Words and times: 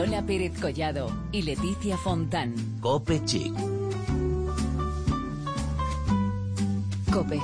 Lola 0.00 0.22
Pérez 0.22 0.58
Collado 0.58 1.12
y 1.30 1.42
Leticia 1.42 1.98
Fontán. 1.98 2.54
Cope 2.80 3.22
Chic. 3.26 3.52
Cope. 7.12 7.38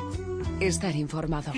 Estar 0.59 0.97
informado. 0.97 1.53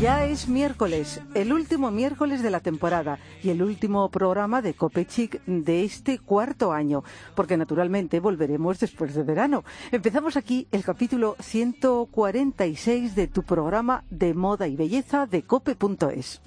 Ya 0.00 0.24
es 0.24 0.48
miércoles, 0.48 1.20
el 1.34 1.52
último 1.52 1.92
miércoles 1.92 2.42
de 2.42 2.50
la 2.50 2.58
temporada 2.58 3.20
y 3.44 3.50
el 3.50 3.62
último 3.62 4.10
programa 4.10 4.62
de 4.62 4.74
Cope 4.74 5.06
Chic 5.06 5.40
de 5.46 5.84
este 5.84 6.18
cuarto 6.18 6.72
año, 6.72 7.04
porque 7.36 7.56
naturalmente 7.56 8.18
volveremos 8.18 8.80
después 8.80 9.14
de 9.14 9.22
verano. 9.22 9.62
Empezamos 9.92 10.36
aquí 10.36 10.66
el 10.72 10.82
capítulo 10.82 11.36
146 11.38 13.14
de 13.14 13.28
tu 13.28 13.44
programa 13.44 14.02
de 14.10 14.34
moda 14.34 14.66
y 14.66 14.74
belleza 14.74 15.26
de 15.26 15.44
cope.es. 15.44 16.40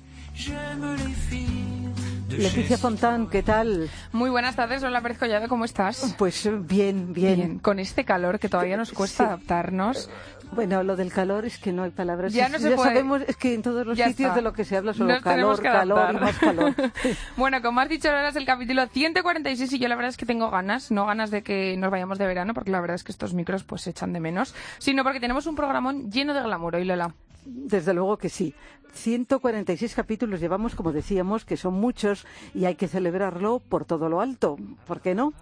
Leticia 2.30 2.78
Fontán, 2.78 3.28
¿qué 3.28 3.44
tal? 3.44 3.90
Muy 4.14 4.30
buenas 4.30 4.56
tardes, 4.56 4.82
hola 4.84 5.02
Pérez 5.02 5.18
Collado, 5.18 5.50
¿cómo 5.50 5.66
estás? 5.66 6.16
Pues 6.18 6.46
eh, 6.46 6.52
bien, 6.58 7.12
bien. 7.12 7.60
Con 7.60 7.80
este 7.80 8.06
calor 8.06 8.40
que 8.40 8.48
todavía 8.48 8.78
nos 8.78 8.94
cuesta 8.94 9.24
Sí. 9.26 9.28
adaptarnos. 9.28 10.10
Bueno, 10.54 10.82
lo 10.84 10.96
del 10.96 11.12
calor 11.12 11.46
es 11.46 11.58
que 11.58 11.74
no 11.74 11.84
hay 11.84 11.92
palabras. 11.92 12.32
Ya 12.34 12.48
no 12.48 12.58
se 12.58 12.72
puede. 12.72 12.90
sabemos, 12.90 13.22
es 13.28 13.36
que 13.36 13.54
en 13.54 13.62
todos 13.62 13.86
los 13.86 13.98
Ya 13.98 14.08
sitios 14.08 14.28
está. 14.28 14.36
de 14.38 14.42
lo 14.42 14.54
que 14.54 14.64
se 14.64 14.78
habla 14.78 14.94
solo 14.94 15.14
Nos 15.14 15.22
calor, 15.24 15.62
calor 15.62 16.16
y 16.16 16.18
más 16.18 16.38
calor. 16.38 16.74
Bueno, 17.36 17.62
como 17.62 17.82
has 17.82 17.90
dicho, 17.90 18.08
ahora 18.08 18.30
es 18.30 18.36
el 18.38 18.46
capítulo 18.46 18.88
146 18.88 19.74
y 19.74 19.80
yo 19.80 19.90
la 19.90 19.96
verdad 19.96 20.10
es 20.10 20.18
que 20.18 20.26
tengo 20.26 20.50
ganas, 20.50 20.90
no 20.92 21.06
ganas 21.06 21.32
de 21.32 21.44
que 21.44 21.76
nos 21.78 21.92
vayamos 21.92 22.18
de 22.18 22.26
verano, 22.28 22.54
porque 22.54 22.72
la 22.72 22.80
verdad 22.80 22.96
es 22.96 23.04
que 23.04 23.12
estos 23.12 23.34
micros 23.34 23.64
pues 23.66 23.82
se 23.82 23.90
echan 23.90 24.14
de 24.14 24.22
menos, 24.22 24.56
sino 24.78 25.04
porque 25.04 25.20
tenemos 25.20 25.46
un 25.48 25.56
programón 25.56 26.10
lleno 26.10 26.34
de 26.34 26.42
glamour 26.42 26.76
hoy, 26.78 26.86
Lola. 26.86 27.14
Desde 27.46 27.94
luego 27.94 28.18
que 28.18 28.30
sí. 28.30 28.54
146 28.94 29.96
capítulos 29.96 30.40
llevamos, 30.40 30.76
como 30.76 30.92
decíamos, 30.92 31.46
que 31.46 31.58
son 31.58 31.74
muchos 31.76 32.26
y 32.54 32.66
hay 32.66 32.76
que 32.76 32.88
celebrarlo 32.88 33.60
por 33.60 33.86
todo 33.86 34.10
lo 34.10 34.22
alto. 34.22 34.58
¿Por 34.86 35.02
qué 35.02 35.16
no? 35.16 35.34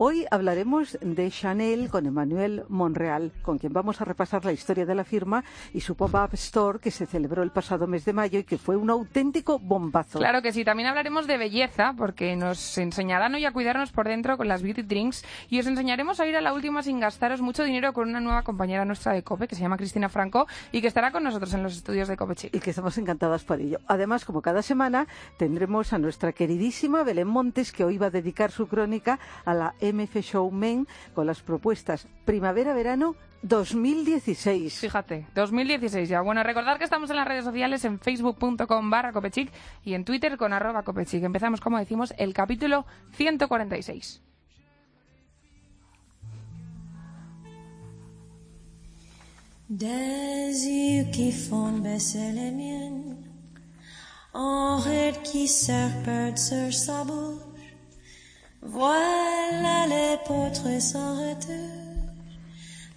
Hoy 0.00 0.26
hablaremos 0.30 0.96
de 1.00 1.28
Chanel 1.28 1.90
con 1.90 2.06
Emmanuel 2.06 2.62
Monreal, 2.68 3.32
con 3.42 3.58
quien 3.58 3.72
vamos 3.72 4.00
a 4.00 4.04
repasar 4.04 4.44
la 4.44 4.52
historia 4.52 4.86
de 4.86 4.94
la 4.94 5.02
firma 5.02 5.42
y 5.74 5.80
su 5.80 5.96
pop-up 5.96 6.34
store 6.34 6.78
que 6.78 6.92
se 6.92 7.04
celebró 7.04 7.42
el 7.42 7.50
pasado 7.50 7.88
mes 7.88 8.04
de 8.04 8.12
mayo 8.12 8.38
y 8.38 8.44
que 8.44 8.58
fue 8.58 8.76
un 8.76 8.90
auténtico 8.90 9.58
bombazo. 9.58 10.20
Claro 10.20 10.40
que 10.40 10.52
sí, 10.52 10.64
también 10.64 10.88
hablaremos 10.88 11.26
de 11.26 11.36
belleza, 11.36 11.94
porque 11.98 12.36
nos 12.36 12.78
enseñarán 12.78 13.34
hoy 13.34 13.44
a 13.44 13.50
cuidarnos 13.50 13.90
por 13.90 14.06
dentro 14.06 14.36
con 14.36 14.46
las 14.46 14.62
beauty 14.62 14.82
drinks 14.82 15.24
y 15.50 15.58
os 15.58 15.66
enseñaremos 15.66 16.20
a 16.20 16.28
ir 16.28 16.36
a 16.36 16.42
la 16.42 16.52
última 16.52 16.84
sin 16.84 17.00
gastaros 17.00 17.40
mucho 17.40 17.64
dinero 17.64 17.92
con 17.92 18.08
una 18.08 18.20
nueva 18.20 18.42
compañera 18.42 18.84
nuestra 18.84 19.14
de 19.14 19.24
COPE 19.24 19.48
que 19.48 19.56
se 19.56 19.62
llama 19.62 19.78
Cristina 19.78 20.08
Franco 20.08 20.46
y 20.70 20.80
que 20.80 20.86
estará 20.86 21.10
con 21.10 21.24
nosotros 21.24 21.52
en 21.54 21.64
los 21.64 21.74
estudios 21.76 22.06
de 22.06 22.16
COPE 22.16 22.36
Chic. 22.36 22.54
y 22.54 22.60
que 22.60 22.70
estamos 22.70 22.96
encantadas 22.98 23.42
por 23.42 23.60
ello. 23.60 23.80
Además, 23.88 24.24
como 24.24 24.42
cada 24.42 24.62
semana, 24.62 25.08
tendremos 25.38 25.92
a 25.92 25.98
nuestra 25.98 26.32
queridísima 26.32 27.02
Belén 27.02 27.26
Montes, 27.26 27.72
que 27.72 27.82
hoy 27.82 27.98
va 27.98 28.06
a 28.06 28.10
dedicar 28.10 28.52
su 28.52 28.68
crónica 28.68 29.18
a 29.44 29.54
la 29.54 29.74
MF 29.92 30.20
Show 30.20 30.50
Men 30.50 30.86
con 31.14 31.26
las 31.26 31.42
propuestas 31.42 32.06
Primavera-Verano 32.24 33.16
2016. 33.42 34.80
Fíjate, 34.80 35.26
2016 35.34 36.08
ya. 36.08 36.20
Bueno, 36.20 36.42
recordad 36.42 36.78
que 36.78 36.84
estamos 36.84 37.10
en 37.10 37.16
las 37.16 37.28
redes 37.28 37.44
sociales 37.44 37.84
en 37.84 37.98
facebook.com 37.98 38.90
barra 38.90 39.12
copechic 39.12 39.52
y 39.84 39.94
en 39.94 40.04
twitter 40.04 40.36
con 40.36 40.52
arroba 40.52 40.82
copechic. 40.82 41.22
Empezamos, 41.22 41.60
como 41.60 41.78
decimos, 41.78 42.14
el 42.18 42.34
capítulo 42.34 42.86
146. 43.12 44.22
Des 49.70 50.66
yeux 50.66 51.10
qui 51.12 51.30
font 51.30 51.82
baisser 51.82 52.32
les 52.32 52.50
miennes, 52.50 53.18
en 54.32 54.78
ride 54.78 55.20
qui 55.22 55.46
serpent 55.46 56.38
sur 56.38 56.72
sa 56.72 57.04
bouche. 57.04 57.47
Voilà 58.62 59.86
les 59.88 60.16
portraits 60.26 60.80
sans 60.80 61.14
retour 61.14 61.54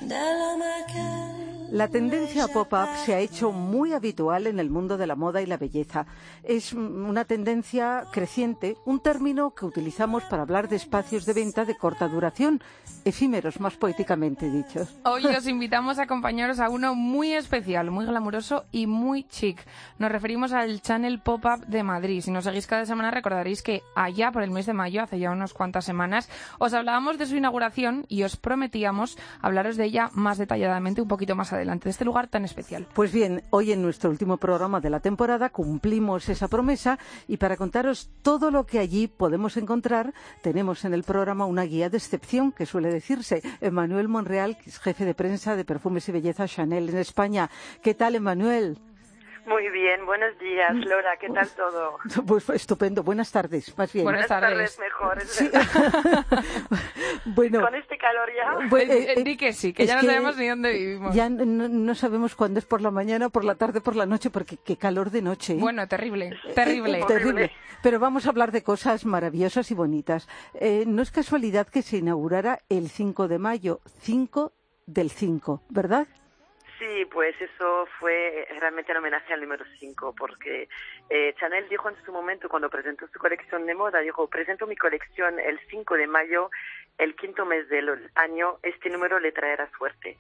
de 0.02 0.08
l'homme 0.08 0.62
à 0.62 1.51
La 1.72 1.88
tendencia 1.88 2.50
pop-up 2.50 2.90
se 3.06 3.16
ha 3.16 3.20
hecho 3.20 3.54
muy 3.54 3.94
habitual 3.94 4.46
en 4.46 4.60
el 4.60 4.70
mundo 4.70 4.98
de 4.98 5.08
la 5.08 5.16
moda 5.16 5.42
y 5.42 5.46
la 5.46 5.56
belleza. 5.56 6.06
Es 6.44 6.74
una 6.74 7.24
tendencia 7.24 8.04
creciente, 8.12 8.76
un 8.84 9.00
término 9.00 9.52
que 9.52 9.66
utilizamos 9.66 10.24
para 10.24 10.42
hablar 10.42 10.68
de 10.68 10.76
espacios 10.76 11.26
de 11.26 11.32
venta 11.32 11.64
de 11.64 11.78
corta 11.78 12.10
duración, 12.10 12.62
efímeros 13.06 13.62
más 13.62 13.78
poéticamente 13.78 14.50
dichos. 14.52 14.94
Hoy 15.06 15.26
os 15.26 15.48
invitamos 15.48 15.98
a 15.98 16.04
acompañaros 16.04 16.60
a 16.60 16.70
uno 16.70 16.94
muy 16.94 17.32
especial, 17.32 17.90
muy 17.90 18.06
glamuroso 18.06 18.66
y 18.74 18.86
muy 18.86 19.24
chic. 19.24 19.66
Nos 19.98 20.12
referimos 20.12 20.52
al 20.52 20.82
Channel 20.82 21.22
Pop-Up 21.22 21.68
de 21.68 21.84
Madrid. 21.84 22.20
Si 22.20 22.32
nos 22.32 22.44
seguís 22.44 22.68
cada 22.68 22.86
semana 22.86 23.12
recordaréis 23.12 23.64
que 23.64 23.82
allá 23.96 24.34
por 24.34 24.44
el 24.44 24.52
mes 24.52 24.66
de 24.66 24.74
mayo, 24.74 25.04
hace 25.04 25.20
ya 25.20 25.32
unas 25.32 25.54
cuantas 25.54 25.86
semanas, 25.86 26.30
os 26.60 26.74
hablábamos 26.74 27.18
de 27.18 27.28
su 27.28 27.38
inauguración 27.38 28.04
y 28.10 28.24
os 28.24 28.36
prometíamos 28.36 29.18
hablaros 29.42 29.78
de 29.78 29.86
ella 29.86 30.10
más 30.12 30.38
detalladamente 30.38 31.02
un 31.02 31.08
poquito 31.08 31.34
más 31.34 31.54
adelante, 31.54 31.61
de 31.66 31.90
este 31.90 32.06
lugar 32.06 32.28
tan 32.28 32.44
especial. 32.44 32.88
Pues 32.94 33.12
bien, 33.12 33.44
hoy 33.52 33.72
en 33.72 33.82
nuestro 33.82 34.10
último 34.10 34.38
programa 34.38 34.82
de 34.82 34.90
la 34.90 35.00
temporada 35.00 35.50
cumplimos 35.50 36.28
esa 36.28 36.48
promesa 36.48 36.98
y 37.28 37.38
para 37.38 37.56
contaros 37.56 38.10
todo 38.22 38.52
lo 38.52 38.66
que 38.66 38.80
allí 38.80 39.08
podemos 39.08 39.58
encontrar, 39.58 40.14
tenemos 40.42 40.86
en 40.86 40.94
el 40.94 41.04
programa 41.04 41.46
una 41.46 41.64
guía 41.64 41.90
de 41.90 41.98
excepción 41.98 42.52
que 42.52 42.66
suele 42.66 42.92
decirse. 42.92 43.42
Emanuel 43.62 44.08
Monreal, 44.08 44.58
jefe 44.58 45.06
de 45.06 45.14
prensa 45.14 45.56
de 45.56 45.66
Perfumes 45.66 46.08
y 46.10 46.12
Belleza 46.12 46.48
Chanel 46.48 46.90
en 46.90 46.98
España. 46.98 47.50
¿Qué 47.82 47.94
tal, 47.94 48.16
Emanuel? 48.16 48.78
Muy 49.46 49.70
bien, 49.72 50.06
buenos 50.06 50.38
días, 50.40 50.74
Lora, 50.86 51.18
¿qué 51.20 51.28
tal 51.30 51.50
todo? 51.50 51.98
Pues 52.28 52.48
estupendo. 52.50 53.02
Buenas 53.04 53.32
tardes, 53.32 53.76
más 53.78 53.92
bien. 53.92 54.06
Buenas 54.06 54.28
tardes. 54.28 54.78
mejor, 54.80 55.18
es 55.18 55.30
Sí. 55.32 55.50
bueno, 57.26 57.62
Con 57.62 57.76
este 57.76 57.98
calor 57.98 58.30
ya. 58.36 58.68
bueno, 58.70 58.94
Eh, 58.94 59.14
eh, 59.18 59.24
di 59.24 59.38
que 59.38 59.54
sí, 59.54 59.74
que 59.74 59.86
ya 59.88 59.96
no 59.96 60.04
sabemos 60.04 60.38
ni 60.38 60.48
dónde 60.48 60.74
vivimos. 60.74 61.16
Ya 61.16 61.30
no, 61.30 61.68
no 61.68 61.96
sabemos 61.96 62.36
cuándo 62.36 62.60
es 62.60 62.66
por 62.66 62.82
la 62.82 62.92
mañana, 62.92 63.30
por 63.30 63.44
la 63.44 63.56
tarde, 63.56 63.82
por 63.82 63.96
la 63.96 64.06
noche, 64.06 64.30
porque 64.30 64.58
qué 64.58 64.78
calor 64.78 65.10
de 65.10 65.22
noche. 65.24 65.54
¿eh? 65.54 65.58
Bueno, 65.60 65.88
terrible, 65.88 66.38
terrible. 66.56 67.00
Eh, 67.02 67.06
terrible. 67.08 67.52
Pero 67.82 68.00
vamos 68.00 68.26
a 68.28 68.30
hablar 68.30 68.52
de 68.52 68.62
cosas 68.64 69.06
maravillosas 69.06 69.72
y 69.72 69.74
bonitas. 69.74 70.28
Eh, 70.54 70.84
no 70.86 71.02
es 71.02 71.10
casualidad 71.10 71.68
que 71.68 71.82
se 71.82 71.98
inaugurara 71.98 72.60
el 72.70 72.90
5 72.90 73.28
de 73.28 73.40
mayo, 73.40 73.80
5 74.02 74.52
del 74.86 75.10
5, 75.10 75.64
¿verdad? 75.70 76.08
Sí, 76.82 77.06
pues 77.06 77.40
eso 77.40 77.88
fue 78.00 78.48
realmente 78.60 78.92
en 78.92 78.98
homenaje 78.98 79.32
al 79.32 79.42
número 79.42 79.64
5, 79.78 80.16
porque 80.18 80.68
eh, 81.12 81.36
Chanel 81.40 81.70
dijo 81.70 81.88
en 81.88 81.96
su 82.04 82.12
momento, 82.12 82.50
cuando 82.50 82.72
presentó 82.72 83.08
su 83.08 83.20
colección 83.20 83.68
de 83.68 83.76
moda, 83.76 84.00
dijo, 84.00 84.28
presento 84.28 84.66
mi 84.66 84.76
colección 84.76 85.40
el 85.40 85.60
5 85.70 85.94
de 85.94 86.08
mayo, 86.08 86.50
el 86.98 87.16
quinto 87.16 87.46
mes 87.46 87.70
del 87.70 88.10
año, 88.16 88.58
este 88.64 88.90
número 88.90 89.20
le 89.20 89.32
traerá 89.32 89.70
suerte. 89.78 90.18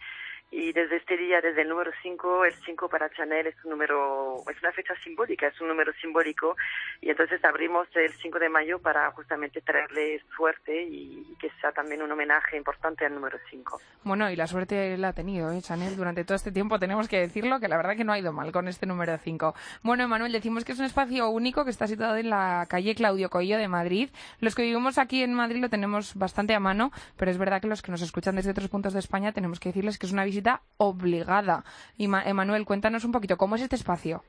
Y 0.53 0.73
desde 0.73 0.97
este 0.97 1.15
día, 1.15 1.39
desde 1.39 1.61
el 1.61 1.69
número 1.69 1.91
5, 2.03 2.43
el 2.43 2.53
5 2.53 2.89
para 2.89 3.09
Chanel 3.09 3.47
es 3.47 3.55
un 3.63 3.71
número, 3.71 4.35
es 4.51 4.61
una 4.61 4.73
fecha 4.73 4.93
simbólica, 5.01 5.47
es 5.47 5.61
un 5.61 5.69
número 5.69 5.93
simbólico. 6.01 6.57
Y 6.99 7.09
entonces 7.09 7.43
abrimos 7.45 7.87
el 7.95 8.11
5 8.11 8.37
de 8.37 8.49
mayo 8.49 8.77
para 8.79 9.09
justamente 9.11 9.61
traerle 9.61 10.21
suerte 10.35 10.83
y, 10.83 11.25
y 11.31 11.35
que 11.39 11.49
sea 11.61 11.71
también 11.71 12.01
un 12.01 12.11
homenaje 12.11 12.57
importante 12.57 13.05
al 13.05 13.15
número 13.15 13.39
5. 13.49 13.79
Bueno, 14.03 14.29
y 14.29 14.35
la 14.35 14.45
suerte 14.45 14.97
la 14.97 15.09
ha 15.09 15.13
tenido, 15.13 15.53
¿eh, 15.53 15.61
Chanel? 15.61 15.95
Durante 15.95 16.25
todo 16.25 16.35
este 16.35 16.51
tiempo 16.51 16.79
tenemos 16.79 17.07
que 17.07 17.19
decirlo, 17.19 17.61
que 17.61 17.69
la 17.69 17.77
verdad 17.77 17.95
que 17.95 18.03
no 18.03 18.11
ha 18.11 18.19
ido 18.19 18.33
mal 18.33 18.51
con 18.51 18.67
este 18.67 18.85
número 18.85 19.17
5. 19.17 19.55
Bueno, 19.83 20.05
Manuel, 20.09 20.33
decimos 20.33 20.65
que 20.65 20.73
es 20.73 20.79
un 20.79 20.85
espacio 20.85 21.29
único 21.29 21.63
que 21.63 21.71
está 21.71 21.87
situado 21.87 22.17
en 22.17 22.29
la 22.29 22.65
calle 22.69 22.93
Claudio 22.93 23.29
Coello 23.29 23.57
de 23.57 23.69
Madrid. 23.69 24.09
Los 24.41 24.55
que 24.55 24.63
vivimos 24.63 24.97
aquí 24.97 25.23
en 25.23 25.33
Madrid 25.33 25.61
lo 25.61 25.69
tenemos 25.69 26.15
bastante 26.15 26.53
a 26.55 26.59
mano, 26.59 26.91
pero 27.15 27.31
es 27.31 27.37
verdad 27.37 27.61
que 27.61 27.67
los 27.67 27.81
que 27.81 27.91
nos 27.91 28.01
escuchan 28.01 28.35
desde 28.35 28.51
otros 28.51 28.67
puntos 28.67 28.91
de 28.91 28.99
España 28.99 29.31
tenemos 29.31 29.61
que 29.61 29.69
decirles 29.69 29.97
que 29.97 30.07
es 30.07 30.11
una 30.11 30.25
visita 30.25 30.40
obligada. 30.77 31.63
Y, 31.97 32.07
Ma- 32.07 32.23
Emanuel, 32.23 32.65
cuéntanos 32.65 33.03
un 33.05 33.11
poquito, 33.11 33.37
¿cómo 33.37 33.55
es 33.55 33.61
este 33.61 33.75
espacio? 33.75 34.23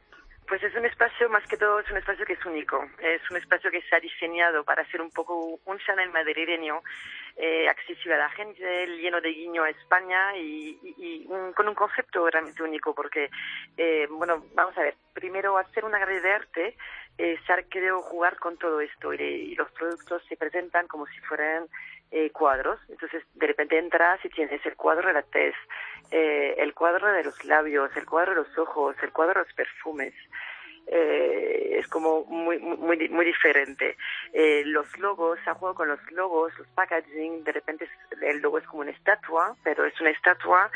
Pues 0.48 0.62
es 0.64 0.74
un 0.74 0.84
espacio, 0.84 1.30
más 1.30 1.46
que 1.46 1.56
todo, 1.56 1.80
es 1.80 1.90
un 1.90 1.96
espacio 1.96 2.26
que 2.26 2.34
es 2.34 2.44
único. 2.44 2.84
Es 2.98 3.22
un 3.30 3.38
espacio 3.38 3.70
que 3.70 3.80
se 3.82 3.96
ha 3.96 4.00
diseñado 4.00 4.64
para 4.64 4.84
ser 4.90 5.00
un 5.00 5.10
poco 5.10 5.58
un 5.64 5.78
Chanel 5.78 6.10
madrileño, 6.10 6.82
eh, 7.36 7.68
accesible 7.68 8.14
a 8.14 8.18
la 8.18 8.28
gente, 8.30 8.86
lleno 9.00 9.20
de 9.22 9.30
guiño 9.30 9.62
a 9.62 9.70
España 9.70 10.36
y 10.36 11.24
un- 11.28 11.54
con 11.54 11.68
un 11.68 11.74
concepto 11.74 12.28
realmente 12.28 12.62
único, 12.62 12.94
porque, 12.94 13.30
eh, 13.78 14.06
bueno, 14.10 14.44
vamos 14.54 14.76
a 14.76 14.82
ver, 14.82 14.94
primero 15.14 15.56
hacer 15.56 15.84
una 15.86 15.98
galería 15.98 16.20
de 16.20 16.32
arte, 16.34 16.76
eh, 17.16 17.38
se 17.46 17.52
ha 17.52 17.62
querido 17.62 18.02
jugar 18.02 18.36
con 18.38 18.58
todo 18.58 18.80
esto 18.80 19.14
y, 19.14 19.22
y 19.22 19.54
los 19.54 19.70
productos 19.72 20.22
se 20.28 20.36
presentan 20.36 20.86
como 20.86 21.06
si 21.06 21.18
fueran 21.20 21.66
eh, 22.12 22.30
cuadros. 22.30 22.78
Entonces, 22.88 23.22
de 23.34 23.46
repente 23.46 23.76
entras 23.78 24.24
y 24.24 24.28
tienes 24.28 24.64
el 24.64 24.76
cuadro 24.76 25.08
de 25.08 25.14
la 25.14 25.22
tez, 25.22 25.54
eh, 26.10 26.54
el 26.58 26.72
cuadro 26.74 27.10
de 27.12 27.24
los 27.24 27.44
labios, 27.44 27.90
el 27.96 28.06
cuadro 28.06 28.32
de 28.34 28.42
los 28.42 28.58
ojos, 28.58 28.94
el 29.02 29.10
cuadro 29.12 29.40
de 29.40 29.46
los 29.46 29.54
perfumes. 29.54 30.14
Eh, 30.88 31.76
es 31.78 31.86
como 31.88 32.24
muy 32.24 32.58
muy 32.58 33.08
muy 33.08 33.24
diferente. 33.24 33.96
Eh, 34.32 34.62
los 34.66 34.98
logos, 34.98 35.38
se 35.44 35.52
jugado 35.52 35.74
con 35.76 35.88
los 35.88 36.00
logos, 36.10 36.52
los 36.58 36.66
packaging, 36.74 37.44
de 37.44 37.52
repente 37.52 37.88
el 38.20 38.40
logo 38.40 38.58
es 38.58 38.66
como 38.66 38.82
una 38.82 38.90
estatua, 38.90 39.56
pero 39.62 39.84
es 39.86 39.98
una 40.00 40.10
estatua 40.10 40.70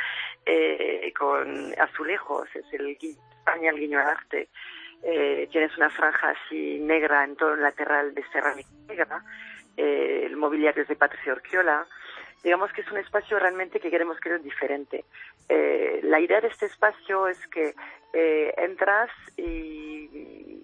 eh, 0.46 1.12
con 1.18 1.74
azulejos, 1.78 2.48
es 2.54 2.64
el 2.72 2.96
gui- 2.98 3.18
España, 3.38 3.70
el 3.70 3.80
guiño 3.80 3.98
al 4.00 4.06
arte. 4.08 4.48
eh, 5.02 5.48
tienes 5.52 5.76
una 5.76 5.90
franja 5.90 6.30
así 6.30 6.78
negra 6.80 7.22
en 7.24 7.36
todo 7.36 7.54
el 7.54 7.62
lateral 7.62 8.14
de 8.14 8.24
cerámica 8.32 8.68
negra, 8.88 9.22
eh, 9.76 10.22
el 10.26 10.36
mobiliario 10.36 10.82
es 10.82 10.88
de 10.88 10.96
Patricio 10.96 11.32
Orquiola, 11.32 11.86
digamos 12.42 12.72
que 12.72 12.82
es 12.82 12.90
un 12.90 12.98
espacio 12.98 13.38
realmente 13.38 13.80
que 13.80 13.90
queremos 13.90 14.18
que 14.20 14.34
es 14.34 14.42
diferente. 14.42 15.04
Eh, 15.48 16.00
la 16.02 16.20
idea 16.20 16.40
de 16.40 16.48
este 16.48 16.66
espacio 16.66 17.28
es 17.28 17.44
que 17.48 17.74
eh, 18.12 18.54
entras 18.56 19.10
y 19.36 20.62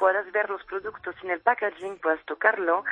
puedas 0.00 0.32
ver 0.32 0.48
los 0.48 0.64
productos 0.64 1.14
sin 1.20 1.30
el 1.30 1.40
packaging, 1.40 1.98
puedas 1.98 2.24
tocarlo, 2.24 2.84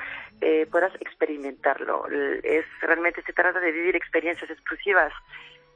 eh, 0.43 0.67
puedas 0.71 0.95
experimentarlo. 1.01 2.07
Es 2.43 2.67
realmente 2.83 3.23
se 3.23 3.33
trata 3.33 3.59
de 3.59 3.73
vivir 3.73 3.97
experiencias 3.97 4.51
exclusivas 4.51 5.13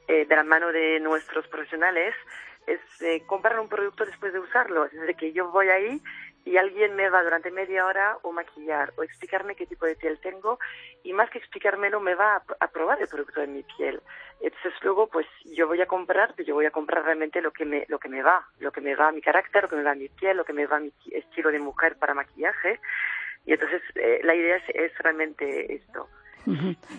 eh, 0.07 0.25
de 0.25 0.35
la 0.35 0.43
mano 0.43 0.71
de 0.71 0.99
nuestros 0.99 1.47
profesionales. 1.47 2.13
Es 2.67 2.79
eh, 3.01 3.23
comprar 3.25 3.59
un 3.59 3.67
producto 3.67 4.05
después 4.05 4.31
de 4.31 4.39
usarlo. 4.39 4.85
Es 4.85 4.93
decir, 4.93 5.15
que 5.15 5.33
yo 5.33 5.49
voy 5.49 5.67
ahí 5.69 6.01
y 6.45 6.57
alguien 6.57 6.95
me 6.95 7.09
va 7.09 7.23
durante 7.23 7.51
media 7.51 7.85
hora 7.85 8.17
o 8.21 8.31
maquillar 8.31 8.93
o 8.97 9.03
explicarme 9.03 9.55
qué 9.55 9.65
tipo 9.65 9.85
de 9.85 9.95
piel 9.95 10.19
tengo 10.19 10.59
y 11.03 11.13
más 11.13 11.29
que 11.29 11.37
explicármelo 11.37 11.99
me 11.99 12.15
va 12.15 12.35
a, 12.35 12.43
a 12.59 12.67
probar 12.67 13.01
el 13.01 13.07
producto 13.07 13.41
de 13.41 13.47
mi 13.47 13.63
piel. 13.63 14.01
Entonces 14.41 14.73
luego 14.81 15.07
pues 15.07 15.25
yo 15.45 15.67
voy 15.67 15.81
a 15.81 15.85
comprar, 15.85 16.33
pero 16.35 16.47
yo 16.47 16.55
voy 16.55 16.65
a 16.65 16.71
comprar 16.71 17.05
realmente 17.05 17.41
lo 17.41 17.51
que 17.51 17.65
me 17.65 17.85
lo 17.87 17.99
que 17.99 18.09
me 18.09 18.21
va, 18.21 18.45
lo 18.59 18.71
que 18.71 18.81
me 18.81 18.95
va 18.95 19.07
a 19.07 19.11
mi 19.11 19.21
carácter, 19.21 19.63
lo 19.63 19.69
que 19.69 19.77
me 19.77 19.83
va 19.83 19.91
a 19.91 19.95
mi 19.95 20.09
piel, 20.09 20.37
lo 20.37 20.45
que 20.45 20.53
me 20.53 20.65
va 20.65 20.77
a 20.77 20.81
mi 20.81 20.91
estilo 21.11 21.51
de 21.51 21.59
mujer 21.59 21.97
para 21.97 22.13
maquillaje. 22.13 22.79
Y 23.45 23.53
entonces 23.53 23.81
eh, 23.95 24.19
la 24.23 24.35
idea 24.35 24.57
es 24.67 24.97
realmente 24.99 25.75
esto. 25.75 26.09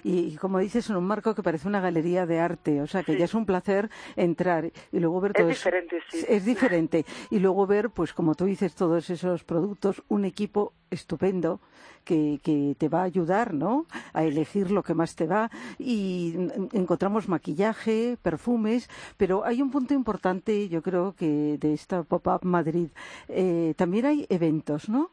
Y, 0.02 0.18
y 0.18 0.36
como 0.36 0.58
dices, 0.58 0.88
en 0.90 0.96
un 0.96 1.04
marco 1.06 1.34
que 1.34 1.42
parece 1.42 1.68
una 1.68 1.80
galería 1.80 2.26
de 2.26 2.40
arte, 2.40 2.80
o 2.82 2.86
sea, 2.86 3.02
que 3.02 3.16
ya 3.16 3.24
es 3.26 3.34
un 3.34 3.46
placer 3.46 3.90
entrar 4.16 4.70
y 4.92 5.00
luego 5.00 5.20
ver 5.20 5.32
Es 5.32 5.36
todo 5.36 5.48
eso. 5.50 5.58
diferente, 5.58 5.96
sí. 6.10 6.24
Es 6.28 6.44
diferente. 6.44 7.04
Y 7.30 7.38
luego 7.38 7.66
ver, 7.66 7.90
pues 7.90 8.12
como 8.12 8.34
tú 8.34 8.44
dices, 8.46 8.74
todos 8.74 9.10
esos 9.10 9.44
productos, 9.44 10.02
un 10.08 10.24
equipo 10.24 10.72
estupendo 10.90 11.60
que, 12.04 12.38
que 12.42 12.74
te 12.78 12.88
va 12.88 13.00
a 13.00 13.04
ayudar, 13.04 13.54
¿no? 13.54 13.86
A 14.12 14.24
elegir 14.24 14.70
lo 14.70 14.82
que 14.82 14.94
más 14.94 15.16
te 15.16 15.26
va. 15.26 15.50
Y 15.78 16.32
en- 16.36 16.68
encontramos 16.72 17.28
maquillaje, 17.28 18.16
perfumes, 18.22 18.88
pero 19.16 19.44
hay 19.44 19.62
un 19.62 19.70
punto 19.70 19.94
importante, 19.94 20.68
yo 20.68 20.82
creo 20.82 21.14
que 21.14 21.56
de 21.58 21.72
esta 21.72 22.02
Pop-Up 22.02 22.44
Madrid. 22.44 22.88
Eh, 23.28 23.74
también 23.76 24.06
hay 24.06 24.26
eventos, 24.28 24.88
¿no? 24.88 25.10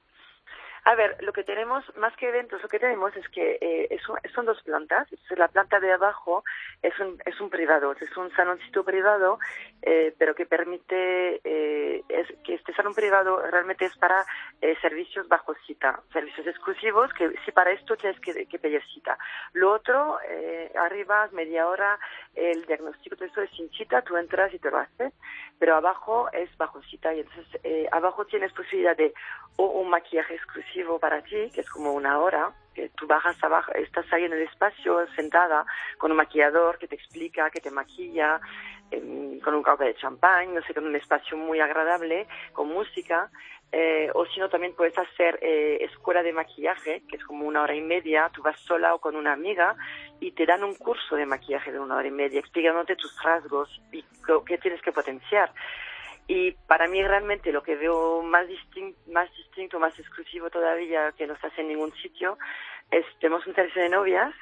A 0.83 0.95
ver, 0.95 1.15
lo 1.21 1.31
que 1.31 1.43
tenemos, 1.43 1.83
más 1.97 2.15
que 2.17 2.29
eventos, 2.29 2.61
lo 2.61 2.67
que 2.67 2.79
tenemos 2.79 3.15
es 3.15 3.27
que 3.29 3.59
eh, 3.61 3.99
son 4.33 4.45
dos 4.45 4.61
plantas. 4.63 5.07
La 5.29 5.47
planta 5.47 5.79
de 5.79 5.91
abajo 5.91 6.43
es 6.81 6.97
un, 6.99 7.21
es 7.23 7.39
un 7.39 7.51
privado, 7.51 7.91
es 7.91 8.17
un 8.17 8.31
saloncito 8.31 8.83
privado, 8.83 9.37
eh, 9.83 10.15
pero 10.17 10.33
que 10.33 10.47
permite 10.47 11.39
eh, 11.43 12.03
es, 12.09 12.27
que 12.43 12.55
este 12.55 12.73
salón 12.73 12.95
privado 12.95 13.41
realmente 13.51 13.85
es 13.85 13.95
para 13.97 14.25
eh, 14.59 14.75
servicios 14.81 15.27
bajo 15.27 15.53
cita, 15.67 16.01
servicios 16.11 16.47
exclusivos, 16.47 17.13
que 17.13 17.31
si 17.45 17.51
para 17.51 17.71
esto 17.71 17.95
tienes 17.95 18.19
que, 18.19 18.33
pedir 18.57 18.83
cita. 18.91 19.19
Lo 19.53 19.71
otro, 19.73 20.17
eh, 20.27 20.71
arriba, 20.75 21.29
media 21.31 21.67
hora, 21.67 21.99
el 22.33 22.65
diagnóstico, 22.65 23.15
todo 23.15 23.25
esto 23.27 23.41
es 23.43 23.51
sin 23.51 23.69
cita, 23.69 24.01
tú 24.01 24.17
entras 24.17 24.51
y 24.51 24.57
te 24.57 24.71
lo 24.71 24.79
haces, 24.79 25.13
pero 25.59 25.75
abajo 25.75 26.27
es 26.33 26.55
bajo 26.57 26.81
cita 26.83 27.13
y 27.13 27.19
entonces 27.19 27.59
eh, 27.63 27.87
abajo 27.91 28.25
tienes 28.25 28.51
posibilidad 28.53 28.97
de 28.97 29.13
o 29.57 29.65
un 29.65 29.89
maquillaje 29.89 30.35
exclusivo 30.35 30.70
para 30.99 31.21
ti, 31.21 31.49
que 31.53 31.61
es 31.61 31.69
como 31.69 31.93
una 31.93 32.19
hora, 32.19 32.51
que 32.73 32.89
tú 32.89 33.05
bajas 33.05 33.35
abajo, 33.43 33.71
estás 33.73 34.05
ahí 34.13 34.23
en 34.23 34.33
el 34.33 34.43
espacio 34.43 35.05
sentada 35.15 35.65
con 35.97 36.11
un 36.11 36.17
maquillador 36.17 36.77
que 36.77 36.87
te 36.87 36.95
explica, 36.95 37.49
que 37.49 37.59
te 37.59 37.69
maquilla, 37.69 38.39
em, 38.91 39.39
con 39.41 39.55
un 39.55 39.63
copa 39.63 39.85
de 39.85 39.95
champán, 39.95 40.53
no 40.53 40.61
sé, 40.61 40.73
con 40.73 40.85
un 40.85 40.95
espacio 40.95 41.37
muy 41.37 41.59
agradable, 41.59 42.27
con 42.53 42.69
música. 42.69 43.29
Eh, 43.73 44.09
o 44.13 44.25
si 44.25 44.39
no, 44.39 44.49
también 44.49 44.75
puedes 44.75 44.97
hacer 44.97 45.39
eh, 45.41 45.77
escuela 45.81 46.23
de 46.23 46.33
maquillaje, 46.33 47.03
que 47.07 47.15
es 47.15 47.23
como 47.23 47.45
una 47.45 47.63
hora 47.63 47.73
y 47.73 47.81
media, 47.81 48.29
tú 48.33 48.41
vas 48.41 48.59
sola 48.59 48.93
o 48.93 48.99
con 48.99 49.15
una 49.15 49.31
amiga 49.31 49.75
y 50.19 50.31
te 50.31 50.45
dan 50.45 50.63
un 50.63 50.75
curso 50.75 51.15
de 51.15 51.25
maquillaje 51.25 51.71
de 51.71 51.79
una 51.79 51.95
hora 51.95 52.07
y 52.07 52.11
media, 52.11 52.39
explicándote 52.39 52.97
tus 52.97 53.21
rasgos 53.23 53.69
y 53.93 54.03
qué 54.45 54.57
tienes 54.57 54.81
que 54.81 54.91
potenciar. 54.91 55.53
Y 56.27 56.51
para 56.67 56.87
mí 56.87 57.03
realmente 57.03 57.51
lo 57.51 57.63
que 57.63 57.75
veo 57.75 58.21
más, 58.21 58.47
distin- 58.47 58.95
más 59.07 59.29
distinto, 59.35 59.79
más 59.79 59.97
exclusivo 59.99 60.49
todavía 60.49 61.11
que 61.17 61.27
no 61.27 61.35
se 61.37 61.47
hace 61.47 61.61
en 61.61 61.69
ningún 61.69 61.93
sitio 61.95 62.37
es 62.89 63.05
tenemos 63.19 63.45
un 63.47 63.55
servicio 63.55 63.81
de 63.81 63.89
novias 63.89 64.33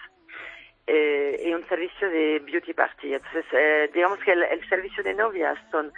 eh, 0.87 1.43
y 1.45 1.53
un 1.53 1.67
servicio 1.69 2.09
de 2.09 2.39
beauty 2.39 2.73
party. 2.73 3.13
Entonces, 3.13 3.45
eh, 3.51 3.89
digamos 3.93 4.19
que 4.19 4.31
el, 4.31 4.67
servicio 4.67 5.03
de 5.03 5.13
novias 5.13 5.57
son 5.71 5.93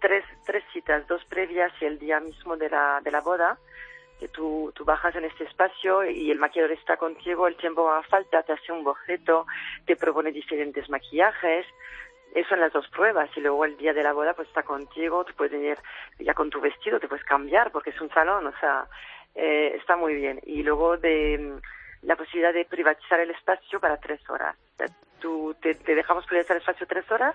tres, 0.00 0.24
tres 0.44 0.62
citas, 0.72 1.06
dos 1.08 1.24
previas 1.24 1.72
y 1.80 1.84
el 1.84 1.98
día 1.98 2.20
mismo 2.20 2.56
de 2.56 2.70
la, 2.70 3.00
de 3.02 3.10
la 3.10 3.20
boda, 3.20 3.58
que 4.20 4.28
tú, 4.28 4.72
tú 4.74 4.84
bajas 4.84 5.14
en 5.16 5.24
este 5.24 5.44
espacio 5.44 6.04
y 6.08 6.30
el 6.30 6.38
maquillador 6.38 6.72
está 6.72 6.96
contigo, 6.96 7.48
el 7.48 7.56
tiempo 7.56 7.90
a 7.90 8.02
falta, 8.04 8.42
te 8.44 8.52
hace 8.52 8.72
un 8.72 8.84
boceto, 8.84 9.46
te 9.84 9.96
propone 9.96 10.30
diferentes 10.30 10.88
maquillajes. 10.88 11.66
Eso 12.36 12.54
en 12.54 12.60
las 12.60 12.72
dos 12.74 12.86
pruebas 12.88 13.30
y 13.34 13.40
luego 13.40 13.64
el 13.64 13.78
día 13.78 13.94
de 13.94 14.02
la 14.02 14.12
boda 14.12 14.34
pues 14.34 14.46
está 14.48 14.62
contigo, 14.62 15.24
tú 15.24 15.32
puedes 15.34 15.52
venir 15.52 15.78
ya 16.18 16.34
con 16.34 16.50
tu 16.50 16.60
vestido, 16.60 17.00
te 17.00 17.08
puedes 17.08 17.24
cambiar 17.24 17.72
porque 17.72 17.88
es 17.88 18.00
un 18.02 18.10
salón, 18.10 18.46
o 18.46 18.52
sea, 18.60 18.84
eh, 19.34 19.72
está 19.74 19.96
muy 19.96 20.14
bien. 20.14 20.38
Y 20.44 20.62
luego 20.62 20.98
de 20.98 21.38
mm, 21.38 22.06
la 22.06 22.14
posibilidad 22.14 22.52
de 22.52 22.66
privatizar 22.66 23.20
el 23.20 23.30
espacio 23.30 23.80
para 23.80 23.96
tres 23.96 24.20
horas. 24.28 24.54
O 24.74 24.76
sea, 24.76 24.86
tú, 25.18 25.56
te, 25.62 25.76
te 25.76 25.94
dejamos 25.94 26.26
privatizar 26.26 26.56
el 26.56 26.60
espacio 26.60 26.86
tres 26.86 27.10
horas 27.10 27.34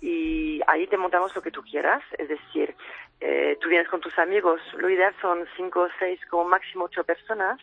y 0.00 0.62
ahí 0.68 0.86
te 0.86 0.96
montamos 0.96 1.36
lo 1.36 1.42
que 1.42 1.50
tú 1.50 1.62
quieras, 1.62 2.02
es 2.16 2.26
decir, 2.26 2.74
eh, 3.20 3.58
tú 3.60 3.68
vienes 3.68 3.88
con 3.88 4.00
tus 4.00 4.18
amigos, 4.18 4.58
lo 4.78 4.88
ideal 4.88 5.14
son 5.20 5.46
cinco, 5.54 5.86
seis, 5.98 6.18
como 6.30 6.44
máximo 6.44 6.86
ocho 6.86 7.04
personas 7.04 7.60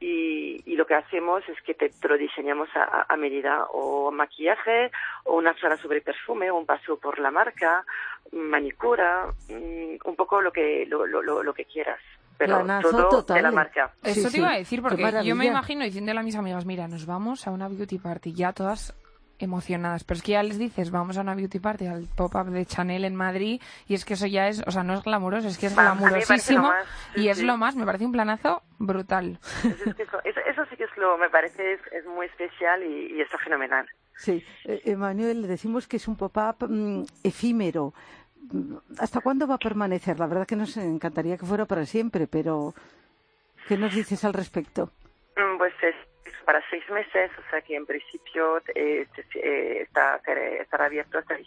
y, 0.00 0.62
y 0.64 0.76
lo 0.76 0.86
que 0.86 0.94
hacemos 0.94 1.46
es 1.48 1.60
que 1.62 1.74
te, 1.74 1.90
te 1.90 2.08
lo 2.08 2.16
diseñamos 2.16 2.68
a, 2.74 2.82
a- 2.82 3.06
a 3.08 3.16
medida, 3.16 3.66
o 3.72 4.10
maquillaje, 4.10 4.90
o 5.24 5.36
una 5.36 5.54
charla 5.54 5.76
sobre 5.76 6.00
perfume, 6.00 6.50
o 6.50 6.56
un 6.56 6.66
paseo 6.66 6.98
por 6.98 7.18
la 7.18 7.30
marca, 7.30 7.84
manicura, 8.32 9.26
mm, 9.48 9.96
un 10.08 10.16
poco 10.16 10.40
lo 10.40 10.52
que, 10.52 10.86
lo, 10.86 11.06
lo, 11.06 11.22
lo, 11.22 11.42
lo 11.42 11.54
que 11.54 11.64
quieras, 11.64 12.00
pero 12.38 12.56
Planazo 12.56 12.90
todo 12.90 13.08
total, 13.08 13.36
de 13.36 13.42
la 13.42 13.50
marca. 13.50 13.92
Sí, 14.02 14.10
Eso 14.20 14.22
te 14.22 14.28
sí. 14.30 14.38
iba 14.38 14.52
a 14.52 14.56
decir, 14.56 14.80
porque 14.82 15.22
yo 15.24 15.36
me 15.36 15.46
imagino 15.46 15.84
diciéndole 15.84 16.20
a 16.20 16.22
mis 16.22 16.36
amigas, 16.36 16.64
mira, 16.64 16.88
nos 16.88 17.06
vamos 17.06 17.46
a 17.46 17.50
una 17.50 17.68
beauty 17.68 17.98
party, 17.98 18.32
ya 18.32 18.52
todas 18.52 18.94
emocionadas, 19.40 20.04
pero 20.04 20.18
es 20.18 20.22
que 20.22 20.32
ya 20.32 20.42
les 20.42 20.58
dices, 20.58 20.90
vamos 20.90 21.18
a 21.18 21.22
una 21.22 21.34
beauty 21.34 21.58
party 21.58 21.86
al 21.86 22.06
pop-up 22.14 22.46
de 22.50 22.64
Chanel 22.66 23.04
en 23.04 23.16
Madrid, 23.16 23.60
y 23.88 23.94
es 23.94 24.04
que 24.04 24.14
eso 24.14 24.26
ya 24.26 24.48
es, 24.48 24.62
o 24.66 24.70
sea, 24.70 24.82
no 24.84 24.94
es 24.94 25.02
glamuroso, 25.02 25.48
es 25.48 25.58
que 25.58 25.66
es 25.66 25.74
glamurosísimo, 25.74 26.62
más, 26.68 26.86
sí, 27.14 27.22
y 27.22 27.28
es 27.28 27.38
sí. 27.38 27.44
lo 27.44 27.56
más, 27.56 27.74
me 27.76 27.84
parece 27.86 28.04
un 28.06 28.12
planazo 28.12 28.62
brutal. 28.78 29.38
Entonces, 29.64 29.86
es 29.88 29.94
que 29.94 30.02
eso, 30.04 30.18
eso, 30.24 30.40
eso 30.46 30.62
sí 30.70 30.76
que 30.76 30.84
es 30.84 30.96
lo, 30.96 31.16
me 31.18 31.30
parece, 31.30 31.74
es, 31.74 31.80
es 31.92 32.04
muy 32.06 32.26
especial 32.26 32.82
y, 32.84 33.16
y 33.16 33.20
está 33.20 33.38
fenomenal. 33.38 33.88
Sí, 34.16 34.44
Eh, 34.64 34.82
Emanuel, 34.84 35.46
decimos 35.48 35.88
que 35.88 35.96
es 35.96 36.06
un 36.06 36.16
pop-up 36.16 36.68
mm, 36.68 37.04
efímero. 37.24 37.94
Mm, 38.52 38.74
¿Hasta 38.98 39.20
cuándo 39.20 39.46
va 39.46 39.54
a 39.54 39.58
permanecer? 39.58 40.18
La 40.18 40.26
verdad 40.26 40.46
que 40.46 40.56
nos 40.56 40.76
encantaría 40.76 41.38
que 41.38 41.46
fuera 41.46 41.64
para 41.64 41.86
siempre, 41.86 42.26
pero 42.26 42.74
¿qué 43.66 43.78
nos 43.78 43.94
dices 43.94 44.22
al 44.24 44.34
respecto? 44.34 44.90
Mm, 45.36 45.56
Pues 45.58 45.72
es 45.82 45.94
es 45.94 46.09
para 46.44 46.62
seis 46.70 46.82
meses, 46.90 47.30
o 47.38 47.50
sea 47.50 47.60
que 47.62 47.76
en 47.76 47.86
principio 47.86 48.58
eh, 48.74 49.06
eh, 49.34 49.82
está, 49.82 50.20
estará 50.60 50.86
abierto 50.86 51.18
hasta 51.18 51.34
el 51.34 51.46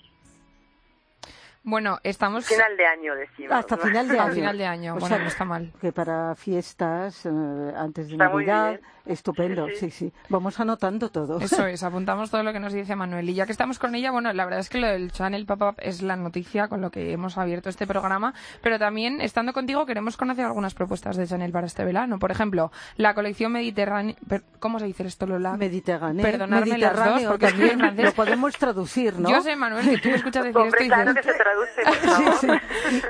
Bueno, 1.64 1.98
estamos 2.04 2.46
final 2.48 2.76
de 2.78 2.86
año, 2.86 3.16
decimos. 3.16 3.54
Hasta 3.54 3.76
¿no? 3.76 3.82
final 3.84 4.08
de 4.08 4.20
año. 4.20 4.34
final 4.34 4.58
de 4.58 4.66
año, 4.66 4.92
O 4.96 5.00
bueno, 5.00 5.16
sea, 5.16 5.20
no 5.20 5.28
está 5.30 5.46
mal. 5.46 5.72
Que 5.80 5.92
para 5.92 6.36
fiestas, 6.36 7.26
eh, 7.26 7.30
antes 7.76 8.08
de 8.08 8.14
Está 8.14 8.30
Navidad. 8.30 8.80
Estupendo, 9.06 9.68
sí, 9.68 9.74
Sí, 9.76 9.90
sí, 9.90 10.10
sí. 10.10 10.14
Vamos 10.30 10.60
anotando 10.60 11.10
todo. 11.10 11.40
Eso 11.40 11.66
es, 11.66 11.84
apuntamos 11.84 12.30
todo 12.30 12.44
lo 12.44 12.54
que 12.54 12.60
nos 12.60 12.74
dice 12.74 12.96
Manuel. 12.96 13.30
Y 13.30 13.34
ya 13.34 13.46
que 13.46 13.52
estamos 13.52 13.80
con 13.80 13.96
ella, 13.96 14.12
bueno, 14.12 14.32
la 14.34 14.46
verdad 14.46 14.60
es 14.60 14.70
que 14.70 14.78
lo 14.78 14.88
del 14.88 15.12
Channel 15.12 15.46
Pop-Up 15.46 15.76
es 15.80 16.02
la 16.02 16.16
noticia 16.16 16.68
con 16.68 16.82
lo 16.82 16.92
que 16.92 17.12
hemos 17.12 17.38
abierto 17.38 17.70
este 17.70 17.88
programa, 17.88 18.34
pero 18.62 18.80
también, 18.80 19.22
estando 19.22 19.54
contigo, 19.54 19.86
queremos 19.86 20.18
conocer 20.18 20.46
algunas 20.46 20.74
propuestas 20.74 21.18
de 21.18 21.28
Chanel 21.28 21.52
para 21.52 21.68
este 21.68 21.84
verano. 21.84 22.20
Por 22.20 22.32
ejemplo, 22.32 22.72
la 22.98 23.14
colección 23.14 23.52
mediterránea... 23.52 24.16
¿Cómo 24.60 24.80
se 24.80 24.86
dice 24.86 25.06
esto, 25.06 25.26
Lola? 25.26 25.58
Mediterráneo. 25.58 26.24
Perdonadme 26.24 26.78
las 26.78 26.96
dos, 26.96 27.06
Mediterráneo 27.06 27.30
porque 27.30 27.48
también 27.48 27.80
francés. 27.80 28.06
lo 28.06 28.12
podemos 28.14 28.58
traducir, 28.58 29.20
¿no? 29.20 29.30
Yo 29.30 29.42
sé, 29.42 29.56
Manuel, 29.56 29.90
que 29.90 29.98
tú 29.98 30.10
me 30.10 30.16
escuchas 30.16 30.44
decir 30.46 30.62
esto 30.66 30.84
y 30.84 30.88
claro 30.88 31.14
dices... 31.14 31.26
que 31.26 31.32
se 31.32 31.38
traduce, 31.38 31.84
por 31.84 31.96
favor. 31.96 32.62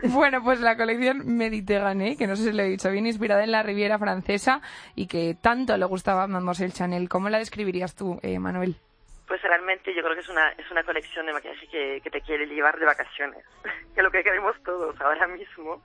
Bueno, 0.13 0.43
pues 0.43 0.59
la 0.59 0.75
colección 0.77 1.23
Mediterránea, 1.25 2.15
que 2.15 2.27
no 2.27 2.35
sé 2.35 2.43
si 2.43 2.51
lo 2.51 2.63
he 2.63 2.69
dicho 2.69 2.89
bien, 2.89 3.05
inspirada 3.05 3.43
en 3.43 3.51
la 3.51 3.63
Riviera 3.63 3.97
Francesa 3.99 4.61
y 4.95 5.07
que 5.07 5.35
tanto 5.39 5.77
le 5.83 5.89
gustaba 5.89 6.27
Mademoiselle 6.27 6.71
Chanel. 6.71 7.09
¿Cómo 7.09 7.27
la 7.29 7.39
describirías 7.39 7.93
tú, 7.93 8.17
eh, 8.23 8.39
Manuel? 8.39 8.75
Pues 9.27 9.41
realmente 9.41 9.93
yo 9.93 10.01
creo 10.01 10.15
que 10.15 10.21
es 10.21 10.29
una, 10.29 10.49
es 10.51 10.69
una 10.71 10.83
colección 10.83 11.25
de 11.25 11.33
maquillaje 11.33 11.67
que, 11.67 12.01
que 12.01 12.09
te 12.09 12.21
quiere 12.21 12.45
llevar 12.45 12.79
de 12.79 12.85
vacaciones, 12.85 13.43
que 13.93 13.99
es 13.99 14.03
lo 14.03 14.11
que 14.11 14.23
queremos 14.23 14.55
todos 14.63 14.99
ahora 15.01 15.27
mismo, 15.27 15.83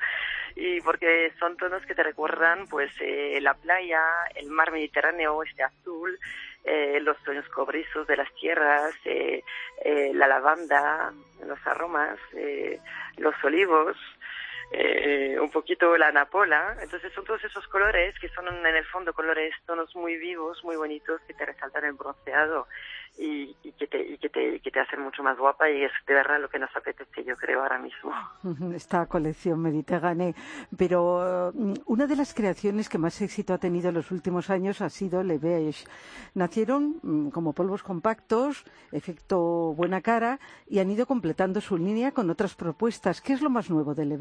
y 0.55 0.81
porque 0.83 1.33
son 1.41 1.57
tonos 1.57 1.85
que 1.85 1.97
te 1.97 2.03
recuerdan 2.05 2.69
pues 2.69 2.93
eh, 3.01 3.41
la 3.41 3.55
playa, 3.55 4.01
el 4.37 4.51
mar 4.51 4.71
Mediterráneo, 4.71 5.43
este 5.43 5.65
azul, 5.65 6.17
eh, 6.65 7.01
los 7.01 7.17
tonos 7.25 7.49
cobrizos 7.49 8.07
de 8.07 8.17
las 8.17 8.33
tierras, 8.35 8.95
eh, 9.05 9.43
eh, 9.85 10.13
la 10.15 10.29
lavanda, 10.29 11.13
los 11.45 11.67
aromas, 11.67 12.19
eh, 12.35 12.79
los 13.17 13.35
olivos, 13.43 13.97
eh, 14.71 15.39
un 15.41 15.51
poquito 15.51 15.97
la 15.97 16.09
anapola. 16.09 16.77
Entonces 16.81 17.13
son 17.13 17.25
todos 17.25 17.43
esos 17.45 17.67
colores 17.69 18.19
que 18.19 18.29
son 18.31 18.49
en 18.49 18.67
el 18.67 18.85
fondo 18.87 19.13
colores, 19.13 19.55
tonos 19.67 19.95
muy 19.97 20.17
vivos, 20.17 20.63
muy 20.65 20.77
bonitos, 20.77 21.21
que 21.27 21.35
te 21.35 21.47
resaltan 21.47 21.85
el 21.85 21.93
bronceado 21.93 22.67
y, 23.19 23.57
y, 23.63 23.73
que 23.73 23.87
te, 23.87 24.01
y, 24.01 24.19
que 24.19 24.29
te, 24.29 24.61
que 24.61 24.71
te 24.71 24.81
hacen 24.81 25.03
mucho 25.03 25.23
más 25.23 25.37
guapa 25.37 25.69
y 25.71 25.83
es 25.83 25.93
de 26.07 26.15
verdad 26.15 26.41
lo 26.41 26.49
que 26.49 26.59
nos 26.59 26.75
apetece, 26.75 27.25
yo 27.25 27.37
creo, 27.37 27.63
ahora 27.63 27.79
mismo. 27.79 28.13
Esta 28.75 29.07
colección 29.07 29.61
Mediterránea. 29.61 30.33
Pero 30.77 31.53
mm, 31.55 31.75
una 31.87 32.07
de 32.07 32.17
las 32.17 32.35
creaciones 32.35 32.89
que 32.89 32.99
más 32.99 33.21
éxito 33.21 33.53
ha 33.55 33.59
tenido 33.59 33.89
en 33.89 33.97
los 33.97 34.11
últimos 34.11 34.51
años 34.51 34.81
ha 34.81 34.89
sido 34.89 35.23
Le. 35.23 35.39
Nacieron 36.35 37.01
mm, 37.03 37.29
como 37.31 37.53
polvos 37.53 37.83
compactos, 37.83 38.65
efecto 38.93 39.75
buena 39.75 40.01
cara, 40.01 40.39
y 40.69 40.79
han 40.79 40.91
ido 40.91 41.07
completando 41.07 41.61
su 41.61 41.77
línea 41.77 42.13
con 42.13 42.31
otras 42.31 42.55
propuestas. 42.55 43.21
¿Qué 43.21 43.33
es 43.33 43.43
lo 43.43 43.51
más 43.51 43.71
nuevo 43.71 43.95
de 43.95 44.07
Le? 44.07 44.19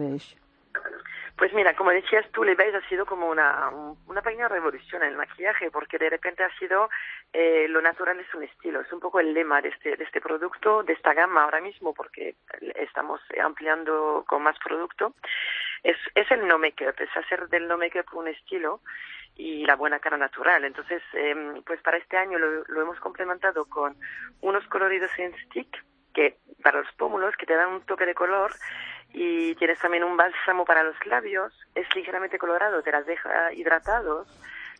Pues 1.37 1.53
mira, 1.53 1.75
como 1.75 1.91
decías 1.91 2.25
tú, 2.31 2.43
Levi's 2.43 2.73
ha 2.73 2.89
sido 2.89 3.05
como 3.05 3.29
una, 3.29 3.69
una 4.07 4.21
pequeña 4.23 4.47
revolución 4.47 5.03
en 5.03 5.09
el 5.09 5.17
maquillaje, 5.17 5.69
porque 5.69 5.99
de 5.99 6.09
repente 6.09 6.43
ha 6.43 6.49
sido 6.57 6.89
eh, 7.31 7.67
lo 7.69 7.79
natural 7.79 8.19
es 8.19 8.33
un 8.33 8.41
estilo, 8.41 8.81
es 8.81 8.91
un 8.91 8.99
poco 8.99 9.19
el 9.19 9.35
lema 9.35 9.61
de 9.61 9.69
este, 9.69 9.95
de 9.95 10.03
este 10.03 10.19
producto, 10.19 10.81
de 10.81 10.93
esta 10.93 11.13
gama 11.13 11.43
ahora 11.43 11.61
mismo, 11.61 11.93
porque 11.93 12.35
estamos 12.75 13.21
ampliando 13.39 14.25
con 14.27 14.41
más 14.41 14.57
producto. 14.57 15.13
Es, 15.83 15.97
es 16.15 16.29
el 16.31 16.47
no 16.47 16.57
make-up, 16.57 16.95
es 16.97 17.15
hacer 17.15 17.47
del 17.49 17.67
no 17.67 17.77
make-up 17.77 18.07
un 18.13 18.29
estilo 18.29 18.81
y 19.35 19.63
la 19.67 19.75
buena 19.75 19.99
cara 19.99 20.17
natural. 20.17 20.65
Entonces, 20.65 21.03
eh, 21.13 21.61
pues 21.67 21.79
para 21.83 21.97
este 21.97 22.17
año 22.17 22.39
lo, 22.39 22.63
lo 22.63 22.81
hemos 22.81 22.99
complementado 22.99 23.65
con 23.65 23.95
unos 24.41 24.65
coloridos 24.69 25.11
en 25.19 25.37
stick, 25.45 25.85
que 26.15 26.37
para 26.63 26.81
los 26.81 26.91
pómulos, 26.93 27.37
que 27.37 27.45
te 27.45 27.53
dan 27.53 27.73
un 27.73 27.85
toque 27.85 28.07
de 28.07 28.15
color 28.15 28.51
y 29.13 29.55
tienes 29.55 29.79
también 29.79 30.03
un 30.03 30.17
bálsamo 30.17 30.65
para 30.65 30.83
los 30.83 30.95
labios, 31.05 31.53
es 31.75 31.87
ligeramente 31.95 32.37
colorado, 32.37 32.81
te 32.83 32.91
las 32.91 33.05
deja 33.05 33.51
hidratados, 33.53 34.27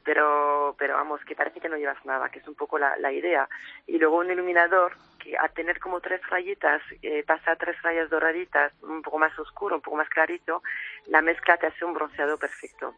pero, 0.03 0.75
pero 0.77 0.95
vamos, 0.95 1.23
que 1.25 1.35
parece 1.35 1.59
que 1.59 1.69
no 1.69 1.77
llevas 1.77 2.03
nada, 2.05 2.29
que 2.29 2.39
es 2.39 2.47
un 2.47 2.55
poco 2.55 2.77
la, 2.77 2.95
la 2.97 3.11
idea. 3.11 3.49
Y 3.87 3.97
luego 3.97 4.17
un 4.17 4.31
iluminador 4.31 4.93
a 5.35 5.49
tener 5.49 5.79
como 5.79 5.99
tres 5.99 6.21
rayitas, 6.29 6.81
eh, 7.01 7.23
pasa 7.25 7.51
a 7.51 7.55
tres 7.55 7.75
rayas 7.81 8.09
doraditas, 8.09 8.71
un 8.83 9.01
poco 9.01 9.19
más 9.19 9.37
oscuro, 9.39 9.75
un 9.75 9.81
poco 9.81 9.97
más 9.97 10.09
clarito, 10.09 10.61
la 11.07 11.21
mezcla 11.21 11.57
te 11.57 11.67
hace 11.67 11.85
un 11.85 11.93
bronceado 11.93 12.37
perfecto. 12.37 12.93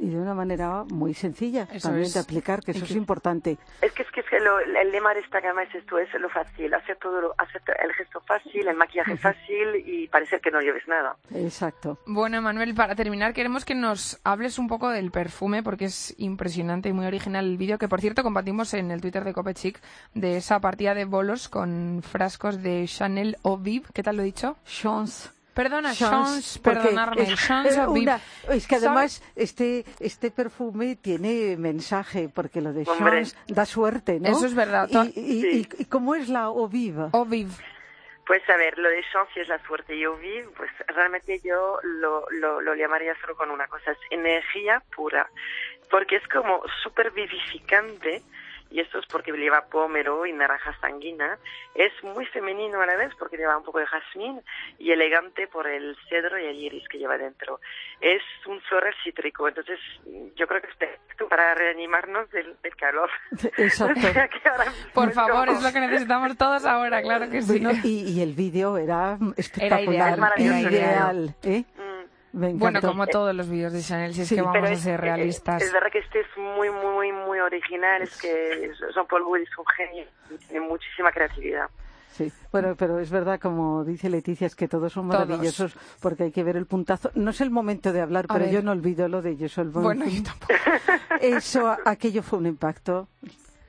Y 0.00 0.08
de 0.10 0.16
una 0.16 0.32
manera 0.34 0.84
muy 0.90 1.12
sencilla 1.12 1.68
Eso 1.72 1.88
también 1.88 2.06
es. 2.06 2.14
de 2.14 2.20
aplicar, 2.20 2.62
que 2.62 2.70
eso 2.70 2.84
es 2.84 2.92
importante. 2.92 3.58
Es 3.82 3.92
que 3.92 4.02
es 4.02 4.10
que, 4.10 4.20
es 4.20 4.26
que 4.30 4.40
lo- 4.40 4.58
el 4.60 4.90
lema 4.90 5.12
de 5.12 5.20
esta 5.20 5.40
gama 5.40 5.62
es 5.62 5.74
esto, 5.74 5.98
es 5.98 6.08
lo 6.14 6.28
fácil, 6.30 6.72
hacer 6.72 6.96
todo, 6.96 7.20
lo- 7.20 7.34
hacer 7.36 7.60
el 7.84 7.92
gesto 7.92 8.20
fácil, 8.22 8.66
el 8.66 8.76
maquillaje 8.76 9.16
fácil 9.18 9.82
y 9.86 10.08
parecer 10.08 10.40
que 10.40 10.50
no 10.50 10.60
lleves 10.60 10.88
nada. 10.88 11.16
Exacto. 11.34 11.98
Bueno, 12.06 12.40
Manuel, 12.40 12.74
para 12.74 12.94
terminar, 12.94 13.34
queremos 13.34 13.64
que 13.66 13.74
nos 13.74 14.20
hables 14.24 14.58
un 14.58 14.68
poco 14.68 14.88
del 14.88 15.10
perfume, 15.10 15.62
porque 15.62 15.84
es 15.86 16.14
impresionante 16.18 16.88
y 16.88 16.92
muy 16.94 17.04
original 17.06 17.44
el 17.44 17.58
vídeo, 17.58 17.76
que 17.78 17.88
por 17.88 18.00
cierto 18.00 18.22
compartimos 18.22 18.72
en 18.72 18.90
el 18.90 19.00
Twitter 19.02 19.24
de 19.24 19.34
Copechic, 19.34 19.80
de 20.14 20.38
esa 20.38 20.60
partida 20.60 20.94
de 20.94 21.04
bolos 21.04 21.48
con 21.50 21.67
frascos 22.02 22.62
de 22.62 22.84
Chanel 22.86 23.36
Eau 23.44 23.56
Vive. 23.58 23.86
¿Qué 23.94 24.02
tal 24.02 24.16
lo 24.16 24.22
he 24.22 24.26
dicho? 24.26 24.56
Chance. 24.66 25.30
Perdona, 25.54 25.92
Chance, 25.92 26.60
perdonarme. 26.60 27.22
es, 27.22 27.34
Chance 27.46 27.80
una- 27.88 28.20
es 28.48 28.66
que 28.68 28.76
¿Sabe- 28.78 28.86
además 28.86 29.22
este 29.34 29.84
este 29.98 30.30
perfume 30.30 30.94
tiene 30.94 31.56
mensaje 31.56 32.28
porque 32.32 32.60
lo 32.60 32.72
de 32.72 32.84
Hombre. 32.88 33.24
Chance 33.24 33.36
da 33.48 33.66
suerte, 33.66 34.20
¿no? 34.20 34.28
Eso 34.28 34.46
es 34.46 34.54
verdad. 34.54 34.88
Y, 34.88 35.18
y- 35.20 35.46
y- 35.58 35.68
y 35.78 35.84
cómo 35.86 36.14
es 36.14 36.28
la 36.28 36.48
Vive. 36.70 37.08
Pues 38.24 38.42
a 38.50 38.56
ver, 38.56 38.78
lo 38.78 38.88
de 38.90 39.02
chance 39.10 39.32
y 39.36 39.40
es 39.40 39.48
la 39.48 39.58
suerte. 39.66 39.98
Yo 39.98 40.16
vi, 40.18 40.42
pues 40.56 40.70
realmente 40.86 41.40
yo 41.42 41.78
lo, 41.82 42.24
lo, 42.30 42.60
lo 42.60 42.74
llamaría 42.76 43.14
solo 43.20 43.34
con 43.36 43.50
una 43.50 43.66
cosa, 43.68 43.90
es 43.90 43.98
energía 44.10 44.80
pura, 44.94 45.28
porque 45.90 46.16
es 46.16 46.28
como 46.28 46.62
súper 46.84 47.10
vivificante, 47.10 48.22
y 48.70 48.80
esto 48.80 48.98
es 48.98 49.06
porque 49.06 49.32
lleva 49.32 49.66
pómero 49.66 50.26
y 50.26 50.32
naranja 50.32 50.76
sanguina, 50.80 51.38
es 51.74 51.92
muy 52.02 52.26
femenino 52.26 52.80
a 52.82 52.86
la 52.86 52.96
vez 52.96 53.12
porque 53.18 53.36
lleva 53.36 53.56
un 53.56 53.64
poco 53.64 53.78
de 53.78 53.86
jazmín 53.86 54.40
y 54.78 54.90
elegante 54.92 55.46
por 55.46 55.66
el 55.66 55.96
cedro 56.08 56.38
y 56.38 56.44
el 56.46 56.56
iris 56.56 56.86
que 56.88 56.98
lleva 56.98 57.16
dentro. 57.16 57.60
Es 58.00 58.22
un 58.46 58.60
floral 58.62 58.94
cítrico, 59.02 59.48
entonces 59.48 59.78
yo 60.36 60.46
creo 60.46 60.60
que 60.60 60.68
es 60.68 60.76
perfecto 60.76 61.28
para 61.28 61.54
reanimarnos 61.54 62.30
del, 62.30 62.56
del 62.62 62.76
calor. 62.76 63.10
Exacto. 63.56 63.98
O 64.08 64.12
sea 64.12 64.28
que 64.28 64.48
ahora 64.48 64.72
Por 64.94 65.12
favor, 65.12 65.46
como- 65.46 65.58
es 65.58 65.62
lo 65.62 65.72
que 65.72 65.80
necesitamos 65.80 66.36
todos 66.36 66.64
ahora, 66.64 67.00
claro 67.02 67.30
que 67.30 67.42
sí. 67.42 67.58
Bueno, 67.60 67.70
y, 67.84 68.02
y 68.12 68.22
el 68.22 68.34
vídeo 68.34 68.76
era 68.78 69.18
espectacular, 69.36 69.82
ideal, 69.94 70.18
maravilloso, 70.20 70.68
ideal, 70.70 71.34
¿eh? 71.42 71.64
Me 72.32 72.52
Bueno, 72.54 72.80
como 72.80 73.06
todos 73.06 73.34
los 73.34 73.48
vídeos 73.48 73.72
de 73.72 73.80
Chanel, 73.82 74.12
si 74.14 74.22
es 74.22 74.28
Sí, 74.28 74.34
que 74.36 74.42
Pero 74.42 74.52
vamos 74.52 74.70
a 74.70 74.72
es, 74.72 74.80
ser 74.80 74.94
eh, 74.94 74.96
realistas. 74.98 75.62
Es, 75.62 75.72
verdad 75.72 75.90
que 75.90 75.98
este 76.00 76.20
es 76.20 76.26
muy, 76.36 76.70
muy, 76.70 77.10
muy 77.12 77.38
original. 77.40 78.02
Es 78.02 78.16
que 78.20 78.70
Jean-Paul 78.94 79.22
Gaultier 79.24 79.48
es 79.50 79.58
un 79.58 79.66
genio. 79.66 80.04
y 80.30 80.36
Tiene 80.46 80.66
muchísima 80.66 81.10
creatividad. 81.10 81.68
Sí, 82.12 82.32
bueno, 82.50 82.74
pero 82.76 82.98
es 82.98 83.10
verdad, 83.10 83.38
como 83.38 83.84
dice 83.84 84.10
Leticia, 84.10 84.46
es 84.46 84.56
que 84.56 84.66
todos 84.66 84.92
son 84.92 85.08
Todos. 85.08 85.26
maravillosos 85.28 85.76
porque 86.00 86.24
hay 86.24 86.32
que 86.32 86.42
ver 86.42 86.56
el 86.56 86.66
puntazo. 86.66 87.10
No 87.14 87.30
es 87.30 87.40
el 87.40 87.50
momento 87.50 87.92
de 87.92 88.00
hablar, 88.00 88.24
A 88.28 88.32
pero 88.34 88.44
ver. 88.46 88.54
yo 88.54 88.62
no 88.62 88.72
olvido 88.72 89.06
lo 89.08 89.22
de 89.22 89.36
Joshua 89.38 89.64
Bueno, 89.64 90.04
yo 90.06 90.22
tampoco. 90.24 90.54
Eso, 91.20 91.76
aquello 91.84 92.22
fue 92.22 92.38
un 92.40 92.46
impacto 92.46 93.08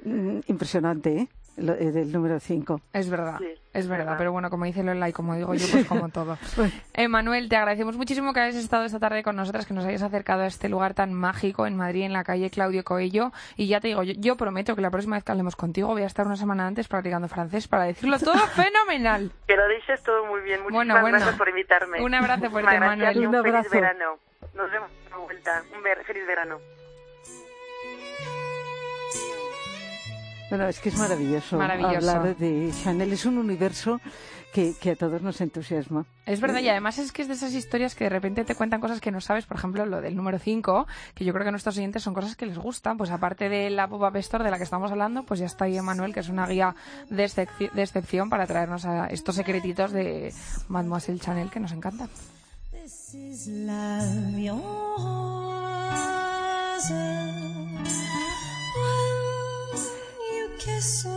mm, 0.04 0.39
impresionante, 0.48 1.16
¿eh? 1.18 1.30
Lo- 1.60 1.74
eh, 1.74 1.92
del 1.92 2.12
número 2.12 2.39
5. 2.39 2.82
Es 2.94 3.10
verdad, 3.10 3.38
Sí, 3.39 3.48
es 3.74 3.88
verdad, 3.88 4.06
verdad. 4.06 4.18
pero 4.18 4.32
bueno, 4.32 4.50
como 4.50 4.66
dice 4.66 4.84
Lola 4.84 5.10
y 5.10 5.13
como 5.13 5.36
digo 5.36 5.54
yo, 5.54 5.66
pues 5.72 5.86
como 5.86 6.10
todo. 6.10 6.38
Emanuel, 6.94 7.50
te 7.50 7.56
agradecemos 7.56 7.98
muchísimo 7.98 8.34
que 8.34 8.39
hayas 8.39 8.56
estado 8.56 8.84
esta 8.86 9.00
tarde 9.00 9.24
con 9.24 9.36
nosotras, 9.36 9.66
que 9.66 9.74
nos 9.74 9.86
hayas 9.86 10.01
acercado 10.01 10.42
a 10.44 10.48
este 10.48 10.70
lugar 10.70 10.94
tan 10.94 11.13
mágico 11.13 11.68
en 11.68 11.75
Madrid, 11.75 12.04
en 12.04 12.13
la 12.13 12.24
calle 12.24 12.50
Claudio 12.50 12.84
Coello. 12.84 13.32
Y 13.56 13.68
ya 13.68 13.80
te 13.80 13.89
digo, 13.89 14.04
yo, 14.04 14.13
yo 14.18 14.36
prometo 14.38 14.75
que 14.75 14.82
la 14.82 14.89
próxima 14.92 15.16
vez 15.16 15.24
que 15.24 15.32
hablemos 15.32 15.56
contigo 15.56 15.88
voy 15.89 16.04
a 16.04 16.08
estar 16.08 16.25
una 16.25 16.36
semana 16.36 16.68
antes 16.68 16.88
practicando 16.88 17.28
francés 17.28 17.68
para 17.68 17.84
decirlo 17.86 18.18
todo 18.20 18.34
fenomenal. 18.56 19.32
Que 19.48 19.56
lo 19.56 19.68
dices 19.68 20.01
todo 20.04 20.25
muy 20.25 20.42
bien. 20.42 20.62
Muchísimas 20.62 20.74
Bueno, 20.86 21.01
bueno. 21.01 21.18
gracias 21.18 21.38
por 21.38 21.50
invitarme. 21.50 22.01
Un 22.04 22.13
abrazo 22.16 22.50
fuerte, 22.50 22.70
Muchísimas 22.70 22.98
gracias 22.98 23.16
Manuel. 23.16 23.18
y 23.18 23.25
Un 23.28 23.36
Un, 23.36 23.44
feliz 23.44 23.56
abrazo. 23.56 23.70
verano. 23.75 24.20
Nos 24.56 24.72
vemos 24.72 24.89
a 25.06 25.10
la 25.10 25.18
vuelta. 25.18 25.63
Un 25.75 25.84
ver- 25.84 26.04
feliz 26.06 26.25
verano. 26.28 26.58
Bueno, 30.50 30.68
es 30.68 30.79
que 30.79 30.89
es 30.89 30.98
maravilloso, 30.98 31.58
Maravilloso. 31.58 31.96
hablar 32.12 32.36
de 32.38 32.72
Chanel. 32.84 33.13
Es 33.13 33.25
un 33.25 33.38
universo 33.38 34.01
que, 34.51 34.74
que 34.82 34.91
a 34.91 34.96
todos 34.96 35.22
nos 35.22 35.39
entusiasma. 35.41 36.06
Es 36.25 36.41
verdad, 36.41 36.60
y 36.62 36.70
además 36.70 36.98
es 36.98 37.12
que 37.12 37.22
es 37.22 37.27
de 37.27 37.36
esas 37.36 37.53
historias 37.53 37.94
que 37.94 38.06
de 38.06 38.10
repente 38.10 38.44
te 38.46 38.56
cuentan 38.56 38.82
cosas 38.82 39.00
que 39.00 39.12
no 39.12 39.22
sabes, 39.22 39.46
por 39.46 39.58
ejemplo, 39.58 39.86
lo 39.86 40.01
del 40.01 40.15
número 40.15 40.39
5, 40.39 40.88
que 41.13 41.24
yo 41.24 41.34
creo 41.34 41.44
que 41.44 41.50
a 41.50 41.51
nuestros 41.51 41.77
oyentes 41.77 42.01
son 42.01 42.15
cosas 42.15 42.36
que 42.36 42.48
les 42.48 42.58
gustan, 42.58 42.98
pues 42.98 43.12
aparte 43.12 43.48
de 43.48 43.70
la 43.70 43.88
Pop-Up 43.88 44.15
Store 44.18 44.44
de 44.44 44.50
la 44.50 44.58
que 44.58 44.63
estamos 44.63 44.89
hablando, 44.91 45.24
pues 45.24 45.39
ya 45.39 45.46
está 45.46 45.65
ahí 45.65 45.77
Emanuel, 45.77 46.13
que 46.15 46.22
es 46.22 46.29
una 46.29 46.48
guía 46.48 46.75
de, 47.12 47.25
excep- 47.25 47.72
de 47.72 47.82
excepción 47.84 48.29
para 48.32 48.48
traernos 48.48 48.86
a 48.86 49.06
estos 49.08 49.36
secretitos 49.36 49.91
de 49.91 50.34
Mademoiselle 50.68 51.20
Chanel 51.20 51.51
que 51.51 51.60
nos 51.60 51.72
encantan. 51.74 52.10
This 52.72 53.13
is 53.13 53.48
love, 53.48 54.39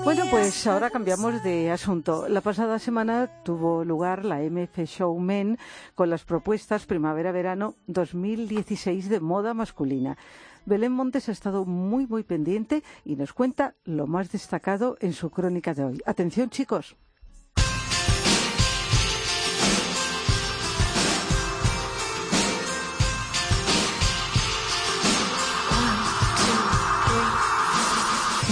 Bueno, 0.05 0.25
pues 0.31 0.67
ahora 0.67 0.91
cambiamos 0.91 1.43
de 1.43 1.71
asunto. 1.71 2.29
La 2.29 2.41
pasada 2.41 2.79
semana 2.79 3.43
tuvo 3.45 3.85
lugar 3.85 4.25
la 4.25 4.41
MF 4.41 4.79
Showmen 4.85 5.59
con 5.95 6.11
las 6.11 6.25
propuestas 6.25 6.87
Primavera-Verano 6.87 7.77
2016 7.87 9.09
de 9.09 9.21
moda 9.21 9.55
masculina. 9.55 10.17
Belén 10.65 10.93
Montes 10.93 11.29
ha 11.29 11.33
estado 11.33 11.65
muy, 11.65 12.07
muy 12.07 12.23
pendiente 12.23 12.85
y 13.05 13.17
nos 13.17 13.33
cuenta 13.33 13.75
lo 13.85 14.07
más 14.07 14.31
destacado 14.31 14.97
en 15.01 15.13
su 15.13 15.31
crónica 15.31 15.75
de 15.75 15.85
hoy. 15.85 16.03
Atención, 16.07 16.51
chicos. 16.51 16.97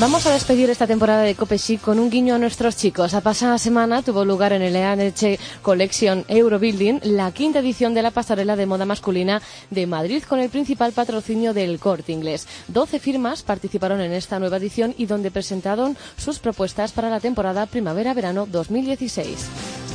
Vamos 0.00 0.25
a 0.25 0.33
despedir 0.33 0.71
esta 0.71 0.87
temporada 0.87 1.21
de 1.21 1.35
Cope 1.35 1.59
Chic 1.59 1.83
con 1.83 1.99
un 1.99 2.09
guiño 2.09 2.35
a 2.35 2.38
nuestros 2.38 2.75
chicos. 2.75 3.12
La 3.12 3.21
pasada 3.21 3.59
semana 3.59 4.00
tuvo 4.00 4.25
lugar 4.25 4.54
en 4.54 4.62
el 4.62 4.75
EANH 4.75 5.38
Collection 5.61 6.25
Eurobuilding 6.26 7.00
la 7.02 7.30
quinta 7.33 7.59
edición 7.59 7.92
de 7.92 8.00
la 8.00 8.11
pasarela 8.11 8.57
de 8.57 8.64
moda 8.64 8.87
masculina 8.87 9.42
de 9.69 9.87
Madrid 9.87 10.23
con 10.26 10.40
el 10.40 10.49
principal 10.49 10.92
patrocinio 10.92 11.52
del 11.52 11.78
Corte 11.78 12.12
Inglés. 12.12 12.49
Doce 12.66 12.99
firmas 12.99 13.42
participaron 13.42 14.00
en 14.00 14.12
esta 14.12 14.38
nueva 14.38 14.57
edición 14.57 14.95
y 14.97 15.04
donde 15.04 15.30
presentaron 15.30 15.99
sus 16.16 16.38
propuestas 16.38 16.92
para 16.92 17.11
la 17.11 17.21
temporada 17.21 17.66
primavera-verano 17.66 18.47
2016. 18.47 19.89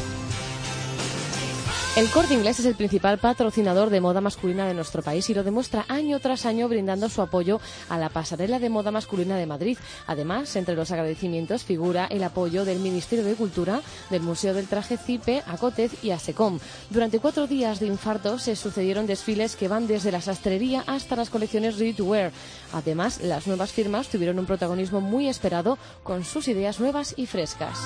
El 1.95 2.11
Corte 2.11 2.33
Inglés 2.33 2.59
es 2.59 2.65
el 2.65 2.75
principal 2.75 3.19
patrocinador 3.19 3.89
de 3.89 4.01
moda 4.01 4.19
masculina 4.19 4.67
de 4.67 4.73
nuestro 4.73 5.01
país 5.01 5.29
y 5.29 5.33
lo 5.33 5.45
demuestra 5.45 5.85
año 5.87 6.19
tras 6.19 6.45
año 6.45 6.67
brindando 6.67 7.07
su 7.07 7.21
apoyo 7.21 7.61
a 7.87 7.97
la 7.97 8.09
pasarela 8.09 8.59
de 8.59 8.67
moda 8.67 8.91
masculina 8.91 9.37
de 9.37 9.45
Madrid. 9.45 9.77
Además, 10.05 10.57
entre 10.57 10.75
los 10.75 10.91
agradecimientos 10.91 11.63
figura 11.63 12.05
el 12.07 12.21
apoyo 12.25 12.65
del 12.65 12.79
Ministerio 12.79 13.23
de 13.23 13.35
Cultura, 13.35 13.79
del 14.09 14.23
Museo 14.23 14.53
del 14.53 14.67
Traje 14.67 14.97
CIPE, 14.97 15.43
Acotez 15.47 16.03
y 16.03 16.11
ASECOM. 16.11 16.59
Durante 16.89 17.19
cuatro 17.19 17.47
días 17.47 17.79
de 17.79 17.87
infarto 17.87 18.39
se 18.39 18.57
sucedieron 18.57 19.07
desfiles 19.07 19.55
que 19.55 19.69
van 19.69 19.87
desde 19.87 20.11
la 20.11 20.19
sastrería 20.19 20.83
hasta 20.87 21.15
las 21.15 21.29
colecciones 21.29 21.79
Ready 21.79 21.93
to 21.93 22.03
Wear. 22.03 22.33
Además, 22.73 23.21
las 23.21 23.47
nuevas 23.47 23.71
firmas 23.71 24.09
tuvieron 24.09 24.37
un 24.37 24.45
protagonismo 24.45 24.99
muy 24.99 25.29
esperado 25.29 25.77
con 26.03 26.25
sus 26.25 26.49
ideas 26.49 26.81
nuevas 26.81 27.13
y 27.15 27.25
frescas. 27.25 27.79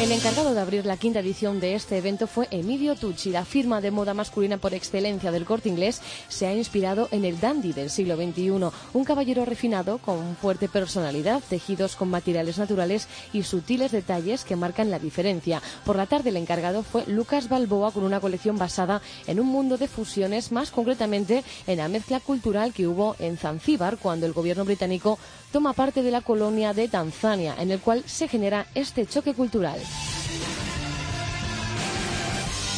El 0.00 0.10
encargado 0.10 0.54
de 0.54 0.60
abrir 0.60 0.86
la 0.86 0.96
quinta 0.96 1.20
edición 1.20 1.60
de 1.60 1.76
este 1.76 1.96
evento 1.96 2.26
fue 2.26 2.48
Emilio 2.50 2.96
Tucci. 2.96 3.30
La 3.30 3.44
firma 3.44 3.80
de 3.80 3.92
moda 3.92 4.12
masculina 4.12 4.58
por 4.58 4.74
excelencia 4.74 5.30
del 5.30 5.44
corte 5.44 5.68
inglés 5.68 6.02
se 6.28 6.48
ha 6.48 6.52
inspirado 6.52 7.08
en 7.12 7.24
el 7.24 7.38
dandy 7.38 7.72
del 7.72 7.90
siglo 7.90 8.16
XXI, 8.16 8.50
un 8.92 9.04
caballero 9.04 9.44
refinado 9.44 9.98
con 9.98 10.34
fuerte 10.34 10.68
personalidad, 10.68 11.44
tejidos 11.48 11.94
con 11.94 12.10
materiales 12.10 12.58
naturales 12.58 13.06
y 13.32 13.44
sutiles 13.44 13.92
detalles 13.92 14.42
que 14.42 14.56
marcan 14.56 14.90
la 14.90 14.98
diferencia. 14.98 15.62
Por 15.84 15.94
la 15.94 16.06
tarde 16.06 16.30
el 16.30 16.38
encargado 16.38 16.82
fue 16.82 17.06
Lucas 17.06 17.48
Balboa 17.48 17.92
con 17.92 18.02
una 18.02 18.18
colección 18.18 18.58
basada 18.58 19.00
en 19.28 19.38
un 19.38 19.46
mundo 19.46 19.76
de 19.78 19.86
fusiones, 19.86 20.50
más 20.50 20.72
concretamente 20.72 21.44
en 21.68 21.78
la 21.78 21.86
mezcla 21.86 22.18
cultural 22.18 22.72
que 22.72 22.88
hubo 22.88 23.14
en 23.20 23.38
Zanzíbar 23.38 23.96
cuando 23.98 24.26
el 24.26 24.32
gobierno 24.32 24.64
británico 24.64 25.20
toma 25.54 25.72
parte 25.72 26.02
de 26.02 26.10
la 26.10 26.20
colonia 26.20 26.72
de 26.72 26.88
Tanzania, 26.88 27.54
en 27.56 27.70
el 27.70 27.78
cual 27.78 28.02
se 28.06 28.26
genera 28.26 28.66
este 28.74 29.06
choque 29.06 29.34
cultural. 29.34 29.78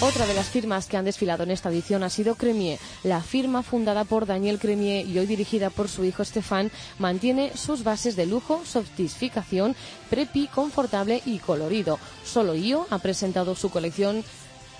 Otra 0.02 0.26
de 0.26 0.34
las 0.34 0.50
firmas 0.50 0.84
que 0.84 0.98
han 0.98 1.06
desfilado 1.06 1.44
en 1.44 1.52
esta 1.52 1.70
edición 1.70 2.02
ha 2.02 2.10
sido 2.10 2.34
Cremier. 2.34 2.78
La 3.02 3.22
firma 3.22 3.62
fundada 3.62 4.04
por 4.04 4.26
Daniel 4.26 4.58
Cremier 4.58 5.06
y 5.06 5.18
hoy 5.18 5.24
dirigida 5.24 5.70
por 5.70 5.88
su 5.88 6.04
hijo 6.04 6.22
Stefan 6.22 6.70
mantiene 6.98 7.56
sus 7.56 7.82
bases 7.82 8.14
de 8.14 8.26
lujo, 8.26 8.60
sofisticación, 8.66 9.74
prepi, 10.10 10.46
confortable 10.46 11.22
y 11.24 11.38
colorido. 11.38 11.98
Solo 12.26 12.54
IO 12.54 12.86
ha 12.90 12.98
presentado 12.98 13.54
su 13.54 13.70
colección 13.70 14.22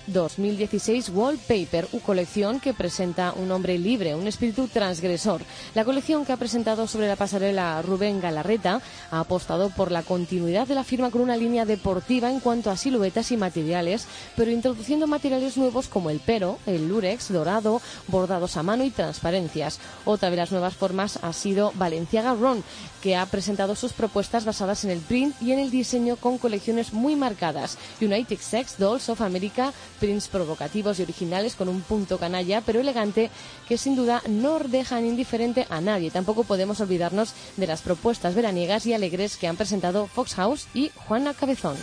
2016 0.07 1.11
Wallpaper, 1.11 1.89
una 1.93 2.03
colección 2.03 2.61
que 2.61 2.75
presenta 2.75 3.33
un 3.33 3.51
hombre 3.51 3.79
libre, 3.79 4.15
un 4.15 4.27
espíritu 4.27 4.69
transgresor. 4.69 5.43
La 5.75 5.85
colección 5.85 6.25
que 6.25 6.33
ha 6.33 6.37
presentado 6.37 6.87
sobre 6.87 7.09
la 7.09 7.17
pasarela 7.17 7.83
Rubén 7.83 8.21
Galarreta 8.21 8.81
ha 9.11 9.21
apostado 9.21 9.71
por 9.71 9.91
la 9.91 10.03
continuidad 10.03 10.67
de 10.67 10.75
la 10.75 10.85
firma 10.85 11.11
con 11.11 11.21
una 11.21 11.37
línea 11.37 11.65
deportiva 11.65 12.31
en 12.31 12.41
cuanto 12.41 12.71
a 12.71 12.77
siluetas 12.77 13.33
y 13.33 13.37
materiales, 13.37 14.07
pero 14.37 14.51
introduciendo 14.51 15.07
materiales 15.07 15.57
nuevos 15.57 15.89
como 15.89 16.11
el 16.11 16.21
pero, 16.25 16.59
el 16.67 16.89
lurex, 16.89 17.33
dorado, 17.33 17.81
bordados 18.09 18.57
a 18.57 18.63
mano 18.63 18.85
y 18.85 18.91
transparencias. 18.91 19.79
Otra 20.05 20.31
de 20.31 20.37
las 20.37 20.53
nuevas 20.53 20.75
formas 20.75 21.19
ha 21.23 21.33
sido 21.33 21.73
Valenciaga 21.75 22.35
Ron, 22.35 22.63
que 23.03 23.17
ha 23.17 23.27
presentado 23.27 23.75
sus 23.75 23.93
propuestas 23.93 24.45
basadas 24.45 24.85
en 24.85 24.91
el 24.91 24.99
print 25.01 25.41
y 25.43 25.53
en 25.53 25.59
el 25.59 25.71
diseño 25.71 26.17
con 26.17 26.39
colecciones 26.39 26.93
muy 26.93 27.17
marcadas. 27.17 27.79
United 28.01 28.39
Sex 28.39 28.79
Dolls 28.79 29.09
of 29.09 29.21
America 29.21 29.73
prints 29.97 30.29
provocativos 30.29 30.99
y 30.99 31.03
originales 31.03 31.55
con 31.55 31.69
un 31.69 31.81
punto 31.81 32.19
canalla 32.19 32.61
pero 32.61 32.81
elegante 32.81 33.31
que 33.69 33.79
sin 33.79 33.97
duda 33.97 34.23
no 34.29 34.59
dejan 34.61 35.07
indiferente 35.07 35.67
a 35.71 35.81
nadie. 35.81 36.11
Tampoco 36.11 36.45
podemos 36.45 36.81
olvidarnos 36.81 37.33
de 37.57 37.67
las 37.67 37.83
propuestas 37.83 38.35
veraniegas 38.35 38.87
y 38.87 38.95
alegres 38.95 39.37
que 39.37 39.49
han 39.49 39.57
presentado 39.57 40.07
Fox 40.07 40.35
House 40.35 40.69
y 40.75 40.91
Juana 40.95 41.35
Cabezón. 41.35 41.77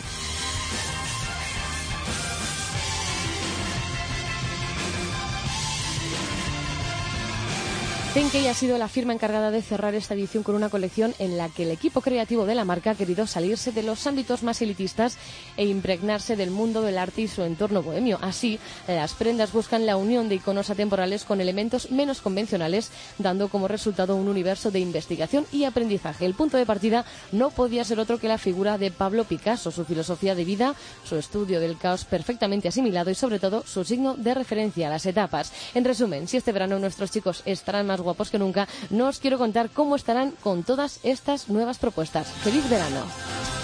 Tenkey 8.14 8.46
ha 8.46 8.54
sido 8.54 8.78
la 8.78 8.86
firma 8.86 9.12
encargada 9.12 9.50
de 9.50 9.60
cerrar 9.60 9.96
esta 9.96 10.14
edición 10.14 10.44
con 10.44 10.54
una 10.54 10.68
colección 10.68 11.12
en 11.18 11.36
la 11.36 11.48
que 11.48 11.64
el 11.64 11.72
equipo 11.72 12.00
creativo 12.00 12.46
de 12.46 12.54
la 12.54 12.64
marca 12.64 12.92
ha 12.92 12.94
querido 12.94 13.26
salirse 13.26 13.72
de 13.72 13.82
los 13.82 14.06
ámbitos 14.06 14.44
más 14.44 14.62
elitistas 14.62 15.18
e 15.56 15.66
impregnarse 15.66 16.36
del 16.36 16.52
mundo 16.52 16.82
del 16.82 16.98
arte 16.98 17.22
y 17.22 17.26
su 17.26 17.42
entorno 17.42 17.82
bohemio. 17.82 18.20
Así, 18.22 18.60
las 18.86 19.14
prendas 19.14 19.50
buscan 19.50 19.84
la 19.84 19.96
unión 19.96 20.28
de 20.28 20.36
iconos 20.36 20.70
atemporales 20.70 21.24
con 21.24 21.40
elementos 21.40 21.90
menos 21.90 22.20
convencionales, 22.20 22.92
dando 23.18 23.48
como 23.48 23.66
resultado 23.66 24.14
un 24.14 24.28
universo 24.28 24.70
de 24.70 24.78
investigación 24.78 25.44
y 25.50 25.64
aprendizaje. 25.64 26.24
El 26.24 26.34
punto 26.34 26.56
de 26.56 26.66
partida 26.66 27.04
no 27.32 27.50
podía 27.50 27.82
ser 27.82 27.98
otro 27.98 28.20
que 28.20 28.28
la 28.28 28.38
figura 28.38 28.78
de 28.78 28.92
Pablo 28.92 29.24
Picasso, 29.24 29.72
su 29.72 29.84
filosofía 29.84 30.36
de 30.36 30.44
vida, 30.44 30.76
su 31.02 31.16
estudio 31.16 31.58
del 31.58 31.78
caos 31.78 32.04
perfectamente 32.04 32.68
asimilado 32.68 33.10
y 33.10 33.16
sobre 33.16 33.40
todo 33.40 33.64
su 33.66 33.82
signo 33.82 34.14
de 34.14 34.34
referencia 34.34 34.86
a 34.86 34.90
las 34.90 35.04
etapas. 35.04 35.52
En 35.74 35.84
resumen, 35.84 36.28
si 36.28 36.36
este 36.36 36.52
verano 36.52 36.78
nuestros 36.78 37.10
chicos 37.10 37.42
estarán 37.44 37.88
más 37.88 38.03
guapos 38.04 38.30
que 38.30 38.38
nunca, 38.38 38.68
no 38.90 39.08
os 39.08 39.18
quiero 39.18 39.38
contar 39.38 39.70
cómo 39.70 39.96
estarán 39.96 40.32
con 40.42 40.62
todas 40.62 41.00
estas 41.02 41.48
nuevas 41.48 41.78
propuestas. 41.78 42.28
¡Feliz 42.44 42.68
verano! 42.70 43.63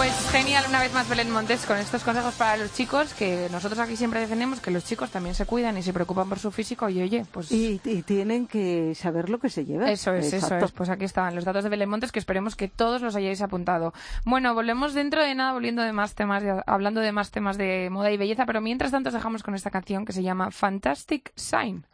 Pues 0.00 0.30
genial, 0.30 0.64
una 0.66 0.80
vez 0.80 0.94
más 0.94 1.06
Belén 1.10 1.30
Montes 1.30 1.66
con 1.66 1.76
estos 1.76 2.02
consejos 2.04 2.32
para 2.36 2.56
los 2.56 2.72
chicos 2.72 3.12
que 3.12 3.48
nosotros 3.52 3.78
aquí 3.80 3.96
siempre 3.96 4.18
defendemos 4.20 4.58
que 4.58 4.70
los 4.70 4.82
chicos 4.82 5.10
también 5.10 5.34
se 5.34 5.44
cuidan 5.44 5.76
y 5.76 5.82
se 5.82 5.92
preocupan 5.92 6.26
por 6.26 6.38
su 6.38 6.50
físico 6.50 6.88
y 6.88 7.02
oye, 7.02 7.26
pues... 7.30 7.52
Y, 7.52 7.82
y 7.84 8.00
tienen 8.00 8.46
que 8.46 8.94
saber 8.94 9.28
lo 9.28 9.38
que 9.38 9.50
se 9.50 9.66
lleva. 9.66 9.90
Eso 9.90 10.14
es, 10.14 10.32
eso 10.32 10.56
es. 10.56 10.72
Pues 10.72 10.88
aquí 10.88 11.04
estaban 11.04 11.34
los 11.34 11.44
datos 11.44 11.64
de 11.64 11.68
Belén 11.68 11.90
Montes 11.90 12.12
que 12.12 12.18
esperemos 12.18 12.56
que 12.56 12.66
todos 12.66 13.02
los 13.02 13.14
hayáis 13.14 13.42
apuntado. 13.42 13.92
Bueno, 14.24 14.54
volvemos 14.54 14.94
dentro 14.94 15.22
de 15.22 15.34
nada, 15.34 15.52
volviendo 15.52 15.82
de 15.82 15.92
más 15.92 16.14
temas, 16.14 16.42
de- 16.42 16.62
hablando 16.66 17.02
de 17.02 17.12
más 17.12 17.30
temas 17.30 17.58
de 17.58 17.88
moda 17.90 18.10
y 18.10 18.16
belleza, 18.16 18.46
pero 18.46 18.62
mientras 18.62 18.92
tanto 18.92 19.10
os 19.10 19.14
dejamos 19.14 19.42
con 19.42 19.54
esta 19.54 19.70
canción 19.70 20.06
que 20.06 20.14
se 20.14 20.22
llama 20.22 20.50
Fantastic 20.50 21.30
Sign. 21.36 21.84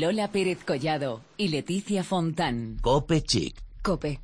Lola 0.00 0.30
Pérez 0.30 0.62
Collado 0.62 1.22
y 1.38 1.48
Leticia 1.48 2.04
Fontán. 2.04 2.76
Cope 2.82 3.22
Chic. 3.22 3.62
Cope. 3.82 4.20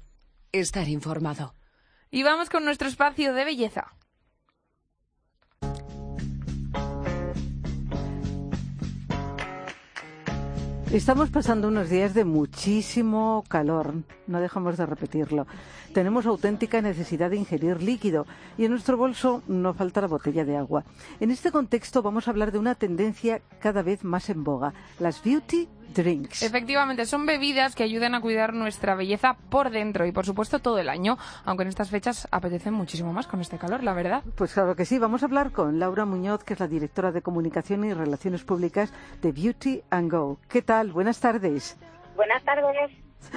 Estar 0.53 0.87
informado. 0.89 1.55
Y 2.11 2.23
vamos 2.25 2.51
con 2.51 2.67
nuestro 2.67 2.89
espacio 2.89 3.33
de 3.33 3.47
belleza. 3.47 3.95
Estamos 10.93 11.31
pasando 11.31 11.69
unos 11.69 11.89
días 11.89 12.13
de 12.13 12.27
muchísimo 12.27 13.45
calor, 13.49 13.95
no 14.27 14.41
dejamos 14.41 14.77
de 14.77 14.85
repetirlo. 14.85 15.47
Tenemos 15.95 16.27
auténtica 16.27 16.83
necesidad 16.83 17.31
de 17.31 17.39
ingerir 17.39 17.83
líquido 17.83 18.27
y 18.59 18.67
en 18.67 18.73
nuestro 18.73 18.99
bolso 18.99 19.43
no 19.49 19.73
falta 19.73 20.03
la 20.03 20.07
botella 20.09 20.45
de 20.45 20.59
agua. 20.59 20.85
En 21.19 21.31
este 21.31 21.51
contexto 21.51 22.03
vamos 22.03 22.29
a 22.29 22.33
hablar 22.33 22.53
de 22.53 22.59
una 22.59 22.75
tendencia 22.75 23.41
cada 23.59 23.83
vez 23.83 24.05
más 24.05 24.29
en 24.29 24.45
boga, 24.45 24.75
las 25.01 25.25
beauty 25.25 25.67
drinks. 25.93 26.43
Efectivamente, 26.43 27.07
son 27.07 27.27
bebidas 27.27 27.75
que 27.75 27.83
ayudan 27.83 28.15
a 28.15 28.21
cuidar 28.21 28.55
nuestra 28.55 28.95
belleza 28.95 29.37
por 29.51 29.71
dentro 29.71 30.07
y 30.07 30.13
por 30.13 30.27
supuesto 30.27 30.59
todo 30.59 30.79
el 30.79 30.89
año, 30.89 31.19
aunque 31.45 31.63
en 31.63 31.69
estas 31.69 31.91
fechas 31.91 32.29
apetecen 32.31 32.75
muchísimo 32.75 33.13
más 33.13 33.27
con 33.27 33.41
este 33.41 33.59
calor, 33.59 33.83
la 33.83 33.95
verdad. 33.95 34.23
Pues 34.37 34.55
claro 34.55 34.77
que 34.77 34.85
sí, 34.85 34.99
vamos 34.99 35.23
a 35.23 35.27
hablar 35.27 35.53
con 35.53 35.79
Laura 35.79 36.05
Muñoz, 36.05 36.45
que 36.45 36.55
es 36.55 36.61
la 36.61 36.69
directora 36.69 37.13
de 37.13 37.23
Comunicación 37.23 37.85
y 37.85 37.93
Relaciones 37.93 38.45
Públicas 38.45 38.93
de 39.21 39.33
Beauty 39.33 39.83
and 39.91 40.11
Go. 40.11 40.39
¿Qué 40.49 40.63
tal? 40.63 40.93
Buenas 40.93 41.21
tardes. 41.21 41.77
Buenas 42.17 42.43
tardes. 42.45 42.91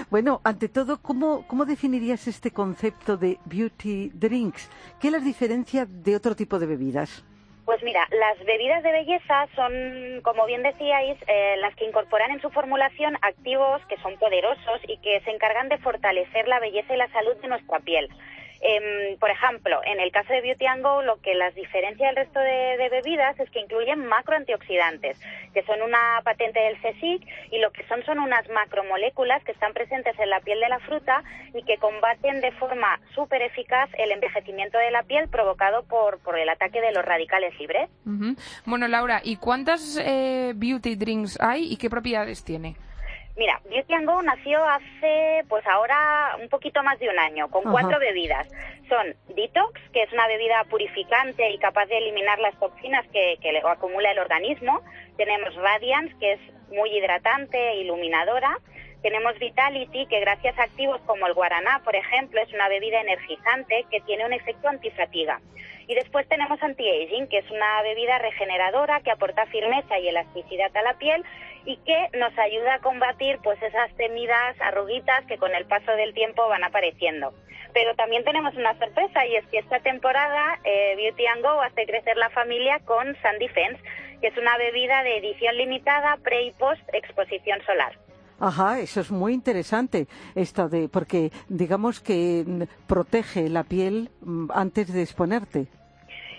Bueno, 0.10 0.42
ante 0.44 0.70
todo, 0.70 1.02
¿cómo, 1.02 1.46
¿cómo 1.48 1.66
definirías 1.66 2.28
este 2.28 2.52
concepto 2.52 3.18
de 3.18 3.40
beauty 3.46 4.10
drinks? 4.14 4.70
¿Qué 5.00 5.12
las 5.12 5.24
diferencia 5.24 5.86
de 5.86 6.16
otro 6.16 6.36
tipo 6.36 6.60
de 6.60 6.66
bebidas? 6.66 7.24
Pues 7.66 7.82
mira, 7.82 8.08
las 8.12 8.38
bebidas 8.46 8.84
de 8.84 8.92
belleza 8.92 9.48
son, 9.56 10.22
como 10.22 10.46
bien 10.46 10.62
decíais, 10.62 11.18
eh, 11.28 11.56
las 11.58 11.76
que 11.76 11.86
incorporan 11.86 12.30
en 12.30 12.40
su 12.40 12.52
formulación 12.52 13.18
activos 13.24 13.82
que 13.88 13.98
son 13.98 14.16
poderosos 14.18 14.82
y 14.88 14.98
que 14.98 15.20
se 15.22 15.32
encargan 15.32 15.68
de 15.70 15.80
fortalecer 15.80 16.48
la 16.48 16.60
belleza 16.60 16.94
y 16.94 16.98
la 16.98 17.10
salud 17.10 17.36
de 17.42 17.48
nuestra 17.48 17.80
piel. 17.80 18.08
Em, 18.68 19.16
por 19.20 19.30
ejemplo, 19.30 19.80
en 19.86 20.00
el 20.00 20.12
caso 20.12 20.34
de 20.34 20.42
Beauty 20.42 20.66
and 20.66 20.82
Go, 20.82 21.04
lo 21.04 21.22
que 21.22 21.36
las 21.36 21.54
diferencia 21.54 22.08
del 22.08 22.16
resto 22.16 22.40
de, 22.40 22.90
bebidas 22.90 23.40
es 23.40 23.48
que 23.52 23.60
incluyen 23.60 24.08
macroantioxidantes, 24.08 25.20
que 25.54 25.62
son 25.64 25.84
una 25.84 26.20
patente 26.24 26.60
del 26.60 26.82
CSIC 26.82 27.28
y 27.52 27.60
lo 27.60 27.72
que 27.72 27.86
son 27.88 28.04
son 28.06 28.18
unas 28.18 28.50
macromoléculas 28.50 29.44
que 29.44 29.52
están 29.52 29.74
presentes 29.74 30.18
en 30.18 30.32
la 30.32 30.40
piel 30.40 30.60
de 30.60 30.70
la 30.70 30.80
fruta 30.80 31.24
y 31.54 31.62
que 31.62 31.78
combaten 31.78 32.42
de 32.42 32.52
forma 32.54 33.00
súper 33.14 33.44
eficaz 33.44 33.88
el 34.00 34.12
envejecimiento 34.12 34.80
de 34.80 34.90
la 34.90 35.04
piel 35.04 35.30
provocado 35.30 35.84
por, 35.84 36.18
por 36.24 36.40
el 36.40 36.50
ataque 36.50 36.82
de 36.82 36.92
los 36.92 37.06
radicales 37.06 37.54
libres. 37.60 37.88
Bueno, 38.66 38.88
Laura, 38.88 39.22
¿y 39.24 39.36
cuántas 39.36 40.00
eh, 40.02 40.54
beauty 40.56 40.96
drinks 40.96 41.40
hay 41.40 41.72
y 41.72 41.78
qué 41.78 41.92
propiedades 41.92 42.44
tiene? 42.44 42.78
Mira, 43.38 43.60
Beauty 43.70 43.94
and 43.94 44.06
Go 44.06 44.22
nació 44.22 44.64
hace, 44.64 45.44
pues 45.50 45.66
ahora, 45.68 46.38
un 46.42 46.48
poquito 46.48 46.82
más 46.84 46.98
de 47.00 47.10
un 47.10 47.20
año, 47.20 47.50
con 47.50 47.64
Ajá. 47.68 47.72
cuatro 47.72 48.00
bebidas. 48.00 48.48
Son 48.88 49.14
Detox, 49.36 49.82
que 49.92 50.04
es 50.04 50.14
una 50.14 50.28
bebida 50.28 50.64
purificante 50.70 51.50
y 51.50 51.58
capaz 51.58 51.88
de 51.88 51.98
eliminar 51.98 52.40
las 52.40 52.58
toxinas 52.60 53.06
que, 53.12 53.38
que 53.42 53.58
acumula 53.60 54.12
el 54.12 54.20
organismo. 54.20 54.82
Tenemos 55.18 55.54
Radiance, 55.56 56.16
que 56.20 56.34
es 56.34 56.40
muy 56.70 56.90
hidratante 56.96 57.58
e 57.58 57.82
iluminadora. 57.82 58.58
Tenemos 59.02 59.38
Vitality, 59.38 60.06
que 60.08 60.22
gracias 60.22 60.58
a 60.58 60.64
activos 60.64 61.02
como 61.06 61.28
el 61.28 61.34
guaraná, 61.34 61.82
por 61.84 61.96
ejemplo, 61.96 62.42
es 62.42 62.52
una 62.54 62.70
bebida 62.70 63.02
energizante 63.02 63.86
que 63.92 64.00
tiene 64.02 64.26
un 64.26 64.34
efecto 64.34 64.70
antifatiga. 64.70 65.42
Y 65.88 65.96
después 65.96 66.28
tenemos 66.28 66.62
Anti-Aging, 66.62 67.28
que 67.28 67.40
es 67.40 67.52
una 67.52 67.82
bebida 67.84 68.18
regeneradora 68.20 69.02
que 69.02 69.12
aporta 69.12 69.46
firmeza 69.48 70.00
y 70.00 70.08
elasticidad 70.08 70.76
a 70.76 70.82
la 70.82 70.98
piel 70.98 71.24
y 71.66 71.78
que 71.78 72.10
nos 72.18 72.38
ayuda 72.38 72.76
a 72.76 72.80
combatir 72.80 73.40
pues 73.44 73.62
esas 73.62 73.96
temidas 73.96 74.60
arruguitas 74.62 75.26
que 75.28 75.38
con 75.38 75.54
el 75.54 75.66
paso 75.66 75.92
del 75.92 76.14
tiempo 76.14 76.48
van 76.48 76.64
apareciendo. 76.64 77.34
Pero 77.74 77.94
también 77.96 78.24
tenemos 78.24 78.56
una 78.56 78.78
sorpresa 78.80 79.26
y 79.26 79.36
es 79.36 79.46
que 79.48 79.60
esta 79.60 79.80
temporada 79.80 80.60
eh, 80.64 80.96
Beauty 80.96 81.26
and 81.28 81.42
Go 81.42 81.62
hace 81.62 81.86
crecer 81.86 82.18
la 82.18 82.30
familia 82.30 82.80
con 82.86 83.06
Sun 83.22 83.40
Defense, 83.40 83.82
que 84.22 84.28
es 84.28 84.38
una 84.38 84.58
bebida 84.58 85.04
de 85.04 85.18
edición 85.18 85.58
limitada 85.58 86.18
pre 86.24 86.44
y 86.44 86.52
post 86.52 86.82
exposición 86.94 87.62
solar. 87.66 88.05
Ajá, 88.40 88.80
eso 88.80 89.00
es 89.00 89.12
muy 89.12 89.34
interesante, 89.34 90.08
esto 90.36 90.68
de, 90.68 90.90
porque 90.90 91.32
digamos 91.48 92.02
que 92.02 92.44
mm, 92.46 92.64
protege 92.86 93.50
la 93.50 93.64
piel 93.64 94.10
mm, 94.22 94.48
antes 94.54 94.92
de 94.92 95.02
exponerte. 95.02 95.68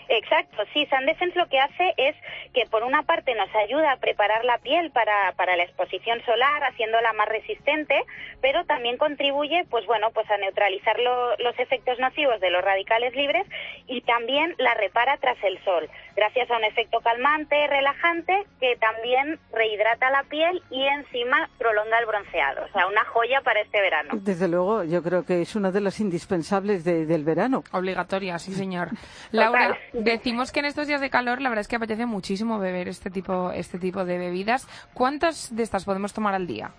Exacto, 0.08 0.62
sí, 0.72 0.86
Sun 0.86 1.06
Defense 1.06 1.38
lo 1.38 1.48
que 1.48 1.58
hace 1.58 1.94
es 1.96 2.14
que 2.54 2.64
por 2.70 2.82
una 2.84 3.02
parte 3.02 3.34
nos 3.34 3.52
ayuda 3.54 3.92
a 3.92 3.96
preparar 3.96 4.44
la 4.44 4.58
piel 4.58 4.90
para, 4.90 5.32
para 5.32 5.56
la 5.56 5.64
exposición 5.64 6.22
solar, 6.24 6.62
haciéndola 6.64 7.12
más 7.14 7.28
resistente, 7.28 7.94
pero 8.40 8.64
también 8.66 8.96
contribuye, 8.98 9.64
pues 9.70 9.84
bueno, 9.86 10.10
pues 10.12 10.30
a 10.30 10.36
neutralizar 10.38 10.98
lo- 11.00 11.36
los 11.38 11.58
efectos 11.58 11.98
nocivos 11.98 12.40
de 12.40 12.50
los 12.50 12.62
radicales 12.64 13.14
libres 13.14 13.46
y 13.86 14.00
también 14.02 14.54
la 14.58 14.74
repara 14.74 15.16
tras 15.18 15.36
el 15.42 15.62
sol, 15.64 15.88
gracias 16.14 16.50
a 16.50 16.56
un 16.56 16.64
efecto 16.64 17.00
calmante, 17.00 17.66
relajante, 17.66 18.44
que 18.60 18.76
también 18.76 19.38
rehidrata 19.52 20.10
la 20.10 20.22
piel 20.24 20.62
y 20.70 20.86
encima 20.86 21.48
prolonga 21.58 21.98
el 21.98 22.06
bronceado. 22.06 22.64
O 22.64 22.68
sea, 22.72 22.86
una 22.86 23.04
joya 23.06 23.40
para 23.40 23.60
este 23.60 23.80
verano. 23.80 24.10
Desde 24.14 24.48
luego, 24.48 24.84
yo 24.84 25.02
creo 25.02 25.24
que 25.24 25.42
es 25.42 25.56
una 25.56 25.70
de 25.72 25.80
las 25.80 26.00
indispensables 26.00 26.84
de- 26.84 27.06
del 27.06 27.24
verano. 27.24 27.64
Obligatoria, 27.72 28.38
sí, 28.38 28.52
señor. 28.52 28.88
Laura, 29.32 29.76
decimos 30.00 30.52
que 30.52 30.60
en 30.60 30.66
estos 30.66 30.86
días 30.86 31.00
de 31.00 31.10
calor 31.10 31.40
la 31.40 31.48
verdad 31.48 31.60
es 31.60 31.68
que 31.68 31.76
apetece 31.76 32.06
muchísimo 32.06 32.58
beber 32.58 32.88
este 32.88 33.10
tipo, 33.10 33.52
este 33.52 33.78
tipo 33.78 34.04
de 34.04 34.18
bebidas. 34.18 34.68
¿Cuántas 34.94 35.54
de 35.54 35.62
estas 35.62 35.84
podemos 35.84 36.12
tomar 36.12 36.34
al 36.34 36.46
día? 36.46 36.70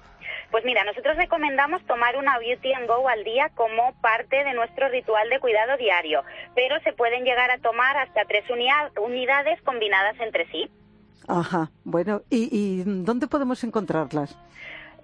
Pues 0.51 0.63
mira, 0.63 0.83
nosotros 0.85 1.17
recomendamos 1.17 1.85
tomar 1.85 2.15
una 2.15 2.39
Beauty 2.39 2.73
and 2.73 2.87
Go 2.87 3.09
al 3.09 3.23
día 3.23 3.49
como 3.55 3.93
parte 4.01 4.43
de 4.43 4.53
nuestro 4.53 4.87
ritual 4.87 5.29
de 5.29 5.39
cuidado 5.39 5.75
diario, 5.77 6.23
pero 6.55 6.79
se 6.81 6.93
pueden 6.93 7.25
llegar 7.25 7.51
a 7.51 7.57
tomar 7.57 7.97
hasta 7.97 8.23
tres 8.25 8.45
unidades 8.49 9.61
combinadas 9.63 10.17
entre 10.21 10.49
sí. 10.49 10.69
Ajá, 11.27 11.71
bueno, 11.83 12.21
¿y, 12.29 12.47
y 12.51 12.83
dónde 12.85 13.27
podemos 13.27 13.61
encontrarlas? 13.65 14.37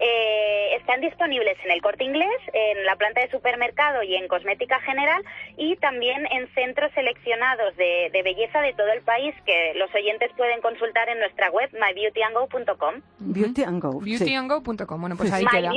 Eh, 0.00 0.76
están 0.76 1.00
disponibles 1.00 1.56
en 1.64 1.70
el 1.70 1.80
corte 1.80 2.04
inglés, 2.04 2.28
en 2.52 2.84
la 2.84 2.96
planta 2.96 3.20
de 3.20 3.30
supermercado 3.30 4.02
y 4.02 4.14
en 4.16 4.28
cosmética 4.28 4.80
general 4.80 5.22
y 5.56 5.76
también 5.76 6.26
en 6.26 6.48
centros 6.54 6.90
seleccionados 6.94 7.76
de, 7.76 8.10
de 8.12 8.22
belleza 8.22 8.60
de 8.60 8.72
todo 8.74 8.92
el 8.92 9.02
país 9.02 9.34
que 9.46 9.72
los 9.76 9.92
oyentes 9.94 10.30
pueden 10.36 10.60
consultar 10.60 11.08
en 11.08 11.18
nuestra 11.20 11.50
web 11.50 11.70
mybeautyandgo.com. 11.72 12.94
Beauty 13.18 13.62
and 13.62 13.80
Go. 13.82 14.00
sí. 14.04 14.10
Beautyandgo.com. 14.10 15.00
Bueno, 15.00 15.16
pues 15.16 15.32
ahí 15.32 15.44
My 15.44 15.50
queda. 15.50 15.70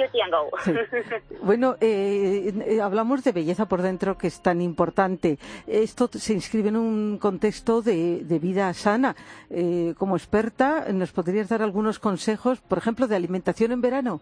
Sí. 0.64 0.72
Bueno, 1.42 1.76
eh, 1.80 2.52
eh, 2.68 2.82
hablamos 2.82 3.24
de 3.24 3.32
belleza 3.32 3.68
por 3.68 3.82
dentro, 3.82 4.18
que 4.18 4.28
es 4.28 4.42
tan 4.42 4.62
importante. 4.62 5.38
Esto 5.66 6.10
se 6.12 6.34
inscribe 6.34 6.70
en 6.70 6.78
un 6.78 7.18
contexto 7.18 7.82
de, 7.82 8.24
de 8.24 8.40
vida 8.40 8.74
sana. 8.74 9.16
Eh, 9.50 9.94
como 9.98 10.18
experta, 10.18 10.86
¿nos 10.92 11.12
podrías 11.12 11.50
dar 11.50 11.62
algunos 11.62 12.00
consejos, 12.00 12.60
por 12.62 12.78
ejemplo, 12.78 13.08
de 13.08 13.16
alimentación 13.16 13.72
en 13.72 13.82
verano? 13.82 14.07
não. 14.08 14.22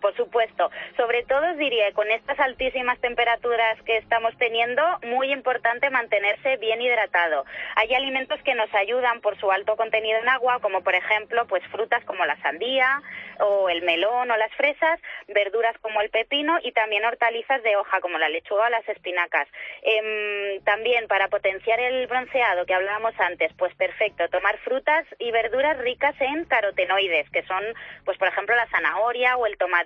Por 0.00 0.14
supuesto. 0.14 0.70
Sobre 0.96 1.22
todo 1.24 1.54
diría, 1.54 1.92
con 1.92 2.10
estas 2.10 2.38
altísimas 2.38 2.98
temperaturas 3.00 3.80
que 3.82 3.96
estamos 3.96 4.36
teniendo, 4.38 4.82
muy 5.04 5.32
importante 5.32 5.90
mantenerse 5.90 6.56
bien 6.58 6.80
hidratado. 6.82 7.44
Hay 7.76 7.94
alimentos 7.94 8.40
que 8.42 8.54
nos 8.54 8.72
ayudan 8.74 9.20
por 9.20 9.38
su 9.38 9.50
alto 9.50 9.76
contenido 9.76 10.18
en 10.18 10.28
agua, 10.28 10.60
como 10.60 10.82
por 10.82 10.94
ejemplo, 10.94 11.46
pues 11.46 11.62
frutas 11.68 12.04
como 12.04 12.24
la 12.24 12.36
sandía 12.42 13.02
o 13.38 13.68
el 13.68 13.82
melón 13.82 14.30
o 14.30 14.36
las 14.36 14.52
fresas, 14.54 15.00
verduras 15.28 15.76
como 15.80 16.00
el 16.00 16.10
pepino 16.10 16.58
y 16.62 16.72
también 16.72 17.04
hortalizas 17.04 17.62
de 17.62 17.76
hoja 17.76 18.00
como 18.00 18.18
la 18.18 18.28
lechuga 18.28 18.66
o 18.66 18.70
las 18.70 18.88
espinacas. 18.88 19.48
Em, 19.82 20.60
también 20.64 21.08
para 21.08 21.28
potenciar 21.28 21.80
el 21.80 22.06
bronceado 22.06 22.66
que 22.66 22.74
hablábamos 22.74 23.14
antes, 23.18 23.52
pues 23.58 23.74
perfecto, 23.74 24.28
tomar 24.28 24.58
frutas 24.58 25.06
y 25.18 25.30
verduras 25.30 25.78
ricas 25.78 26.14
en 26.20 26.44
carotenoides, 26.44 27.28
que 27.30 27.42
son, 27.44 27.64
pues 28.04 28.18
por 28.18 28.28
ejemplo, 28.28 28.54
la 28.54 28.68
zanahoria 28.68 29.36
o 29.36 29.46
el 29.46 29.56
tomate. 29.56 29.85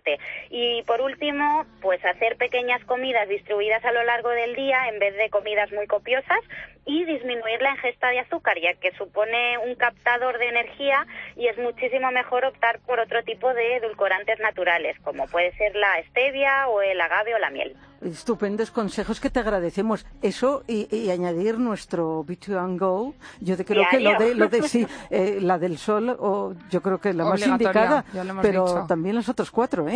Y 0.51 0.83
por 0.85 1.01
último, 1.01 1.67
pues 1.81 2.05
hacer 2.05 2.37
pequeñas 2.37 2.85
comidas 2.85 3.29
distribuidas 3.29 3.85
a 3.85 3.93
lo 3.93 4.03
largo 4.05 4.31
del 4.31 4.55
día 4.55 4.89
en 4.89 4.99
vez 4.99 5.17
de 5.17 5.31
comidas 5.31 5.71
muy 5.73 5.87
copiosas 5.87 6.41
y 6.87 7.05
disminuir 7.05 7.61
la 7.61 7.73
ingesta 7.73 8.09
de 8.09 8.21
azúcar, 8.21 8.59
ya 8.61 8.75
que 8.75 8.93
supone 8.93 9.59
un 9.59 9.75
captador 9.75 10.39
de 10.39 10.49
energía 10.49 11.07
y 11.37 11.47
es 11.47 11.59
muchísimo 11.59 12.11
mejor 12.11 12.45
optar 12.45 12.81
por 12.81 12.99
otro 13.01 13.23
tipo 13.23 13.53
de 13.55 13.77
edulcorantes 13.77 14.41
naturales, 14.41 14.97
como 15.05 15.27
puede 15.29 15.53
ser 15.57 15.75
la 15.77 16.03
stevia 16.11 16.69
o 16.69 16.83
el 16.83 17.01
agave 17.01 17.35
o 17.35 17.39
la 17.39 17.51
miel. 17.51 17.77
Estupendos 18.01 18.71
consejos 18.71 19.21
que 19.21 19.29
te 19.29 19.41
agradecemos. 19.41 20.07
Eso 20.23 20.63
y, 20.67 20.89
y 20.95 21.11
añadir 21.11 21.59
nuestro 21.59 22.25
Beauty 22.25 22.55
and 22.55 22.81
Go. 22.81 23.15
Yo 23.41 23.59
te 23.59 23.65
creo 23.67 23.85
que 23.91 24.01
lo 24.01 24.19
de, 24.19 24.35
lo 24.35 24.49
de 24.49 24.63
sí, 24.63 24.87
eh, 25.11 25.39
la 25.43 25.59
del 25.59 25.77
sol, 25.77 26.17
o 26.19 26.55
yo 26.71 26.81
creo 26.81 26.99
que 26.99 27.11
es 27.11 27.15
la 27.15 27.25
más 27.29 27.47
indicada, 27.47 28.03
pero 28.41 28.65
dicho. 28.65 28.87
también 28.89 29.17
los 29.17 29.29
otros 29.29 29.51
cuatro, 29.51 29.87
¿eh? 29.87 29.90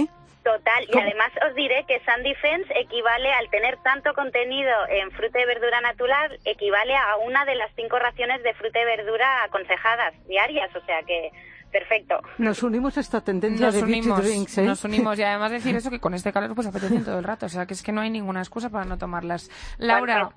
Total, 0.45 0.85
y 0.93 0.99
además 0.99 1.31
os 1.49 1.55
diré 1.55 1.85
que 1.89 2.01
Sun 2.01 2.23
Defense 2.23 2.71
equivale 2.79 3.33
al 3.33 3.49
tener 3.49 3.79
tanto 3.83 4.13
contenido 4.13 4.71
en 4.91 5.11
fruta 5.13 5.41
y 5.41 5.47
verdura 5.47 5.81
natural, 5.81 6.39
equivale 6.45 6.95
a 6.95 7.17
una 7.27 7.47
de 7.47 7.55
las 7.55 7.71
cinco 7.75 7.99
raciones 7.99 8.43
de 8.43 8.53
fruta 8.53 8.79
y 8.79 8.85
verdura 8.85 9.45
aconsejadas 9.45 10.13
diarias, 10.27 10.75
o 10.77 10.85
sea 10.85 11.03
que 11.03 11.31
Perfecto. 11.73 12.21
Nos 12.39 12.63
unimos 12.63 12.97
a 12.99 13.01
esta 13.01 13.21
tendencia 13.21 13.67
Nos 13.67 13.75
de 13.75 13.83
unimos, 13.83 14.23
drinks, 14.23 14.59
¿eh? 14.59 14.63
nos 14.63 14.85
unimos. 14.85 15.19
Y 15.19 15.25
además 15.25 15.51
decir 15.51 15.75
eso, 15.77 15.91
que 15.91 15.99
con 15.99 16.15
este 16.15 16.33
calor 16.33 16.55
pues 16.55 16.69
apetecen 16.69 17.05
todo 17.05 17.19
el 17.19 17.25
rato. 17.25 17.47
O 17.47 17.49
sea, 17.49 17.67
que 17.67 17.75
es 17.75 17.83
que 17.83 17.91
no 17.91 18.01
hay 18.01 18.11
ninguna 18.11 18.39
excusa 18.39 18.71
para 18.71 18.85
no 18.85 18.97
tomarlas. 18.97 19.51
Laura, 19.79 20.31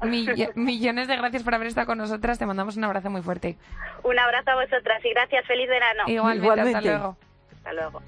mill- 0.00 0.50
millones 0.54 1.06
de 1.06 1.16
gracias 1.18 1.42
por 1.42 1.54
haber 1.54 1.66
estado 1.66 1.88
con 1.88 1.98
nosotras. 1.98 2.38
Te 2.38 2.46
mandamos 2.46 2.78
un 2.78 2.84
abrazo 2.84 3.10
muy 3.10 3.20
fuerte. 3.20 3.58
Un 4.02 4.18
abrazo 4.18 4.52
a 4.52 4.54
vosotras 4.64 5.04
y 5.04 5.10
gracias. 5.10 5.44
Feliz 5.46 5.68
verano. 5.68 6.04
Igualmente, 6.06 6.48
hasta 6.48 6.62
Igualmente. 6.70 6.88
luego. 6.88 7.16
Hasta 7.58 7.72
luego. 7.74 8.02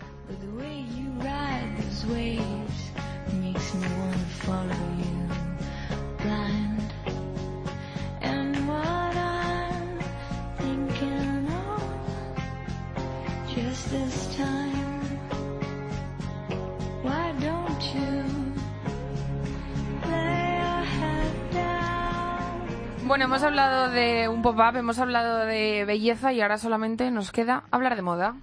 Bueno, 23.05 23.25
hemos 23.25 23.43
hablado 23.43 23.91
de 23.91 24.29
un 24.29 24.41
pop-up, 24.41 24.77
hemos 24.77 25.01
hablado 25.01 25.39
de 25.41 25.85
belleza 25.85 26.33
y 26.33 26.41
ahora 26.41 26.59
solamente 26.59 27.11
nos 27.11 27.33
queda 27.33 27.65
hablar 27.73 27.97
de 27.97 28.03
moda. 28.03 28.37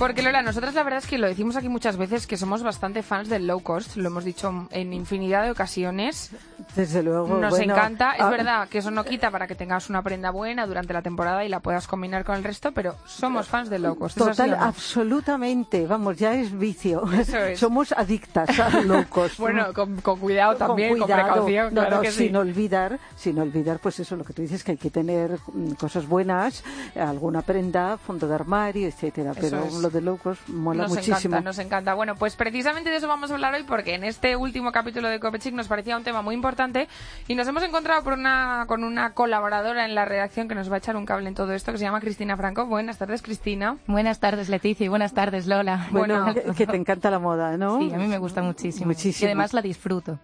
Porque 0.00 0.22
Lola, 0.22 0.40
nosotras 0.40 0.72
la 0.74 0.82
verdad 0.82 1.00
es 1.00 1.06
que 1.06 1.18
lo 1.18 1.26
decimos 1.26 1.56
aquí 1.56 1.68
muchas 1.68 1.98
veces 1.98 2.26
que 2.26 2.38
somos 2.38 2.62
bastante 2.62 3.02
fans 3.02 3.28
del 3.28 3.46
low 3.46 3.60
cost, 3.60 3.96
lo 3.96 4.08
hemos 4.08 4.24
dicho 4.24 4.66
en 4.70 4.94
infinidad 4.94 5.42
de 5.42 5.50
ocasiones. 5.50 6.30
Desde 6.74 7.02
luego. 7.02 7.28
Nos 7.36 7.50
bueno, 7.50 7.74
encanta, 7.74 8.12
es 8.12 8.22
ah, 8.22 8.30
verdad 8.30 8.68
que 8.70 8.78
eso 8.78 8.90
no 8.90 9.04
quita 9.04 9.30
para 9.30 9.46
que 9.46 9.54
tengas 9.54 9.90
una 9.90 10.02
prenda 10.02 10.30
buena 10.30 10.66
durante 10.66 10.94
la 10.94 11.02
temporada 11.02 11.44
y 11.44 11.50
la 11.50 11.60
puedas 11.60 11.86
combinar 11.86 12.24
con 12.24 12.34
el 12.36 12.44
resto, 12.44 12.72
pero 12.72 12.96
somos 13.04 13.46
fans 13.48 13.68
del 13.68 13.82
low 13.82 13.94
cost. 13.94 14.16
¿es 14.16 14.22
así 14.22 14.30
Total, 14.30 14.54
absolutamente. 14.54 15.86
Vamos, 15.86 16.16
ya 16.16 16.32
es 16.32 16.58
vicio. 16.58 17.04
Eso 17.12 17.36
es. 17.36 17.60
Somos 17.60 17.92
adictas 17.92 18.58
a 18.58 18.80
low 18.80 19.04
cost. 19.10 19.38
Bueno, 19.38 19.74
con, 19.74 20.00
con 20.00 20.18
cuidado 20.18 20.56
también, 20.56 20.96
con, 20.96 21.00
cuidado. 21.00 21.24
precaución, 21.24 21.74
No, 21.74 21.80
claro 21.82 21.96
no, 21.96 22.02
que 22.02 22.10
sin 22.10 22.30
sí. 22.30 22.36
olvidar, 22.36 22.98
sin 23.16 23.38
olvidar, 23.38 23.78
pues 23.80 24.00
eso, 24.00 24.16
lo 24.16 24.24
que 24.24 24.32
tú 24.32 24.40
dices, 24.40 24.64
que 24.64 24.70
hay 24.72 24.78
que 24.78 24.90
tener 24.90 25.38
mm, 25.52 25.72
cosas 25.72 26.08
buenas, 26.08 26.64
alguna 26.96 27.42
prenda, 27.42 27.98
fondo 27.98 28.26
de 28.26 28.34
armario, 28.34 28.88
etcétera. 28.88 29.32
Eso 29.32 29.40
Pero 29.42 29.64
es. 29.64 29.74
lo 29.74 29.89
de 29.92 30.00
low 30.00 30.16
cost 30.18 30.48
mola 30.48 30.82
Nos 30.84 30.90
muchísimo. 30.92 31.34
encanta, 31.36 31.40
nos 31.40 31.58
encanta. 31.58 31.94
Bueno, 31.94 32.14
pues 32.16 32.36
precisamente 32.36 32.90
de 32.90 32.96
eso 32.96 33.08
vamos 33.08 33.30
a 33.30 33.34
hablar 33.34 33.54
hoy 33.54 33.62
porque 33.64 33.94
en 33.94 34.04
este 34.04 34.36
último 34.36 34.72
capítulo 34.72 35.08
de 35.08 35.20
Copechic 35.20 35.54
nos 35.54 35.68
parecía 35.68 35.96
un 35.96 36.04
tema 36.04 36.22
muy 36.22 36.34
importante 36.34 36.88
y 37.28 37.34
nos 37.34 37.46
hemos 37.48 37.62
encontrado 37.62 38.02
por 38.02 38.14
una, 38.14 38.64
con 38.66 38.84
una 38.84 39.12
colaboradora 39.14 39.84
en 39.84 39.94
la 39.94 40.04
redacción 40.04 40.48
que 40.48 40.54
nos 40.54 40.70
va 40.70 40.76
a 40.76 40.78
echar 40.78 40.96
un 40.96 41.06
cable 41.06 41.28
en 41.28 41.34
todo 41.34 41.52
esto 41.52 41.72
que 41.72 41.78
se 41.78 41.84
llama 41.84 42.00
Cristina 42.00 42.36
Franco. 42.36 42.66
Buenas 42.66 42.98
tardes, 42.98 43.22
Cristina. 43.22 43.76
Buenas 43.86 44.20
tardes, 44.20 44.48
Leticia, 44.48 44.84
y 44.84 44.88
buenas 44.88 45.12
tardes, 45.14 45.46
Lola. 45.46 45.88
Bueno, 45.90 46.24
Bueno. 46.24 46.34
que, 46.54 46.54
que 46.54 46.66
te 46.66 46.76
encanta 46.76 47.10
la 47.10 47.18
moda, 47.18 47.56
¿no? 47.56 47.78
Sí, 47.78 47.92
a 47.92 47.96
mí 47.98 48.06
me 48.06 48.18
gusta 48.18 48.42
muchísimo. 48.42 48.86
Muchísimo. 48.86 49.26
Y 49.26 49.28
además 49.28 49.52
la 49.52 49.62
disfruto. 49.62 50.18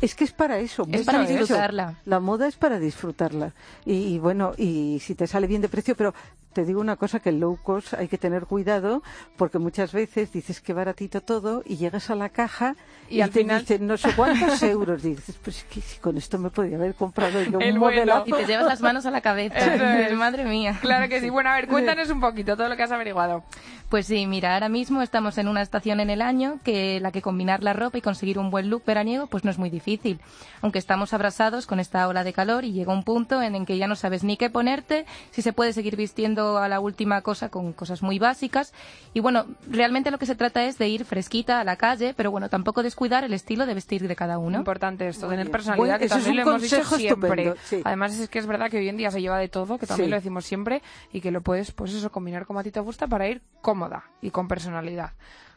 Es 0.00 0.14
que 0.14 0.24
es 0.24 0.32
para 0.32 0.58
eso. 0.58 0.86
Es 0.92 1.06
para 1.06 1.22
eso. 1.22 1.32
disfrutarla. 1.38 1.94
La 2.04 2.20
moda 2.20 2.46
es 2.46 2.56
para 2.56 2.78
disfrutarla. 2.78 3.52
Y, 3.86 3.94
y 3.94 4.18
bueno, 4.18 4.52
y 4.58 4.98
si 5.00 5.14
te 5.14 5.26
sale 5.26 5.46
bien 5.46 5.62
de 5.62 5.70
precio, 5.70 5.94
pero 5.96 6.12
te 6.56 6.64
digo 6.64 6.80
una 6.80 6.96
cosa, 6.96 7.20
que 7.20 7.28
el 7.28 7.38
low 7.38 7.58
cost 7.62 7.92
hay 7.92 8.08
que 8.08 8.16
tener 8.16 8.46
cuidado 8.46 9.02
porque 9.36 9.58
muchas 9.58 9.92
veces 9.92 10.32
dices 10.32 10.62
que 10.62 10.72
baratito 10.72 11.20
todo 11.20 11.62
y 11.66 11.76
llegas 11.76 12.08
a 12.08 12.14
la 12.14 12.30
caja 12.30 12.74
Y 13.10 13.16
y, 13.18 13.20
al 13.20 13.28
te 13.30 13.40
final- 13.40 13.60
dicen 13.60 13.86
no 13.86 13.98
sé 13.98 14.08
cuántos 14.16 14.62
euros. 14.62 15.02
Dices, 15.02 15.38
pues 15.44 15.58
es 15.58 15.64
que 15.64 15.82
si 15.82 15.98
con 15.98 16.16
esto 16.16 16.38
me 16.38 16.48
podría 16.48 16.78
haber 16.78 16.94
comprado 16.94 17.42
yo 17.42 17.58
El 17.60 17.74
un 17.74 17.80
bueno. 17.80 17.98
modelazo. 18.00 18.24
Y 18.26 18.32
te 18.32 18.46
llevas 18.46 18.64
las 18.66 18.80
manos 18.80 19.04
a 19.04 19.10
la 19.10 19.20
cabeza. 19.20 19.56
Es. 20.06 20.14
Madre 20.16 20.46
mía. 20.46 20.78
Claro 20.80 21.10
que 21.10 21.20
sí. 21.20 21.28
Bueno, 21.28 21.50
a 21.50 21.56
ver, 21.56 21.68
cuéntanos 21.68 22.08
un 22.08 22.20
poquito 22.20 22.56
todo 22.56 22.70
lo 22.70 22.76
que 22.76 22.84
has 22.84 22.90
averiguado. 22.92 23.44
Pues 23.88 24.06
sí, 24.06 24.26
mira, 24.26 24.54
ahora 24.54 24.68
mismo 24.68 25.00
estamos 25.00 25.38
en 25.38 25.46
una 25.46 25.62
estación 25.62 26.00
en 26.00 26.10
el 26.10 26.20
año 26.20 26.58
que 26.64 26.98
la 26.98 27.12
que 27.12 27.22
combinar 27.22 27.62
la 27.62 27.72
ropa 27.72 27.98
y 27.98 28.00
conseguir 28.00 28.36
un 28.36 28.50
buen 28.50 28.68
look 28.68 28.82
veraniego 28.84 29.28
pues 29.28 29.44
no 29.44 29.50
es 29.52 29.58
muy 29.58 29.70
difícil. 29.70 30.18
Aunque 30.60 30.80
estamos 30.80 31.14
abrasados 31.14 31.68
con 31.68 31.78
esta 31.78 32.08
ola 32.08 32.24
de 32.24 32.32
calor 32.32 32.64
y 32.64 32.72
llega 32.72 32.92
un 32.92 33.04
punto 33.04 33.40
en 33.42 33.54
el 33.54 33.64
que 33.64 33.78
ya 33.78 33.86
no 33.86 33.94
sabes 33.94 34.24
ni 34.24 34.36
qué 34.36 34.50
ponerte, 34.50 35.06
si 35.30 35.40
se 35.40 35.52
puede 35.52 35.72
seguir 35.72 35.94
vistiendo 35.94 36.58
a 36.58 36.66
la 36.68 36.80
última 36.80 37.22
cosa 37.22 37.48
con 37.48 37.72
cosas 37.72 38.02
muy 38.02 38.18
básicas. 38.18 38.74
Y 39.14 39.20
bueno, 39.20 39.46
realmente 39.70 40.10
lo 40.10 40.18
que 40.18 40.26
se 40.26 40.34
trata 40.34 40.64
es 40.64 40.78
de 40.78 40.88
ir 40.88 41.04
fresquita 41.04 41.60
a 41.60 41.64
la 41.64 41.76
calle, 41.76 42.12
pero 42.16 42.32
bueno, 42.32 42.48
tampoco 42.48 42.82
descuidar 42.82 43.22
el 43.22 43.34
estilo 43.34 43.66
de 43.66 43.74
vestir 43.74 44.08
de 44.08 44.16
cada 44.16 44.38
uno. 44.38 44.58
Importante 44.58 45.06
esto, 45.06 45.28
tener 45.28 45.48
personalidad, 45.48 45.84
Bueno, 45.86 45.98
que 46.00 46.04
eso 46.06 46.16
es 46.16 46.24
también 46.24 46.40
un 46.40 46.44
lo 46.44 46.50
hemos 46.56 46.62
dicho 46.62 46.76
consejo 46.78 46.96
siempre. 46.96 47.54
sí. 47.62 47.82
Además 47.84 48.18
es 48.18 48.28
que 48.28 48.40
es 48.40 48.46
verdad 48.48 48.68
que 48.68 48.78
hoy 48.78 48.88
en 48.88 48.96
día 48.96 49.12
se 49.12 49.20
lleva 49.20 49.38
de 49.38 49.46
todo, 49.48 49.78
que 49.78 49.86
también 49.86 50.06
Sí. 50.06 50.10
lo 50.10 50.16
decimos 50.16 50.44
siempre, 50.44 50.82
y 51.12 51.20
que 51.20 51.30
lo 51.30 51.40
puedes, 51.40 51.70
pues 51.70 51.92
eso, 51.94 52.10
combinar 52.10 52.46
como 52.46 52.58
a 52.58 52.64
ti 52.64 52.72
te 52.72 52.80
gusta 52.80 53.06
para 53.06 53.28
ir 53.28 53.42
cómoda 53.76 54.04
y 54.22 54.30
con 54.30 54.48
personalidad. 54.48 55.10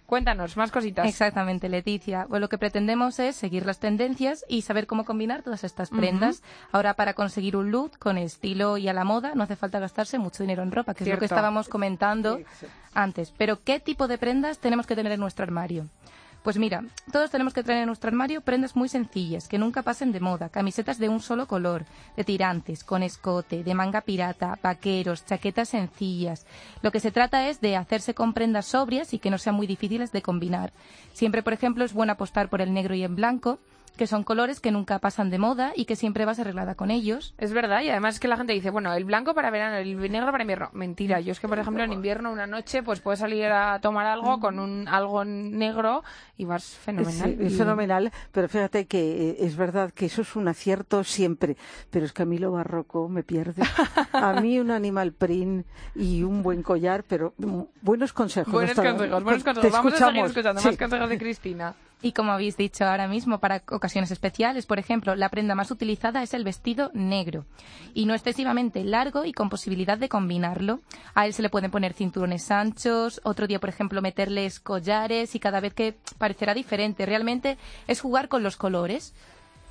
Cuéntanos, 0.06 0.58
más 0.58 0.72
cositas. 0.72 1.08
Exactamente, 1.08 1.70
Leticia. 1.70 2.26
Pues 2.28 2.42
lo 2.42 2.50
que 2.50 2.58
pretendemos 2.58 3.20
es 3.20 3.36
seguir 3.36 3.66
las 3.66 3.80
tendencias 3.80 4.44
y 4.50 4.64
saber 4.64 4.88
cómo 4.88 5.06
combinar 5.06 5.44
todas 5.44 5.64
estas 5.64 5.92
prendas. 5.92 6.42
Ahora, 6.72 6.96
para 6.96 7.14
conseguir 7.14 7.56
un 7.56 7.70
look 7.70 8.00
con 8.00 8.18
estilo 8.18 8.78
y 8.78 8.88
a 8.88 8.94
la 8.94 9.04
moda, 9.04 9.36
no 9.36 9.44
hace 9.44 9.56
falta 9.56 9.80
gastarse 9.80 10.18
mucho 10.18 10.42
dinero 10.42 10.64
en 10.64 10.72
ropa, 10.72 10.96
que 10.96 11.04
es 11.04 11.10
lo 11.12 11.20
que 11.20 11.26
estábamos 11.26 11.70
comentando 11.70 12.40
antes. 12.96 13.32
Pero, 13.38 13.64
¿qué 13.64 13.80
tipo 13.80 14.08
de 14.08 14.18
prendas 14.18 14.58
tenemos 14.58 14.88
que 14.88 14.96
tener 14.96 15.12
en 15.12 15.20
nuestro 15.20 15.44
armario? 15.44 15.86
Pues 16.44 16.58
mira, 16.58 16.86
todos 17.12 17.32
tenemos 17.32 17.54
que 17.54 17.64
traer 17.64 17.82
en 17.82 17.88
nuestro 17.88 18.08
armario 18.08 18.40
prendas 18.40 18.76
muy 18.76 18.88
sencillas, 18.88 19.50
que 19.50 19.58
nunca 19.58 19.82
pasen 19.82 20.14
de 20.14 20.22
moda, 20.22 20.48
camisetas 20.48 20.98
de 20.98 21.10
un 21.10 21.20
solo 21.20 21.48
color, 21.48 21.86
de 22.16 22.24
tirantes, 22.24 22.86
con 22.86 23.04
escote, 23.04 23.64
de 23.64 23.76
manga 23.76 24.02
pirata, 24.02 24.58
vaqueros, 24.64 25.26
chaquetas 25.26 25.70
sencillas. 25.70 26.46
Lo 26.82 26.92
que 26.92 27.02
se 27.02 27.12
trata 27.12 27.50
es 27.50 27.60
de 27.60 27.76
hacerse 27.76 28.14
con 28.14 28.34
prendas 28.34 28.68
sobrias 28.68 29.14
y 29.14 29.20
que 29.20 29.30
no 29.30 29.38
sean 29.38 29.56
muy 29.56 29.68
difíciles 29.68 30.14
de 30.14 30.22
combinar. 30.22 30.72
Siempre, 31.12 31.44
por 31.44 31.52
ejemplo, 31.52 31.84
es 31.84 31.92
bueno 31.92 32.14
apostar 32.14 32.50
por 32.50 32.62
el 32.62 32.74
negro 32.74 32.96
y 32.96 33.04
el 33.04 33.14
blanco, 33.14 33.60
que 34.00 34.08
son 34.08 34.24
colores 34.24 34.62
que 34.62 34.72
nunca 34.72 35.00
pasan 35.00 35.30
de 35.30 35.40
moda 35.40 35.74
y 35.76 35.84
que 35.84 35.98
siempre 35.98 36.24
vas 36.24 36.40
arreglada 36.40 36.74
con 36.76 36.90
ellos. 36.90 37.34
Es 37.38 37.52
verdad, 37.52 37.82
y 37.82 37.90
además 37.90 38.14
es 38.16 38.22
que 38.22 38.30
la 38.30 38.38
gente 38.38 38.54
dice, 38.54 38.70
bueno, 38.70 38.94
el 38.94 39.04
blanco 39.04 39.34
para 39.34 39.52
verano, 39.52 39.76
el 39.76 40.00
negro 40.10 40.32
para 40.32 40.42
invierno. 40.42 40.70
Mentira, 40.72 41.20
yo 41.20 41.34
es 41.34 41.42
que, 41.42 41.50
por 41.50 41.60
ejemplo, 41.60 41.84
en 41.84 41.92
invierno 41.92 42.32
una 42.32 42.48
noche 42.48 42.82
pues 42.82 43.02
puedes 43.02 43.20
salir 43.20 43.48
a 43.48 43.82
tomar 43.82 44.06
algo 44.06 44.40
con 44.40 44.58
un 44.58 44.88
algo 44.88 45.26
negro 45.26 46.06
y 46.38 46.46
vas 46.46 46.64
fenomenal. 46.64 47.36
Sí, 47.38 47.46
es 47.46 47.58
fenomenal, 47.58 48.10
pero 48.32 48.48
fíjate 48.48 48.88
que 48.88 49.32
eh, 49.32 49.36
es 49.42 49.58
verdad 49.58 49.92
que 49.92 50.06
eso 50.06 50.22
es 50.22 50.34
un 50.38 50.48
acierto 50.48 51.04
siempre, 51.04 51.58
pero 51.90 52.06
es 52.06 52.14
que 52.14 52.22
a 52.22 52.26
mí 52.26 52.38
lo 52.38 52.54
barroco 52.54 53.10
me 53.10 53.24
pierde. 53.24 53.64
A 54.14 54.40
mí 54.40 54.60
un 54.62 54.72
animal 54.72 55.12
print 55.12 55.66
y 55.94 56.24
un 56.24 56.42
buen 56.42 56.64
collar, 56.64 57.04
pero 57.04 57.34
mm, 57.38 57.62
buenos 57.82 58.14
consejos. 58.14 58.54
Buenos 58.54 58.76
consejos, 58.76 59.24
buenos 59.24 59.44
consejos. 59.44 59.72
Vamos 59.74 59.94
a 59.94 60.08
seguir 60.08 60.26
escuchando 60.26 60.62
Sí. 60.62 60.68
más 60.70 60.78
consejos 60.78 61.10
de 61.10 61.18
Cristina. 61.18 61.76
Y 62.02 62.14
como 62.14 62.32
habéis 62.32 62.56
dicho 62.56 62.86
ahora 62.86 63.08
mismo, 63.08 63.40
para 63.40 63.62
ocasiones 63.70 64.12
especiales, 64.12 64.66
por 64.66 64.80
ejemplo, 64.80 65.16
la 65.16 65.30
prenda 65.30 65.54
más 65.54 65.70
utilizada 65.70 66.24
es 66.24 66.34
el 66.34 66.46
vestido 66.46 66.92
negro. 66.94 67.46
Y 67.94 68.06
no 68.06 68.14
excesivamente 68.14 68.84
largo 68.86 69.26
y 69.26 69.34
con 69.34 69.50
posibilidad 69.50 69.98
de 69.98 70.08
combinarlo. 70.08 70.80
A 71.14 71.26
él 71.26 71.34
se 71.34 71.42
le 71.42 71.50
pueden 71.50 71.72
poner 71.72 71.94
cinturones 71.94 72.52
anchos, 72.52 73.20
otro 73.24 73.48
día, 73.48 73.60
por 73.60 73.70
ejemplo, 73.70 74.02
meterles 74.02 74.62
collares 74.62 75.36
y 75.36 75.40
cada 75.40 75.60
vez 75.60 75.74
que 75.74 75.98
parecerá 76.18 76.54
diferente. 76.54 77.06
Realmente 77.06 77.58
es 77.88 78.00
jugar 78.00 78.30
con 78.30 78.44
los 78.44 78.56
colores. 78.56 79.14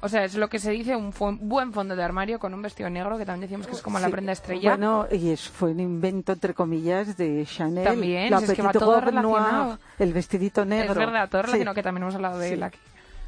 O 0.00 0.08
sea, 0.08 0.24
es 0.24 0.34
lo 0.36 0.48
que 0.48 0.60
se 0.60 0.70
dice 0.70 0.94
un 0.94 1.12
buen 1.40 1.72
fondo 1.72 1.96
de 1.96 2.02
armario 2.04 2.38
con 2.38 2.54
un 2.54 2.62
vestido 2.62 2.88
negro, 2.88 3.18
que 3.18 3.26
también 3.26 3.50
decimos 3.50 3.66
que 3.66 3.72
es 3.74 3.82
como 3.82 3.98
la 3.98 4.08
prenda 4.08 4.30
estrella. 4.32 4.70
Bueno, 4.70 5.06
y 5.10 5.30
es, 5.30 5.48
fue 5.48 5.72
un 5.72 5.80
invento, 5.80 6.32
entre 6.32 6.54
comillas, 6.54 7.16
de 7.16 7.44
Chanel. 7.44 7.82
También, 7.84 8.30
la 8.30 8.38
si 8.38 8.44
es 8.44 8.52
que 8.52 8.62
va 8.62 8.68
Petite 8.68 8.84
todo 8.84 9.00
Robe 9.00 9.12
Noire, 9.12 9.44
relacionado. 9.44 9.78
el 9.98 10.12
vestidito 10.12 10.64
negro. 10.64 10.92
es 10.92 10.98
verdad, 10.98 11.28
todo 11.28 11.42
Sí. 11.42 11.46
relacionado 11.46 11.74
que 11.74 11.82
también 11.82 12.02
hemos 12.04 12.14
hablado 12.14 12.38
de 12.38 12.46
Sí. 12.48 12.54
él 12.54 12.62
aquí. 12.62 12.78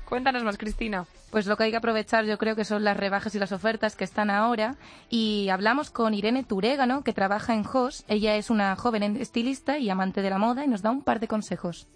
Cuéntanos 0.09 0.43
más, 0.45 0.59
Cristina. 0.59 1.07
Pues 1.31 1.47
lo 1.47 1.57
que 1.57 1.65
hay 1.65 1.71
que 1.73 1.77
aprovechar 1.77 2.25
yo 2.25 2.37
creo 2.39 2.57
que 2.57 2.65
son 2.65 2.83
las 2.83 2.97
rebajas 2.97 3.33
y 3.35 3.39
las 3.39 3.53
ofertas 3.53 3.95
que 3.97 4.03
están 4.05 4.29
ahora. 4.31 4.75
Y 5.09 5.49
hablamos 5.51 5.91
con 5.91 6.15
Irene 6.15 6.43
Turégano, 6.45 7.03
que 7.05 7.13
trabaja 7.13 7.55
en 7.55 7.65
Hoss. 7.73 8.05
Ella 8.09 8.35
es 8.37 8.51
una 8.51 8.75
joven 8.77 9.17
estilista 9.17 9.79
y 9.79 9.89
amante 9.91 10.23
de 10.23 10.31
la 10.31 10.39
moda 10.39 10.65
y 10.65 10.69
nos 10.69 10.83
da 10.83 10.91
un 10.91 11.03
par 11.03 11.21
de 11.21 11.29
consejos. 11.29 11.87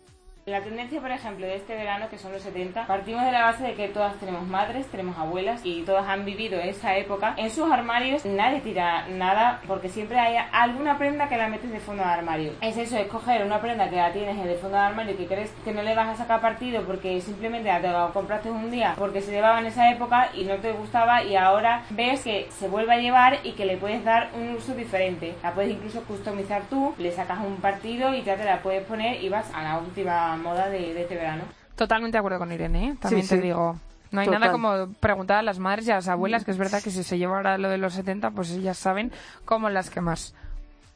La 0.47 0.61
tendencia, 0.61 1.01
por 1.01 1.11
ejemplo, 1.11 1.47
de 1.47 1.57
este 1.57 1.75
verano, 1.75 2.11
que 2.11 2.19
son 2.19 2.33
los 2.33 2.43
70, 2.43 2.87
partimos 2.87 3.25
de 3.25 3.33
la 3.33 3.45
base 3.45 3.65
de 3.65 3.73
que 3.73 3.89
todas 3.89 4.15
tenemos 4.17 4.47
madres, 4.47 4.87
tenemos 4.89 5.17
abuelas 5.17 5.63
y 5.65 5.81
todas 5.85 6.07
han 6.07 6.27
vivido 6.27 6.61
esa 6.61 6.99
época. 6.99 7.33
En 7.39 7.51
sus 7.51 7.73
armarios 7.73 8.27
nadie 8.27 8.61
tira 8.61 9.09
nada 9.09 9.63
porque 9.67 9.89
siempre 9.89 10.19
hay 10.19 10.37
alguna 10.53 10.99
prenda 10.99 11.31
que 11.31 11.39
la 11.39 11.49
metes 11.49 11.71
de 11.71 11.81
fondo 11.81 12.03
de 12.03 12.11
armario. 12.11 12.53
Es 12.61 12.77
eso, 12.77 12.99
escoger 12.99 13.43
una 13.43 13.63
prenda 13.63 13.89
que 13.89 13.97
la 13.97 14.13
tienes 14.13 14.37
de 14.37 14.57
fondo 14.57 14.77
de 14.77 14.83
armario 14.83 15.17
que 15.17 15.27
crees 15.27 15.51
que 15.65 15.73
no 15.73 15.81
le 15.81 15.95
vas 15.95 16.09
a 16.09 16.17
sacar 16.17 16.43
partido 16.43 16.83
porque 16.83 17.23
simplemente 17.23 17.71
la 17.71 17.81
te 17.81 17.89
la 17.89 18.11
compraste 18.13 18.51
un 18.51 18.71
día 18.71 18.97
porque 18.99 19.23
se 19.23 19.33
llevaba 19.33 19.61
en 19.61 19.67
esa 19.67 19.91
época 19.91 20.29
y 20.35 20.45
no 20.45 20.57
te 20.57 20.73
gustaba 20.73 21.25
y 21.25 21.37
ahora 21.37 21.85
ves 21.89 22.21
que 22.21 22.49
se 22.51 22.69
vuelve 22.69 22.93
a 22.93 22.99
llevar 22.99 23.39
y 23.45 23.53
que 23.53 23.65
le 23.65 23.79
puedes 23.79 24.05
dar 24.05 24.29
un 24.35 24.51
uso 24.51 24.75
diferente. 24.75 25.37
La 25.43 25.55
puedes 25.55 25.73
incluso 25.73 26.03
customizar 26.03 26.65
tú, 26.69 26.95
le 26.99 27.13
sacas 27.13 27.39
un 27.39 27.57
partido 27.57 28.13
y 28.13 28.23
ya 28.23 28.37
te 28.37 28.45
la 28.45 28.61
puedes 28.61 28.85
poner 28.85 29.25
y 29.25 29.31
vas 29.31 29.51
a 29.55 29.63
la 29.63 29.79
última 29.79 30.34
la 30.37 30.43
moda 30.43 30.69
de, 30.69 30.95
de 30.95 31.03
este 31.03 31.15
verano. 31.17 31.45
Totalmente 31.77 32.15
de 32.15 32.19
acuerdo 32.19 32.39
con 32.39 32.53
Irene, 32.53 32.89
¿eh? 32.91 32.97
también 33.01 33.23
Sí, 33.25 33.31
te 33.31 33.37
sí. 33.37 33.43
digo. 33.43 33.79
No 34.11 34.21
hay 34.21 34.27
Total. 34.27 34.41
nada 34.41 34.53
como 34.53 34.93
preguntar 35.01 35.39
a 35.39 35.43
las 35.43 35.59
madres 35.59 35.89
y 35.89 35.91
a 35.91 35.97
las 35.97 36.07
abuelas, 36.09 36.45
que 36.45 36.53
es 36.53 36.59
verdad 36.59 36.81
que 36.83 36.91
si 36.91 37.03
se 37.03 37.19
lleva 37.19 37.37
ahora 37.37 37.59
lo 37.59 37.69
de 37.69 37.79
los 37.79 37.95
70, 37.95 38.31
pues 38.31 38.51
ellas 38.53 38.79
saben 38.79 39.11
cómo 39.45 39.71
las 39.71 39.91
que 39.91 40.01
más. 40.01 40.35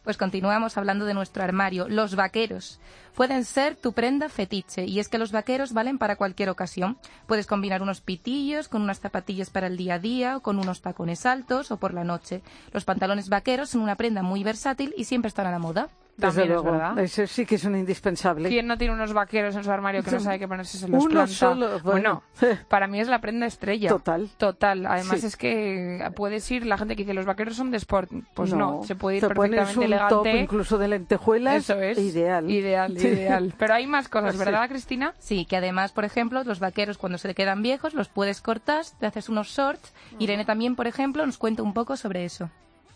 Pues 0.05 0.17
continuamos 0.17 0.79
hablando 0.79 1.05
de 1.05 1.15
nuestro 1.15 1.43
armario. 1.43 1.89
Los 1.89 2.15
vaqueros. 2.15 2.79
Pueden 3.15 3.45
ser 3.45 3.75
tu 3.75 3.93
prenda 3.93 4.29
fetiche 4.29 4.85
y 4.85 5.01
es 5.01 5.09
que 5.09 5.19
los 5.19 5.33
vaqueros 5.33 5.73
valen 5.73 5.99
para 5.99 6.15
cualquier 6.17 6.49
ocasión. 6.49 6.97
Puedes 7.27 7.47
combinar 7.49 7.83
unos 7.83 8.01
pitillos 8.01 8.69
con 8.69 8.81
unas 8.83 9.01
zapatillas 9.01 9.51
para 9.51 9.67
el 9.67 9.77
día 9.77 9.95
a 9.95 9.99
día 9.99 10.37
o 10.37 10.41
con 10.41 10.59
unos 10.61 10.81
tacones 10.81 11.27
altos 11.27 11.73
o 11.73 11.77
por 11.77 11.93
la 11.93 12.05
noche. 12.05 12.41
Los 12.73 12.85
pantalones 12.85 13.29
vaqueros 13.29 13.71
son 13.71 13.81
una 13.83 13.97
prenda 13.97 14.23
muy 14.23 14.45
versátil 14.45 14.95
y 14.97 15.05
siempre 15.05 15.29
están 15.29 15.47
a 15.49 15.51
la 15.51 15.59
moda. 15.59 15.89
Desde 16.19 16.41
También 16.49 16.59
es 16.59 16.65
verdad. 16.65 16.99
eso 16.99 17.27
sí 17.29 17.47
que 17.47 17.55
es 17.55 17.65
un 17.65 17.77
indispensable. 17.77 18.49
¿Quién 18.49 18.67
no 18.67 18.77
tiene 18.77 18.93
unos 18.93 19.13
vaqueros 19.13 19.55
en 19.55 19.63
su 19.63 19.71
armario 19.71 20.03
que 20.03 20.11
no 20.11 20.19
sabe 20.19 20.41
qué 20.41 20.49
ponerse? 20.49 20.77
Se 20.77 20.89
los 20.89 21.05
Uno 21.05 21.11
planta? 21.13 21.33
solo, 21.33 21.79
bueno. 21.85 22.25
para 22.69 22.89
mí 22.89 22.99
es 22.99 23.07
la 23.07 23.21
prenda 23.21 23.47
estrella. 23.47 23.89
Total. 23.89 24.29
Total. 24.37 24.85
Además 24.87 25.21
Sí. 25.21 25.27
es 25.29 25.37
que 25.37 26.11
puedes 26.17 26.51
ir, 26.51 26.67
la 26.67 26.77
gente 26.77 26.97
que 26.97 27.05
dice 27.05 27.15
los 27.15 27.25
vaqueros 27.25 27.55
son 27.55 27.71
de 27.71 27.77
sport. 27.77 28.11
Pues 28.35 28.53
no, 28.53 28.83
se 28.83 28.97
puede 28.97 29.19
ir 29.19 29.23
pones 29.23 29.37
perfectamente 29.39 29.79
un 29.79 29.85
elegante. 29.85 30.15
top 30.15 30.27
incluso 30.27 30.77
de 30.79 30.89
lentejuelas. 30.89 31.55
Eso 31.71 31.81
es. 31.81 31.97
Ideal. 31.99 32.51
Ideal, 32.51 32.99
Sí. 32.99 33.07
ideal. 33.07 33.55
Pero 33.59 33.75
hay 33.75 33.87
más 33.87 34.09
cosas, 34.09 34.33
Sí. 34.33 34.39
¿verdad, 34.39 34.69
Cristina? 34.69 35.15
Sí, 35.21 35.45
que 35.45 35.57
además, 35.57 35.93
por 35.93 36.05
ejemplo, 36.05 36.43
los 36.43 36.59
vaqueros 36.59 36.99
cuando 36.99 37.19
se 37.19 37.29
te 37.29 37.35
quedan 37.37 37.63
viejos 37.63 37.95
los 37.95 38.09
puedes 38.09 38.41
cortar, 38.41 38.85
te 38.99 39.07
haces 39.07 39.29
unos 39.29 39.47
shorts. 39.49 39.95
Irene 40.19 40.45
también, 40.45 40.75
por 40.75 40.89
ejemplo, 40.89 41.25
nos 41.25 41.39
cuenta 41.39 41.63
un 41.63 41.75
poco 41.75 41.97
sobre 41.97 42.25
eso. 42.25 42.51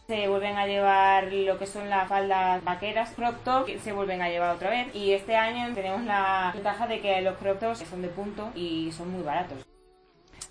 Se 0.06 0.28
vuelven 0.28 0.56
a 0.56 0.66
llevar 0.66 1.32
lo 1.32 1.58
que 1.58 1.66
son 1.66 1.88
las 1.88 2.08
faldas 2.08 2.62
vaqueras, 2.64 3.12
crop 3.14 3.64
que 3.66 3.78
se 3.78 3.92
vuelven 3.92 4.20
a 4.20 4.28
llevar 4.28 4.56
otra 4.56 4.70
vez. 4.70 4.94
Y 4.94 5.12
este 5.12 5.36
año 5.36 5.72
tenemos 5.74 6.02
la 6.02 6.50
ventaja 6.52 6.86
de 6.86 7.00
que 7.00 7.22
los 7.22 7.36
crop 7.38 7.60
tops 7.60 7.78
son 7.88 8.02
de 8.02 8.08
punto 8.08 8.50
y 8.54 8.90
son 8.92 9.10
muy 9.10 9.22
baratos. 9.22 9.58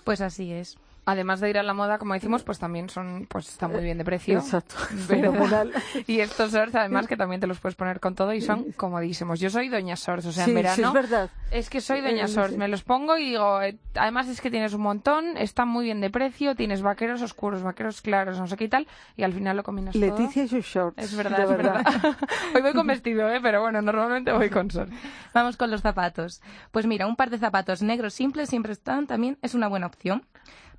Pues 0.04 0.22
así 0.22 0.52
es. 0.54 0.78
Además 1.04 1.40
de 1.40 1.50
ir 1.50 1.58
a 1.58 1.64
la 1.64 1.74
moda, 1.74 1.98
como 1.98 2.14
decimos, 2.14 2.44
pues 2.44 2.60
también 2.60 2.88
son, 2.88 3.26
pues 3.28 3.50
están 3.50 3.72
muy 3.72 3.82
bien 3.84 3.98
de 3.98 4.06
precio. 4.06 4.38
Exacto. 4.38 4.76
Y 6.08 6.20
estos 6.20 6.52
shorts, 6.54 6.76
además, 6.76 7.08
que 7.08 7.18
también 7.18 7.42
te 7.42 7.48
los 7.48 7.60
puedes 7.60 7.76
poner 7.76 8.00
con 8.00 8.14
todo 8.16 8.34
y 8.34 8.42
son 8.42 8.72
comodísimos. 8.74 9.40
Yo 9.40 9.50
soy 9.50 9.70
doña 9.70 9.96
shorts, 9.96 10.26
o 10.28 10.32
sea, 10.32 10.46
Sí, 10.46 10.52
en 10.52 10.58
sí, 10.58 10.62
verano. 10.64 10.88
es 10.88 10.94
verdad. 10.94 11.30
Es 11.50 11.70
que 11.70 11.82
soy 11.82 12.02
doña 12.02 12.26
Eh, 12.26 12.28
shorts, 12.28 12.52
sí. 12.54 12.58
me 12.58 12.68
los 12.68 12.84
pongo 12.84 13.18
y 13.18 13.32
digo, 13.32 13.62
eh, 13.62 13.78
además 13.96 14.28
es 14.28 14.42
que 14.42 14.52
tienes 14.52 14.74
un 14.74 14.82
montón, 14.82 15.38
están 15.38 15.68
muy 15.68 15.86
bien 15.86 16.02
de 16.02 16.10
precio, 16.12 16.56
tienes 16.56 16.82
vaqueros 16.84 17.22
oscuros, 17.24 17.64
vaqueros 17.64 18.02
claros, 18.02 18.38
no 18.38 18.46
sé 18.48 18.56
qué 18.56 18.66
y 18.66 18.70
tal, 18.70 18.88
y 19.18 19.24
al 19.24 19.34
final 19.34 19.58
lo 19.58 19.64
combinas 19.64 19.94
todo. 19.94 20.04
Leticia 20.06 20.44
y 20.44 20.48
sus 20.48 20.66
shorts. 20.66 21.02
Es 21.04 21.16
verdad, 21.16 21.38
de 21.38 21.44
es 21.44 21.50
verdad. 21.50 21.84
Hoy 22.56 22.62
voy 22.62 22.74
con 22.74 22.86
vestido, 22.88 23.28
¿eh? 23.30 23.40
pero 23.42 23.62
bueno, 23.62 23.82
normalmente 23.82 24.32
voy 24.32 24.50
con 24.50 24.68
shorts. 24.68 24.94
Vamos 25.34 25.58
con 25.58 25.72
los 25.72 25.82
zapatos. 25.82 26.42
Pues 26.72 26.86
mira, 26.86 27.08
un 27.08 27.16
par 27.16 27.30
de 27.32 27.38
zapatos 27.40 27.82
negros 27.82 28.14
simples 28.14 28.50
siempre 28.50 28.72
están, 28.72 29.08
también 29.08 29.38
es 29.42 29.56
una 29.56 29.68
buena 29.68 29.88
opción. 29.88 30.26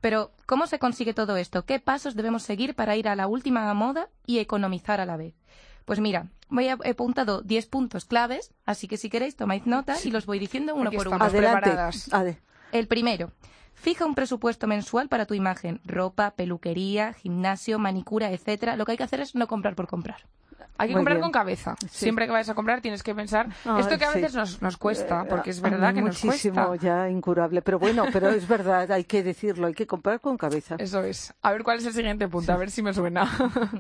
Pero, 0.02 0.32
¿cómo 0.46 0.66
se 0.66 0.80
consigue 0.80 1.14
todo 1.14 1.36
esto? 1.36 1.64
¿Qué 1.64 1.78
pasos 1.78 2.16
debemos 2.16 2.42
seguir 2.42 2.74
para 2.74 2.96
ir 2.96 3.08
a 3.08 3.14
la 3.14 3.28
última 3.28 3.72
moda 3.72 4.08
y 4.26 4.40
economizar 4.40 5.00
a 5.00 5.06
la 5.06 5.16
vez? 5.16 5.34
Pues 5.84 6.00
mira, 6.00 6.26
voy 6.48 6.68
a, 6.68 6.78
he 6.82 6.90
apuntado 6.90 7.40
10 7.40 7.66
puntos 7.66 8.04
claves, 8.04 8.52
así 8.66 8.88
que 8.88 8.96
si 8.96 9.08
queréis 9.08 9.36
tomáis 9.36 9.64
nota 9.64 9.94
y 10.02 10.10
los 10.10 10.26
voy 10.26 10.40
diciendo 10.40 10.74
uno 10.74 10.88
Aquí 10.88 10.96
por 10.96 11.06
uno. 11.06 11.24
Adelante. 11.24 12.40
El 12.72 12.88
primero, 12.88 13.30
fija 13.74 14.04
un 14.04 14.16
presupuesto 14.16 14.66
mensual 14.66 15.08
para 15.08 15.24
tu 15.24 15.34
imagen, 15.34 15.80
ropa, 15.84 16.32
peluquería, 16.32 17.12
gimnasio, 17.12 17.78
manicura, 17.78 18.32
etcétera. 18.32 18.76
Lo 18.76 18.84
que 18.84 18.92
hay 18.92 18.98
que 18.98 19.04
hacer 19.04 19.20
es 19.20 19.36
no 19.36 19.46
comprar 19.46 19.76
por 19.76 19.86
comprar. 19.86 20.26
Hay 20.78 20.88
que 20.88 20.94
Muy 20.94 21.00
comprar 21.00 21.16
bien. 21.18 21.22
con 21.22 21.32
cabeza. 21.32 21.76
Sí. 21.82 21.88
Siempre 21.90 22.26
que 22.26 22.32
vayas 22.32 22.48
a 22.48 22.54
comprar 22.54 22.80
tienes 22.80 23.02
que 23.02 23.14
pensar 23.14 23.48
Ah, 23.64 23.76
esto 23.78 23.98
que 23.98 24.04
a 24.04 24.12
sí. 24.12 24.18
veces 24.20 24.34
nos, 24.34 24.62
nos 24.62 24.76
cuesta, 24.76 25.24
porque 25.28 25.50
es 25.50 25.58
A 25.62 25.68
verdad 25.68 25.90
mí 25.90 25.96
que 25.96 26.02
nos 26.02 26.24
muchísimo, 26.24 26.68
cuesta. 26.68 26.84
ya 26.86 27.08
incurable. 27.10 27.62
Pero 27.62 27.78
bueno, 27.78 28.04
pero 28.12 28.30
es 28.30 28.48
verdad, 28.48 28.90
hay 28.90 29.04
que 29.04 29.22
decirlo, 29.22 29.66
hay 29.68 29.74
que 29.74 29.86
comprar 29.86 30.20
con 30.20 30.36
cabeza. 30.36 30.76
Eso 30.78 31.04
es. 31.04 31.34
A 31.42 31.52
ver 31.52 31.62
cuál 31.62 31.78
es 31.78 31.86
el 31.86 31.92
siguiente 31.92 32.26
punto, 32.26 32.52
a 32.52 32.56
ver 32.56 32.70
si 32.70 32.82
me 32.82 32.92
suena. 32.94 33.28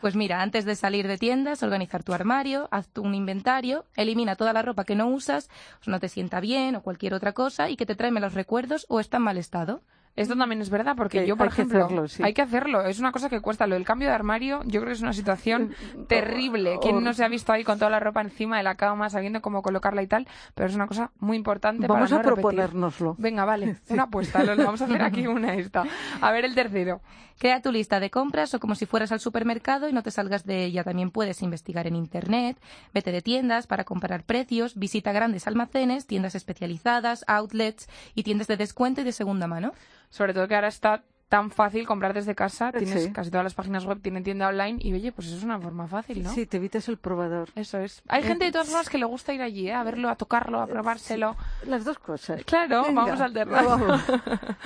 Pues 0.00 0.16
mira, 0.16 0.42
antes 0.42 0.66
de 0.66 0.76
salir 0.76 1.08
de 1.08 1.16
tiendas, 1.16 1.62
organizar 1.62 2.02
tu 2.02 2.12
armario, 2.12 2.68
haz 2.70 2.88
un 2.98 3.14
inventario, 3.14 3.86
elimina 3.96 4.36
toda 4.36 4.52
la 4.52 4.60
ropa 4.60 4.84
que 4.84 4.94
no 4.94 5.06
usas, 5.08 5.48
o 5.86 5.90
no 5.90 5.98
te 5.98 6.10
sienta 6.10 6.40
bien 6.40 6.76
o 6.76 6.82
cualquier 6.82 7.14
otra 7.14 7.32
cosa 7.32 7.70
y 7.70 7.76
que 7.76 7.86
te 7.86 7.94
trae 7.94 8.10
malos 8.10 8.34
recuerdos 8.34 8.84
o 8.90 9.00
está 9.00 9.16
en 9.16 9.22
mal 9.22 9.38
estado. 9.38 9.80
Esto 10.16 10.36
también 10.36 10.60
es 10.62 10.70
verdad, 10.70 10.94
porque 10.96 11.20
Que 11.22 11.26
yo, 11.26 11.36
por 11.36 11.46
hay 11.48 11.50
que 11.54 11.62
ejemplo, 11.62 11.84
hacerlo, 11.86 12.08
sí. 12.08 12.22
hay 12.22 12.32
que 12.34 12.42
hacerlo. 12.42 12.82
Es 12.86 13.00
una 13.00 13.10
cosa 13.10 13.28
que 13.28 13.40
cuesta. 13.40 13.66
Lo 13.66 13.74
del 13.74 13.84
cambio 13.84 14.08
de 14.08 14.14
armario, 14.14 14.60
yo 14.64 14.80
creo 14.80 14.86
que 14.86 14.92
es 14.92 15.02
una 15.02 15.12
situación 15.12 15.74
terrible. 16.08 16.78
¿Quién 16.80 17.02
no 17.02 17.12
se 17.14 17.24
ha 17.24 17.28
visto 17.28 17.52
ahí 17.52 17.64
con 17.64 17.78
toda 17.78 17.90
la 17.90 18.00
ropa 18.00 18.20
encima 18.20 18.56
de 18.56 18.62
la 18.62 18.76
cama, 18.76 19.10
sabiendo 19.10 19.42
cómo 19.42 19.62
colocarla 19.62 20.02
y 20.02 20.06
tal? 20.06 20.28
Pero 20.54 20.68
es 20.68 20.74
una 20.74 20.86
cosa 20.86 21.10
muy 21.18 21.36
importante 21.36 21.86
Vamos 21.86 22.10
para 22.10 22.20
a 22.20 22.22
no 22.22 22.30
repetir. 22.30 22.42
proponérnoslo. 22.42 23.16
Venga, 23.18 23.44
vale, 23.44 23.76
una 23.88 24.04
apuesta. 24.04 24.44
Lo 24.44 24.56
vamos 24.56 24.80
a 24.82 24.84
hacer 24.84 25.02
aquí 25.02 25.26
una 25.26 25.54
esta. 25.54 25.84
A 26.20 26.30
ver 26.32 26.44
el 26.44 26.54
tercero. 26.54 27.00
Crea 27.36 27.60
tu 27.60 27.72
lista 27.72 27.98
de 27.98 28.10
compras 28.10 28.54
o 28.54 28.60
como 28.60 28.76
si 28.76 28.86
fueras 28.86 29.10
al 29.10 29.18
supermercado 29.18 29.88
y 29.88 29.92
no 29.92 30.04
te 30.04 30.12
salgas 30.12 30.44
de 30.46 30.64
ella. 30.64 30.84
También 30.84 31.10
puedes 31.10 31.42
investigar 31.42 31.88
en 31.88 31.96
Internet, 31.96 32.56
vete 32.92 33.10
de 33.10 33.22
tiendas 33.22 33.66
para 33.66 33.82
comparar 33.82 34.22
precios, 34.22 34.76
visita 34.76 35.10
grandes 35.10 35.48
almacenes, 35.48 36.06
tiendas 36.06 36.36
especializadas, 36.36 37.24
outlets 37.26 37.88
y 38.14 38.22
tiendas 38.22 38.46
de 38.46 38.56
descuento 38.56 39.00
y 39.00 39.04
de 39.04 39.10
segunda 39.10 39.48
mano. 39.48 39.72
Sobre 40.14 40.32
todo 40.32 40.46
que 40.46 40.54
ahora 40.54 40.68
está 40.68 41.02
tan 41.28 41.50
fácil 41.50 41.88
comprar 41.88 42.14
desde 42.14 42.36
casa. 42.36 42.70
Tienes 42.70 43.02
Sí. 43.02 43.12
casi 43.12 43.28
todas 43.32 43.42
las 43.42 43.54
páginas 43.54 43.84
web 43.84 43.98
tienen 44.00 44.22
tienda 44.22 44.46
online 44.46 44.78
y 44.80 44.92
oye, 44.92 45.10
pues 45.10 45.26
eso 45.26 45.36
es 45.38 45.42
una 45.42 45.58
forma 45.58 45.88
fácil, 45.88 46.22
¿no? 46.22 46.30
Sí, 46.30 46.46
te 46.46 46.58
evitas 46.58 46.88
el 46.88 46.98
probador. 46.98 47.48
Eso 47.56 47.80
es. 47.80 48.00
Hay 48.06 48.22
gente 48.22 48.44
de 48.44 48.52
todas 48.52 48.68
formas 48.68 48.88
que 48.88 48.98
le 48.98 49.06
gusta 49.06 49.34
ir 49.34 49.42
allí, 49.42 49.66
¿eh? 49.68 49.72
a 49.74 49.82
verlo, 49.82 50.08
a 50.08 50.14
tocarlo, 50.14 50.60
a 50.60 50.68
probárselo. 50.68 51.34
Las 51.66 51.84
dos 51.84 51.98
cosas. 51.98 52.44
Claro, 52.44 52.84
Venga, 52.84 53.02
vamos 53.02 53.20
a 53.20 53.24
alternar. 53.24 53.64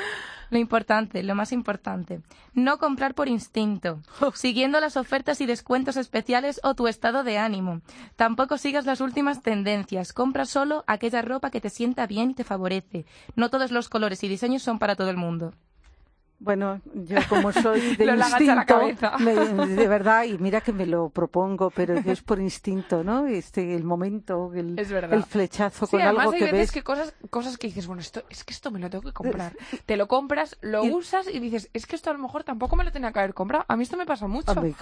Lo 0.51 0.59
importante, 0.59 1.23
lo 1.23 1.35
más 1.35 1.53
importante, 1.53 2.23
no 2.55 2.79
comprar 2.79 3.15
por 3.15 3.29
instinto, 3.29 4.01
siguiendo 4.35 4.81
las 4.81 4.97
ofertas 4.97 5.41
y 5.41 5.47
descuentos 5.47 5.97
especiales 5.97 6.61
o 6.63 6.75
tu 6.75 6.89
estado 6.89 7.23
de 7.23 7.39
ánimo. 7.39 7.83
Tampoco 8.17 8.57
sigas 8.57 8.87
las 8.87 9.01
últimas 9.01 9.43
tendencias, 9.43 10.13
compra 10.13 10.47
solo 10.47 10.85
aquella 10.87 11.23
ropa 11.23 11.51
que 11.51 11.61
te 11.61 11.71
sienta 11.71 12.07
bien 12.07 12.31
y 12.31 12.35
te 12.35 12.45
favorece. 12.45 13.05
No 13.37 13.51
todos 13.51 13.71
los 13.71 13.89
colores 13.89 14.25
y 14.25 14.29
diseños 14.29 14.63
son 14.63 14.79
para 14.79 14.97
todo 14.97 15.11
el 15.11 15.17
mundo. 15.17 15.53
Bueno, 16.41 16.81
yo 16.95 17.17
como 17.29 17.51
soy 17.51 17.81
de 17.97 18.05
instinto, 18.05 18.63
cabeza. 18.65 19.19
me- 19.19 19.35
de 19.35 19.89
verdad, 19.89 20.23
y 20.23 20.39
mira 20.39 20.61
que 20.61 20.73
me 20.73 20.87
lo 20.87 21.09
propongo, 21.09 21.71
pero 21.71 22.01
yo 22.01 22.13
es 22.13 22.23
por 22.23 22.39
instinto, 22.39 23.03
¿no? 23.03 23.27
Este, 23.27 23.75
el 23.75 23.83
momento, 23.83 24.53
el, 24.55 24.79
Es 24.79 24.89
el 24.93 25.25
flechazo 25.25 25.87
Sí, 25.87 25.91
con 25.93 26.01
además 26.03 26.21
algo 26.27 26.33
hay 26.35 26.39
que 26.39 26.45
veces 26.45 26.59
ves. 26.61 26.73
que 26.73 26.83
cosas, 26.85 27.13
cosas 27.31 27.59
que 27.59 27.67
dices, 27.67 27.89
bueno, 27.89 28.01
esto, 28.03 28.23
es 28.31 28.45
que 28.45 28.53
esto 28.53 28.71
me 28.71 28.79
lo 28.79 28.89
tengo 28.89 29.03
que 29.03 29.13
comprar. 29.13 29.53
Te 29.85 29.97
lo 29.97 30.07
compras, 30.07 30.57
lo 30.61 30.85
Y- 30.85 30.93
usas 30.93 31.27
y 31.29 31.41
dices, 31.41 31.71
es 31.73 31.87
que 31.87 31.97
esto 31.97 32.11
a 32.11 32.13
lo 32.13 32.21
mejor 32.21 32.45
tampoco 32.45 32.77
me 32.77 32.85
lo 32.85 32.93
tenía 32.93 33.11
que 33.13 33.19
haber 33.19 33.35
comprado. 33.35 33.65
A 33.67 33.77
mí 33.77 33.83
esto 33.83 33.97
me 33.97 34.07
pasa 34.07 34.29
mucho. 34.29 34.55
Mí, 34.63 34.75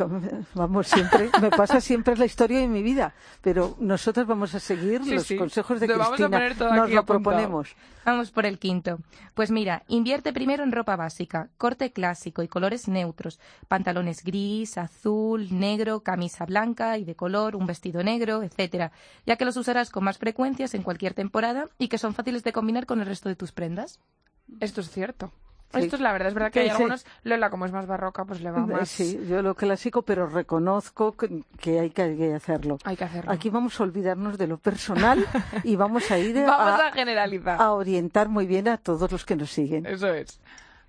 vamos, 0.55 0.87
siempre, 0.89 1.31
me 1.41 1.49
pasa 1.49 1.81
siempre 1.81 2.13
es 2.13 2.19
la 2.19 2.27
historia 2.27 2.59
de 2.61 2.69
mi 2.69 2.83
vida, 2.83 3.15
pero 3.41 3.77
nosotros 3.81 4.27
vamos 4.27 4.55
a 4.55 4.61
seguir 4.61 5.03
Sí, 5.05 5.15
los 5.15 5.27
sí. 5.27 5.37
consejos 5.39 5.81
de 5.81 5.87
Lo 5.89 5.95
vamos 5.97 6.09
a 6.13 6.17
Cristina. 6.17 6.37
poner 6.37 6.55
todo 6.57 6.75
Nos 6.75 6.85
aquí 6.85 6.93
lo 6.95 7.01
apuntado. 7.01 7.23
proponemos. 7.37 7.75
Vamos 8.05 8.31
por 8.31 8.45
el 8.47 8.59
quinto. 8.59 8.99
Pues 9.35 9.51
mira, 9.51 9.83
invierte 9.89 10.33
primero 10.33 10.63
en 10.63 10.71
ropa 10.71 10.95
básica, 10.97 11.46
corte 11.57 11.93
clásico 11.93 12.43
y 12.43 12.49
colores 12.49 12.89
neutros. 12.89 13.39
Pantalones 13.69 14.23
gris, 14.25 14.79
azul, 14.79 15.49
negro, 15.51 16.01
camisa 16.01 16.45
blanca 16.47 16.99
y 16.99 17.05
de 17.05 17.15
color, 17.15 17.57
un 17.57 17.67
vestido 17.67 18.03
negro, 18.03 18.43
etcétera, 18.43 18.93
ya 19.27 19.37
que 19.37 19.45
los 19.45 19.57
usarás 19.57 19.91
con 19.91 20.05
más 20.05 20.19
frecuencias 20.19 20.75
en 20.75 20.83
cualquier 20.83 21.15
temporada 21.15 21.67
y 21.79 21.89
que 21.89 21.99
son 21.99 22.15
fáciles 22.15 22.45
de 22.45 22.53
combinar 22.53 22.87
con 22.87 23.01
el 23.01 23.07
resto 23.07 23.29
de 23.29 23.37
tus 23.37 23.53
prendas. 23.53 23.99
Esto 24.61 24.81
es 24.81 24.91
cierto. 24.91 25.33
Sí. 25.75 25.81
Esto 25.81 25.97
es 25.97 26.01
la 26.03 26.13
verdad, 26.13 26.29
es 26.29 26.35
verdad 26.35 26.53
que 26.53 26.61
hay 26.61 26.67
Sí, 26.67 26.73
algunos, 26.77 27.05
Lola, 27.25 27.51
como 27.51 27.67
es 27.67 27.73
más 27.73 27.89
barroca, 27.89 28.25
pues 28.25 28.41
le 28.41 28.53
va 28.53 28.59
Eh, 28.61 28.67
más. 28.67 28.89
Sí, 28.89 29.19
yo 29.29 29.43
lo 29.43 29.57
clásico, 29.57 30.03
pero 30.03 30.29
reconozco 30.29 31.17
que, 31.17 31.43
que 31.61 31.81
hay 31.81 31.91
que 31.91 32.33
hacerlo. 32.35 32.79
Hay 32.85 32.97
que 32.97 33.03
hacerlo. 33.03 33.33
Aquí 33.33 33.51
vamos 33.51 33.79
a 33.81 33.83
olvidarnos 33.83 34.39
de 34.39 34.47
lo 34.47 34.59
personal 34.59 35.27
y 35.65 35.75
vamos 35.75 36.09
a 36.13 36.19
ir 36.21 36.37
Vamos 36.47 36.81
a, 36.81 36.87
a 36.87 36.93
generalizar. 36.93 37.61
a 37.61 37.73
orientar 37.73 38.29
muy 38.29 38.47
bien 38.47 38.69
a 38.69 38.77
todos 38.79 39.11
los 39.11 39.25
que 39.25 39.35
nos 39.35 39.51
siguen. 39.51 39.87
Eso 39.87 40.07
es. 40.15 40.41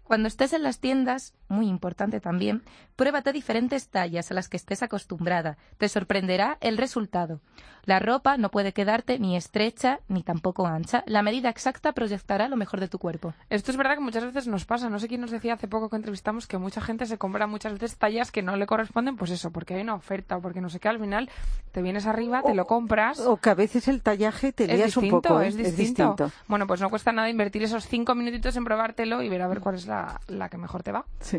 Cuando 0.07 0.29
estés 0.29 0.53
en 0.53 0.63
las 0.63 0.79
tiendas, 0.79 1.33
muy 1.49 1.67
importante 1.67 2.19
también, 2.19 2.63
pruébate 2.95 3.31
diferentes 3.33 3.87
tallas 3.89 4.31
a 4.31 4.33
las 4.33 4.49
que 4.49 4.57
estés 4.57 4.83
acostumbrada. 4.83 5.57
Te 5.77 5.89
sorprenderá 5.89 6.57
el 6.61 6.77
resultado. 6.77 7.39
La 7.85 7.99
ropa 7.99 8.35
no 8.37 8.51
puede 8.51 8.73
quedarte 8.73 9.17
ni 9.17 9.37
estrecha 9.37 10.01
ni 10.09 10.21
tampoco 10.21 10.67
ancha. 10.67 11.03
La 11.07 11.21
medida 11.21 11.47
exacta 11.49 11.93
proyectará 11.93 12.49
lo 12.49 12.57
mejor 12.57 12.81
de 12.81 12.89
tu 12.89 12.99
cuerpo. 12.99 13.33
Esto 13.49 13.71
es 13.71 13.77
verdad 13.77 13.95
que 13.95 14.01
muchas 14.01 14.25
veces 14.25 14.45
nos 14.47 14.65
pasa. 14.65 14.89
No 14.89 14.99
sé 14.99 15.07
quién 15.07 15.21
nos 15.21 15.31
decía 15.31 15.53
hace 15.53 15.69
poco 15.69 15.89
que 15.89 15.95
entrevistamos 15.95 16.47
que 16.47 16.57
mucha 16.57 16.81
gente 16.81 17.05
se 17.05 17.17
compra 17.17 17.47
muchas 17.47 17.71
veces 17.73 17.95
tallas 17.97 18.29
que 18.29 18.41
no 18.41 18.57
le 18.57 18.65
corresponden, 18.65 19.15
pues 19.15 19.31
eso, 19.31 19.51
porque 19.51 19.75
hay 19.75 19.81
una 19.81 19.95
oferta 19.95 20.35
o 20.35 20.41
porque 20.41 20.59
no 20.59 20.69
sé 20.69 20.81
qué. 20.81 20.89
Al 20.89 20.99
final 20.99 21.29
te 21.71 21.81
vienes 21.81 22.05
arriba, 22.07 22.41
te 22.43 22.53
lo 22.55 22.67
compras. 22.67 23.21
O 23.21 23.37
que 23.37 23.51
a 23.51 23.55
veces 23.55 23.87
el 23.87 24.01
tallaje 24.01 24.51
te 24.51 24.65
es 24.65 24.71
lías 24.71 24.97
un 24.97 25.03
distinto, 25.03 25.29
poco. 25.29 25.41
¿eh? 25.41 25.47
es 25.47 25.77
distinto. 25.77 26.31
Bueno, 26.49 26.67
pues 26.67 26.81
no 26.81 26.89
cuesta 26.89 27.13
nada 27.13 27.29
invertir 27.29 27.63
esos 27.63 27.87
cinco 27.87 28.15
minutitos 28.15 28.57
en 28.57 28.65
probártelo 28.65 29.21
y 29.21 29.29
ver 29.29 29.41
a 29.43 29.47
ver 29.47 29.61
cuál 29.61 29.75
es 29.75 29.87
la, 29.87 30.19
la 30.27 30.49
que 30.49 30.57
mejor 30.57 30.83
te 30.83 30.91
va. 30.91 31.05
Sí. 31.21 31.36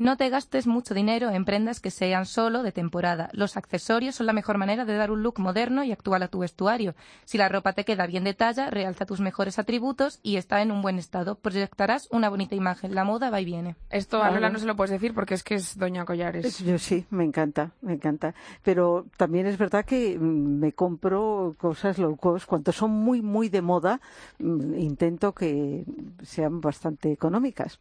No 0.00 0.16
te 0.16 0.30
gastes 0.30 0.66
mucho 0.66 0.94
dinero 0.94 1.28
en 1.28 1.44
prendas 1.44 1.78
que 1.78 1.90
sean 1.90 2.24
solo 2.24 2.62
de 2.62 2.72
temporada. 2.72 3.28
Los 3.34 3.58
accesorios 3.58 4.14
son 4.14 4.24
la 4.24 4.32
mejor 4.32 4.56
manera 4.56 4.86
de 4.86 4.96
dar 4.96 5.10
un 5.10 5.22
look 5.22 5.38
moderno 5.38 5.84
y 5.84 5.92
actual 5.92 6.22
a 6.22 6.28
tu 6.28 6.38
vestuario. 6.38 6.94
Si 7.26 7.36
la 7.36 7.50
ropa 7.50 7.74
te 7.74 7.84
queda 7.84 8.06
bien 8.06 8.24
de 8.24 8.32
talla, 8.32 8.70
realza 8.70 9.04
tus 9.04 9.20
mejores 9.20 9.58
atributos 9.58 10.18
y 10.22 10.36
está 10.36 10.62
en 10.62 10.70
un 10.72 10.80
buen 10.80 10.98
estado. 10.98 11.34
Proyectarás 11.34 12.08
una 12.10 12.30
bonita 12.30 12.54
imagen. 12.54 12.94
La 12.94 13.04
moda 13.04 13.28
va 13.28 13.42
y 13.42 13.44
viene. 13.44 13.76
Esto 13.90 14.22
a 14.22 14.30
Lola 14.30 14.48
no 14.48 14.58
se 14.58 14.64
lo 14.64 14.74
puedes 14.74 14.90
decir 14.90 15.12
porque 15.12 15.34
es 15.34 15.42
que 15.42 15.56
es 15.56 15.76
Doña 15.76 16.06
Collares. 16.06 16.46
Es- 16.46 16.58
Yo 16.64 16.78
sí, 16.78 17.04
me 17.10 17.24
encanta, 17.24 17.72
me 17.82 17.92
encanta. 17.92 18.34
Pero 18.62 19.04
también 19.18 19.46
es 19.46 19.58
verdad 19.58 19.84
que 19.84 20.18
mm, 20.18 20.22
me 20.60 20.72
compro 20.72 21.54
cosas 21.58 21.98
low 21.98 22.16
cost. 22.16 22.46
Cuando 22.46 22.72
son 22.72 22.90
muy, 22.90 23.20
muy 23.20 23.50
de 23.50 23.60
moda, 23.60 24.00
mm, 24.38 24.78
intento 24.78 25.34
que 25.34 25.84
sean 26.22 26.62
bastante 26.62 27.12
económicas. 27.12 27.78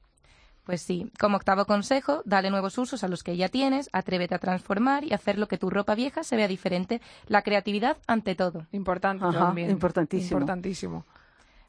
Pues 0.69 0.83
sí, 0.83 1.11
como 1.19 1.37
octavo 1.37 1.65
consejo, 1.65 2.21
dale 2.25 2.51
nuevos 2.51 2.77
usos 2.77 3.03
a 3.03 3.07
los 3.07 3.23
que 3.23 3.35
ya 3.35 3.49
tienes, 3.49 3.89
atrévete 3.91 4.35
a 4.35 4.37
transformar 4.37 5.03
y 5.03 5.13
hacer 5.13 5.39
lo 5.39 5.47
que 5.47 5.57
tu 5.57 5.71
ropa 5.71 5.95
vieja 5.95 6.21
se 6.21 6.35
vea 6.35 6.47
diferente. 6.47 7.01
La 7.25 7.41
creatividad 7.41 7.97
ante 8.05 8.35
todo. 8.35 8.67
Importante 8.71 9.25
Ajá, 9.25 9.47
también. 9.47 9.71
importantísimo. 9.71 10.37
Importantísimo. 10.37 11.05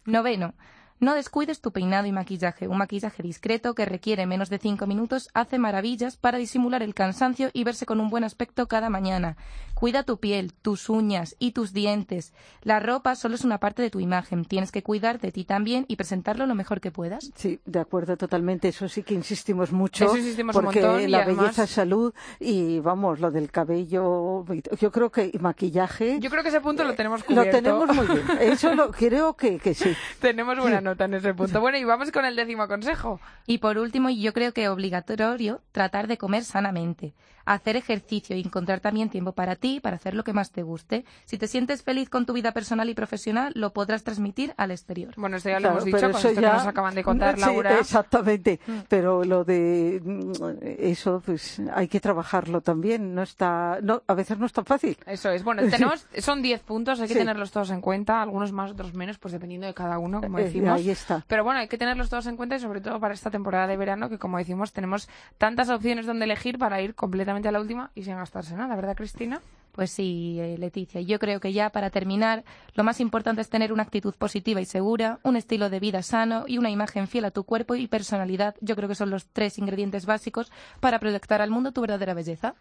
Noveno. 0.05 0.53
No 1.01 1.15
descuides 1.15 1.61
tu 1.63 1.73
peinado 1.73 2.07
y 2.07 2.13
maquillaje. 2.13 2.69
Un 2.69 2.77
maquillaje 2.77 3.23
discreto 3.23 3.75
que 3.75 3.87
requiere 3.87 4.27
menos 4.27 4.51
de 4.51 4.59
cinco 4.59 4.87
minutos 4.87 5.31
hace 5.33 5.59
maravillas 5.59 6.17
para 6.19 6.37
disimular 6.39 6.83
el 6.83 6.95
cansancio 6.95 7.49
y 7.55 7.65
verse 7.65 7.87
con 7.87 8.01
un 8.01 8.11
buen 8.11 8.23
aspecto 8.23 8.69
cada 8.69 8.91
mañana. 8.91 9.37
Cuida 9.75 10.03
tu 10.03 10.19
piel, 10.19 10.53
tus 10.53 10.91
uñas 10.91 11.37
y 11.39 11.53
tus 11.53 11.73
dientes. 11.73 12.35
La 12.63 12.81
ropa 12.81 13.15
solo 13.17 13.35
es 13.35 13.45
una 13.45 13.57
parte 13.57 13.81
de 13.81 13.89
tu 13.89 13.99
imagen. 14.01 14.45
Tienes 14.45 14.73
que 14.73 14.83
cuidar 14.83 15.21
de 15.21 15.33
ti 15.33 15.45
también 15.45 15.87
y 15.89 15.97
presentarlo 15.97 16.45
lo 16.47 16.55
mejor 16.55 16.83
que 16.83 16.91
puedas. 16.91 17.31
Sí, 17.35 17.61
de 17.65 17.79
acuerdo 17.81 18.19
totalmente. 18.19 18.69
Eso 18.69 18.87
sí 18.89 19.03
que 19.03 19.15
insistimos 19.15 19.73
mucho. 19.73 20.05
Eso 20.05 20.19
insistimos 20.19 20.55
un 20.55 20.65
porque 20.65 20.83
montón 20.83 21.01
y 21.01 21.09
la 21.09 21.23
además- 21.23 21.45
belleza 21.45 21.65
es 21.65 21.71
salud 21.71 22.13
y 22.39 22.79
vamos, 22.81 23.21
lo 23.21 23.31
del 23.31 23.51
cabello, 23.51 24.45
yo 24.79 24.91
creo 24.93 25.11
que 25.11 25.31
y 25.33 25.39
maquillaje. 25.39 26.19
Yo 26.21 26.29
creo 26.29 26.43
que 26.43 26.51
ese 26.51 26.61
punto 26.61 26.85
lo 26.85 26.95
tenemos 26.95 27.21
Lo 27.21 27.27
cubierto. 27.27 27.51
tenemos 27.53 27.97
muy 27.97 28.07
bien. 28.07 28.23
Eso 28.41 28.75
lo, 28.75 28.91
creo 28.93 29.35
que, 29.35 29.59
que 29.59 29.73
sí. 29.73 29.95
Tenemos 30.21 30.59
buena 30.59 30.83
en 30.99 31.15
ese 31.15 31.35
punto. 31.35 31.61
Bueno, 31.61 31.79
y 31.79 31.85
vamos 31.85 32.11
con 32.11 32.25
el 32.25 32.37
décimo 32.37 32.69
consejo. 32.69 33.21
Y 33.47 33.59
por 33.59 33.79
último, 33.79 34.11
yo 34.11 34.33
creo 34.33 34.53
que 34.53 34.69
obligatorio, 34.69 35.61
tratar 35.73 36.07
de 36.07 36.19
comer 36.19 36.45
sanamente. 36.45 37.15
Hacer 37.51 37.75
ejercicio 37.77 38.37
y 38.37 38.43
encontrar 38.43 38.79
también 38.79 39.09
tiempo 39.11 39.33
para 39.33 39.57
ti, 39.57 39.81
para 39.81 39.97
hacer 39.97 40.15
lo 40.15 40.23
que 40.23 40.33
más 40.33 40.53
te 40.53 40.63
guste. 40.63 41.05
Si 41.25 41.37
te 41.37 41.49
sientes 41.49 41.83
feliz 41.83 42.09
con 42.09 42.25
tu 42.27 42.33
vida 42.33 42.53
personal 42.53 42.89
y 42.89 42.95
profesional, 42.95 43.53
lo 43.57 43.73
podrás 43.73 44.05
transmitir 44.05 44.55
al 44.57 44.71
exterior. 44.71 45.15
Bueno, 45.17 45.37
esto 45.37 45.49
ya 45.49 45.57
lo 45.57 45.63
Claro, 45.63 45.75
hemos 45.75 45.85
dicho 45.87 45.99
con 46.01 46.11
eso 46.11 46.29
esto 46.29 46.41
ya- 46.41 46.51
que 46.51 46.57
nos 46.59 46.67
acaban 46.67 46.95
de 46.95 47.03
contar, 47.03 47.35
Sí, 47.35 47.41
Laura. 47.41 47.79
exactamente. 47.81 48.61
Pero 48.89 49.25
lo 49.25 49.43
de 49.45 50.01
mm, 50.05 50.33
eso, 50.79 51.21
pues 51.27 51.61
hay 51.75 51.89
que 51.89 51.99
trabajarlo 51.99 52.61
también. 52.61 53.15
No 53.17 53.23
está, 53.23 53.79
no, 53.83 54.03
a 54.07 54.15
veces 54.15 54.39
no 54.39 54.47
es 54.47 54.53
tan 54.53 54.65
fácil. 54.65 54.97
Eso 55.07 55.31
es. 55.31 55.43
Bueno, 55.43 55.63
tenemos, 55.71 56.07
son 56.19 56.43
10 56.43 56.61
puntos, 56.63 57.01
hay 57.01 57.09
que 57.09 57.15
Sí. 57.15 57.19
tenerlos 57.19 57.51
todos 57.51 57.71
en 57.71 57.81
cuenta, 57.81 58.23
algunos 58.23 58.53
más, 58.53 58.71
otros 58.71 58.95
menos, 58.95 59.19
pues 59.19 59.33
dependiendo 59.33 59.67
de 59.67 59.75
cada 59.75 59.99
uno, 59.99 60.21
como 60.21 60.39
Eh, 60.39 60.45
decimos. 60.45 60.71
ahí 60.71 60.91
está. 60.91 61.25
Pero 61.27 61.43
bueno, 61.43 61.59
hay 61.59 61.67
que 61.69 61.79
tenerlos 61.79 62.09
todos 62.11 62.27
en 62.27 62.37
cuenta 62.37 62.55
y 62.55 62.61
sobre 62.61 62.81
todo 62.81 63.01
para 63.01 63.13
esta 63.13 63.31
temporada 63.31 63.67
de 63.67 63.77
verano, 63.77 64.09
que 64.09 64.19
como 64.19 64.39
decimos, 64.39 64.73
tenemos 64.73 65.09
tantas 65.37 65.69
opciones 65.69 66.07
donde 66.07 66.27
elegir 66.27 66.57
para 66.57 66.81
ir 66.81 66.95
completamente 66.95 67.40
a 67.49 67.53
la 67.53 67.61
última 67.61 67.91
y 67.95 68.03
sin 68.05 68.17
gastarse 68.17 68.55
nada, 68.57 68.77
¿verdad, 68.77 68.97
Cristina? 68.97 69.41
Pues 69.73 69.93
sí, 69.93 70.37
eh, 70.41 70.57
Leticia. 70.59 71.01
Yo 71.01 71.21
creo 71.21 71.39
que 71.39 71.53
ya 71.53 71.71
para 71.71 71.91
terminar, 71.91 72.43
lo 72.75 72.83
más 72.83 72.99
importante 73.01 73.41
es 73.41 73.49
tener 73.49 73.73
una 73.73 73.85
actitud 73.85 74.15
positiva 74.17 74.61
y 74.61 74.65
segura, 74.65 75.21
un 75.23 75.37
estilo 75.37 75.71
de 75.71 75.79
vida 75.79 76.03
sano 76.03 76.45
y 76.49 76.59
una 76.59 76.71
imagen 76.71 77.07
fiel 77.07 77.25
a 77.25 77.31
tu 77.31 77.45
cuerpo 77.45 77.77
y 77.77 77.87
personalidad. 77.87 78.57
Yo 78.61 78.75
creo 78.75 78.89
que 78.89 78.97
son 78.97 79.11
los 79.11 79.27
tres 79.29 79.59
ingredientes 79.59 80.07
básicos 80.07 80.51
para 80.81 80.99
proyectar 80.99 81.41
al 81.41 81.51
mundo 81.51 81.71
tu 81.71 81.81
verdadera 81.83 82.15
belleza. 82.15 82.55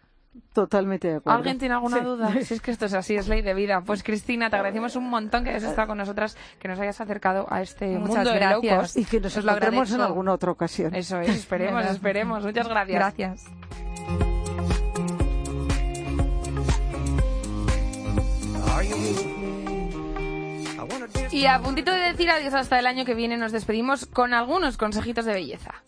Totalmente 0.52 1.08
de 1.08 1.16
acuerdo. 1.16 1.36
¿Alguien 1.36 1.58
tiene 1.58 1.74
alguna 1.74 1.98
Sí. 1.98 2.04
duda? 2.04 2.30
Si 2.44 2.54
es 2.54 2.60
que 2.60 2.70
esto 2.70 2.86
es 2.86 2.94
así, 2.94 3.16
es 3.16 3.26
ley 3.26 3.42
de 3.42 3.54
vida. 3.54 3.80
Pues 3.84 4.04
Cristina, 4.04 4.48
te 4.48 4.54
agradecemos 4.54 4.94
un 4.94 5.10
montón 5.10 5.42
que 5.42 5.50
hayas 5.50 5.64
estado 5.64 5.88
con 5.88 5.98
nosotras, 5.98 6.36
que 6.60 6.68
nos 6.68 6.78
hayas 6.78 7.00
acercado 7.00 7.46
a 7.52 7.60
este 7.60 7.98
Muchas 7.98 8.14
mundo 8.18 8.30
de 8.30 8.38
gracias. 8.38 8.78
cost. 8.80 8.96
Y 8.98 9.04
que 9.04 9.18
nos 9.20 9.36
Os 9.36 9.44
lo 9.44 9.50
encontremos 9.50 9.90
en 9.90 10.00
alguna 10.02 10.32
otra 10.32 10.52
ocasión. 10.52 10.94
Eso 10.94 11.18
es, 11.20 11.30
esperemos, 11.30 11.84
esperemos. 11.90 12.44
Muchas 12.44 12.68
gracias. 12.68 12.94
Gracias. 12.96 14.29
Y 21.30 21.46
a 21.46 21.60
puntito 21.60 21.92
de 21.92 22.00
decir 22.00 22.30
adiós 22.30 22.54
hasta 22.54 22.78
el 22.78 22.86
año 22.86 23.04
que 23.04 23.14
viene, 23.14 23.36
nos 23.36 23.52
despedimos 23.52 24.06
con 24.06 24.34
algunos 24.34 24.76
consejitos 24.76 25.24
de 25.24 25.34
belleza. 25.34 25.82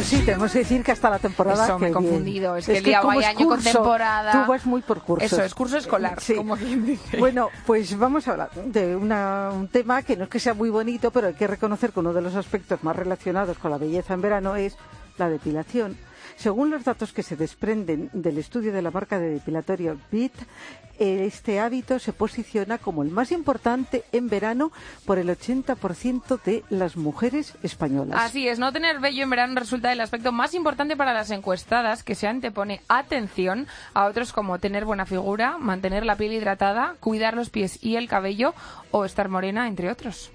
Pues 0.00 0.08
sí, 0.08 0.22
tenemos 0.24 0.50
que 0.50 0.60
decir 0.60 0.82
que 0.82 0.92
hasta 0.92 1.10
la 1.10 1.18
temporada 1.18 1.62
Eso, 1.62 1.78
me 1.78 1.88
he 1.88 1.90
que 1.90 1.94
confundido. 1.94 2.56
Es 2.56 2.64
que 2.64 2.96
ahí 2.96 3.18
es 3.18 3.26
año 3.26 3.36
con 3.36 3.48
curso, 3.58 3.70
temporada. 3.70 4.32
Tú 4.32 4.50
vas 4.50 4.64
muy 4.64 4.80
por 4.80 5.02
cursos. 5.02 5.30
Eso 5.30 5.42
es, 5.42 5.54
curso 5.54 5.76
escolar, 5.76 6.18
Sí. 6.22 6.36
como 6.36 6.56
quien 6.56 6.86
dice. 6.86 7.18
Bueno, 7.18 7.50
pues 7.66 7.98
vamos 7.98 8.26
a 8.26 8.30
hablar 8.30 8.50
de 8.64 8.96
una- 8.96 9.50
un 9.52 9.68
tema 9.68 10.02
que 10.02 10.16
no 10.16 10.24
es 10.24 10.30
que 10.30 10.40
sea 10.40 10.54
muy 10.54 10.70
bonito, 10.70 11.10
pero 11.10 11.26
hay 11.26 11.34
que 11.34 11.46
reconocer 11.46 11.90
que 11.92 12.00
uno 12.00 12.14
de 12.14 12.22
los 12.22 12.34
aspectos 12.34 12.82
más 12.82 12.96
relacionados 12.96 13.58
con 13.58 13.70
la 13.72 13.76
belleza 13.76 14.14
en 14.14 14.22
verano 14.22 14.56
es 14.56 14.74
la 15.18 15.28
depilación. 15.28 15.98
Según 16.38 16.70
los 16.70 16.82
datos 16.82 17.12
que 17.12 17.22
se 17.22 17.36
desprenden 17.36 18.08
del 18.14 18.38
estudio 18.38 18.72
de 18.72 18.80
la 18.80 18.90
marca 18.90 19.18
de 19.18 19.28
depilatorio 19.34 19.98
BIT, 20.10 20.32
este 21.00 21.60
hábito 21.60 21.98
se 21.98 22.12
posiciona 22.12 22.78
como 22.78 23.02
el 23.02 23.10
más 23.10 23.32
importante 23.32 24.04
en 24.12 24.28
verano 24.28 24.70
por 25.06 25.18
el 25.18 25.28
80% 25.28 26.42
de 26.42 26.62
las 26.68 26.96
mujeres 26.96 27.54
españolas. 27.62 28.20
Así 28.20 28.46
es, 28.46 28.58
no 28.58 28.72
tener 28.72 29.00
vello 29.00 29.22
en 29.22 29.30
verano 29.30 29.58
resulta 29.58 29.92
el 29.92 30.00
aspecto 30.00 30.30
más 30.30 30.54
importante 30.54 30.96
para 30.96 31.14
las 31.14 31.30
encuestadas, 31.30 32.02
que 32.02 32.14
se 32.14 32.26
antepone 32.26 32.82
atención 32.88 33.66
a 33.94 34.06
otros 34.06 34.32
como 34.32 34.58
tener 34.58 34.84
buena 34.84 35.06
figura, 35.06 35.58
mantener 35.58 36.04
la 36.04 36.16
piel 36.16 36.34
hidratada, 36.34 36.96
cuidar 37.00 37.34
los 37.34 37.50
pies 37.50 37.82
y 37.82 37.96
el 37.96 38.08
cabello 38.08 38.54
o 38.90 39.04
estar 39.04 39.28
morena, 39.28 39.68
entre 39.68 39.90
otros. 39.90 40.30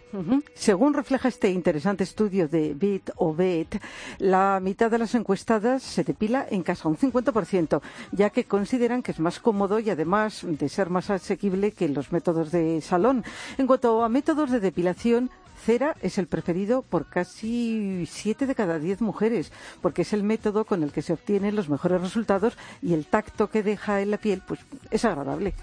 Según 0.53 0.93
refleja 0.93 1.28
este 1.28 1.49
interesante 1.49 2.03
estudio 2.03 2.47
de 2.47 2.74
BIT 2.74 3.09
o 3.18 3.34
BET, 3.34 3.82
la 4.20 4.59
mitad 4.61 4.89
de 4.89 4.97
las 4.97 5.13
encuestadas 5.13 5.84
se 5.84 6.03
depila 6.05 6.45
en 6.49 6.63
casa, 6.63 6.88
un 6.88 6.97
50%, 6.97 7.82
ya 8.11 8.30
que 8.30 8.45
consideran 8.45 9.03
que 9.03 9.11
es 9.11 9.20
más 9.20 9.39
cómodo 9.39 9.80
y 9.80 9.89
además 9.89 10.45
de 10.58 10.70
ser 10.70 10.89
más 10.89 11.10
asequible 11.10 11.72
que 11.72 11.89
los 11.89 12.12
métodos 12.12 12.51
de 12.51 12.82
salón. 12.82 13.24
En 13.58 13.68
cuanto 13.68 14.03
a 14.03 14.10
métodos 14.10 14.51
de 14.51 14.60
depilación, 14.60 15.30
cera 15.66 15.95
es 16.01 16.18
el 16.18 16.28
preferido 16.28 16.82
por 16.82 17.08
casi 17.08 18.06
7 18.06 18.45
de 18.45 18.56
cada 18.56 18.80
10 18.80 19.01
mujeres, 19.01 19.51
porque 19.82 20.03
es 20.03 20.14
el 20.14 20.24
método 20.24 20.66
con 20.66 20.84
el 20.84 20.91
que 20.91 21.01
se 21.01 21.14
obtienen 21.14 21.56
los 21.56 21.70
mejores 21.70 22.01
resultados 22.01 22.58
y 22.82 22.93
el 22.93 23.06
tacto 23.06 23.49
que 23.49 23.64
deja 23.64 24.01
en 24.01 24.12
la 24.12 24.18
piel 24.18 24.41
pues 24.45 24.60
es 24.91 25.06
agradable. 25.06 25.53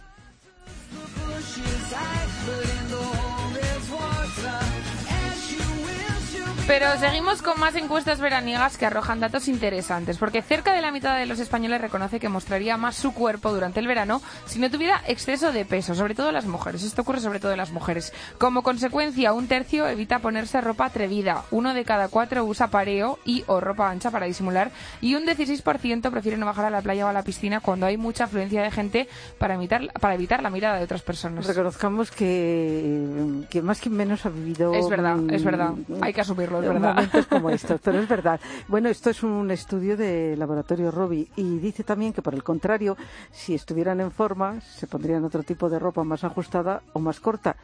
Pero 6.72 6.86
seguimos 6.98 7.42
con 7.42 7.60
más 7.60 7.76
encuestas 7.76 8.18
veraniegas 8.18 8.78
que 8.78 8.86
arrojan 8.86 9.20
datos 9.20 9.46
interesantes, 9.46 10.16
porque 10.16 10.40
cerca 10.40 10.72
de 10.72 10.80
la 10.80 10.90
mitad 10.90 11.18
de 11.18 11.26
los 11.26 11.38
españoles 11.38 11.82
reconoce 11.82 12.18
que 12.18 12.30
mostraría 12.30 12.78
más 12.78 12.96
su 12.96 13.12
cuerpo 13.12 13.52
durante 13.52 13.78
el 13.78 13.86
verano 13.86 14.22
si 14.46 14.58
no 14.58 14.70
tuviera 14.70 15.02
exceso 15.06 15.52
de 15.52 15.66
peso, 15.66 15.94
sobre 15.94 16.14
todo 16.14 16.32
las 16.32 16.46
mujeres. 16.46 16.82
Esto 16.82 17.02
ocurre 17.02 17.20
sobre 17.20 17.40
todo 17.40 17.52
en 17.52 17.58
las 17.58 17.72
mujeres. 17.72 18.14
Como 18.38 18.62
consecuencia, 18.62 19.34
un 19.34 19.48
tercio 19.48 19.86
evita 19.86 20.20
ponerse 20.20 20.62
ropa 20.62 20.86
atrevida, 20.86 21.44
uno 21.50 21.74
de 21.74 21.84
cada 21.84 22.08
cuatro 22.08 22.42
usa 22.46 22.68
pareo 22.68 23.18
y 23.26 23.44
o 23.48 23.60
ropa 23.60 23.90
ancha 23.90 24.10
para 24.10 24.24
disimular 24.24 24.70
y 25.02 25.14
un 25.14 25.26
16% 25.26 26.10
prefiere 26.10 26.38
no 26.38 26.46
bajar 26.46 26.64
a 26.64 26.70
la 26.70 26.80
playa 26.80 27.04
o 27.04 27.08
a 27.10 27.12
la 27.12 27.22
piscina 27.22 27.60
cuando 27.60 27.84
hay 27.84 27.98
mucha 27.98 28.24
afluencia 28.24 28.62
de 28.62 28.70
gente 28.70 29.08
para 29.36 29.56
evitar, 29.56 29.92
para 30.00 30.14
evitar 30.14 30.42
la 30.42 30.48
mirada 30.48 30.78
de 30.78 30.84
otras 30.84 31.02
personas. 31.02 31.46
Reconozcamos 31.46 32.10
que, 32.10 33.44
que 33.50 33.60
más 33.60 33.78
que 33.78 33.90
menos 33.90 34.24
ha 34.24 34.30
vivido. 34.30 34.72
Es 34.72 34.88
verdad, 34.88 35.18
es 35.28 35.44
verdad. 35.44 35.74
Hay 36.00 36.14
que 36.14 36.22
asumirlo, 36.22 36.61
es 36.62 36.68
verdad. 36.68 36.94
Momentos 36.94 37.26
como 37.26 37.50
estos, 37.50 37.80
pero 37.80 37.98
es 37.98 38.08
verdad. 38.08 38.40
Bueno, 38.68 38.88
esto 38.88 39.10
es 39.10 39.22
un 39.22 39.50
estudio 39.50 39.96
de 39.96 40.36
Laboratorio 40.36 40.90
Robi 40.90 41.28
y 41.36 41.58
dice 41.58 41.84
también 41.84 42.12
que, 42.12 42.22
por 42.22 42.34
el 42.34 42.42
contrario, 42.42 42.96
si 43.30 43.54
estuvieran 43.54 44.00
en 44.00 44.10
forma, 44.10 44.60
se 44.60 44.86
pondrían 44.86 45.24
otro 45.24 45.42
tipo 45.42 45.68
de 45.68 45.78
ropa 45.78 46.04
más 46.04 46.24
ajustada 46.24 46.82
o 46.92 47.00
más 47.00 47.20
corta. 47.20 47.56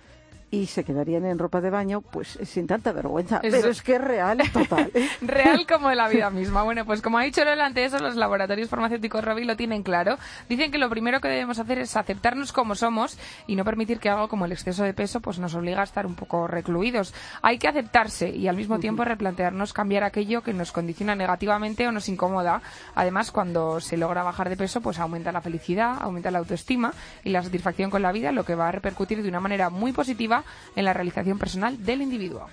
Y 0.51 0.67
se 0.67 0.83
quedarían 0.85 1.27
en 1.27 1.39
ropa 1.39 1.61
de 1.61 1.71
baño, 1.71 2.01
pues 2.01 2.39
sin 2.45 2.67
tanta 2.67 2.93
vergüenza. 2.93 3.41
Eso- 3.43 3.57
Pero 3.57 3.69
es 3.71 3.83
que 3.83 3.97
es 3.97 4.01
real, 4.01 4.39
total. 4.53 4.91
¿eh? 4.95 5.09
Real 5.21 5.67
como 5.67 5.91
la 5.93 6.09
vida 6.09 6.31
misma. 6.39 6.63
Bueno, 6.63 6.85
pues 6.87 7.03
como 7.03 7.19
ha 7.19 7.23
dicho 7.23 7.45
Lola, 7.45 7.67
ante 7.67 7.85
eso 7.85 7.99
los 7.99 8.17
laboratorios 8.17 8.69
farmacéuticos 8.71 9.23
Robi 9.23 9.45
lo 9.45 9.57
tienen 9.57 9.83
claro. 9.83 10.17
Dicen 10.49 10.71
que 10.71 10.79
lo 10.79 10.89
primero 10.89 11.21
que 11.21 11.29
debemos 11.29 11.59
hacer 11.59 11.79
es 11.79 11.97
aceptarnos 11.97 12.53
como 12.53 12.75
somos 12.75 13.19
y 13.47 13.57
no 13.57 13.65
permitir 13.65 13.99
que 13.99 14.09
algo 14.09 14.29
como 14.29 14.47
el 14.47 14.53
exceso 14.53 14.85
de 14.85 14.95
peso 14.95 15.21
pues 15.21 15.39
nos 15.39 15.55
obliga 15.55 15.81
a 15.81 15.85
estar 15.85 16.07
un 16.07 16.15
poco 16.15 16.47
recluidos. 16.47 17.13
Hay 17.43 17.59
que 17.59 17.69
aceptarse 17.69 18.31
y 18.31 18.49
al 18.49 18.57
mismo 18.57 18.79
tiempo 18.79 19.05
replantearnos 19.05 19.73
cambiar 19.73 20.05
aquello 20.05 20.43
que 20.43 20.55
nos 20.55 20.73
condiciona 20.73 21.15
negativamente 21.15 21.87
o 21.87 21.93
nos 21.93 22.09
incomoda. 22.09 22.63
Además, 22.95 23.31
cuando 23.31 23.81
se 23.81 23.97
logra 23.97 24.23
bajar 24.23 24.49
de 24.49 24.57
peso, 24.57 24.81
pues 24.81 24.99
aumenta 24.99 25.31
la 25.33 25.41
felicidad, 25.43 25.97
aumenta 26.01 26.31
la 26.31 26.39
autoestima 26.39 26.93
y 27.23 27.31
la 27.31 27.43
satisfacción 27.43 27.91
con 27.91 28.01
la 28.03 28.13
vida, 28.13 28.33
lo 28.33 28.45
que 28.45 28.55
va 28.55 28.69
a 28.69 28.73
repercutir 28.73 29.23
de 29.23 29.29
una 29.29 29.41
manera 29.41 29.69
muy 29.71 29.93
positiva 29.93 30.38
en 30.77 30.85
la 30.85 30.93
realización 30.93 31.39
personal 31.39 31.85
del 31.85 32.03
individuo. 32.03 32.47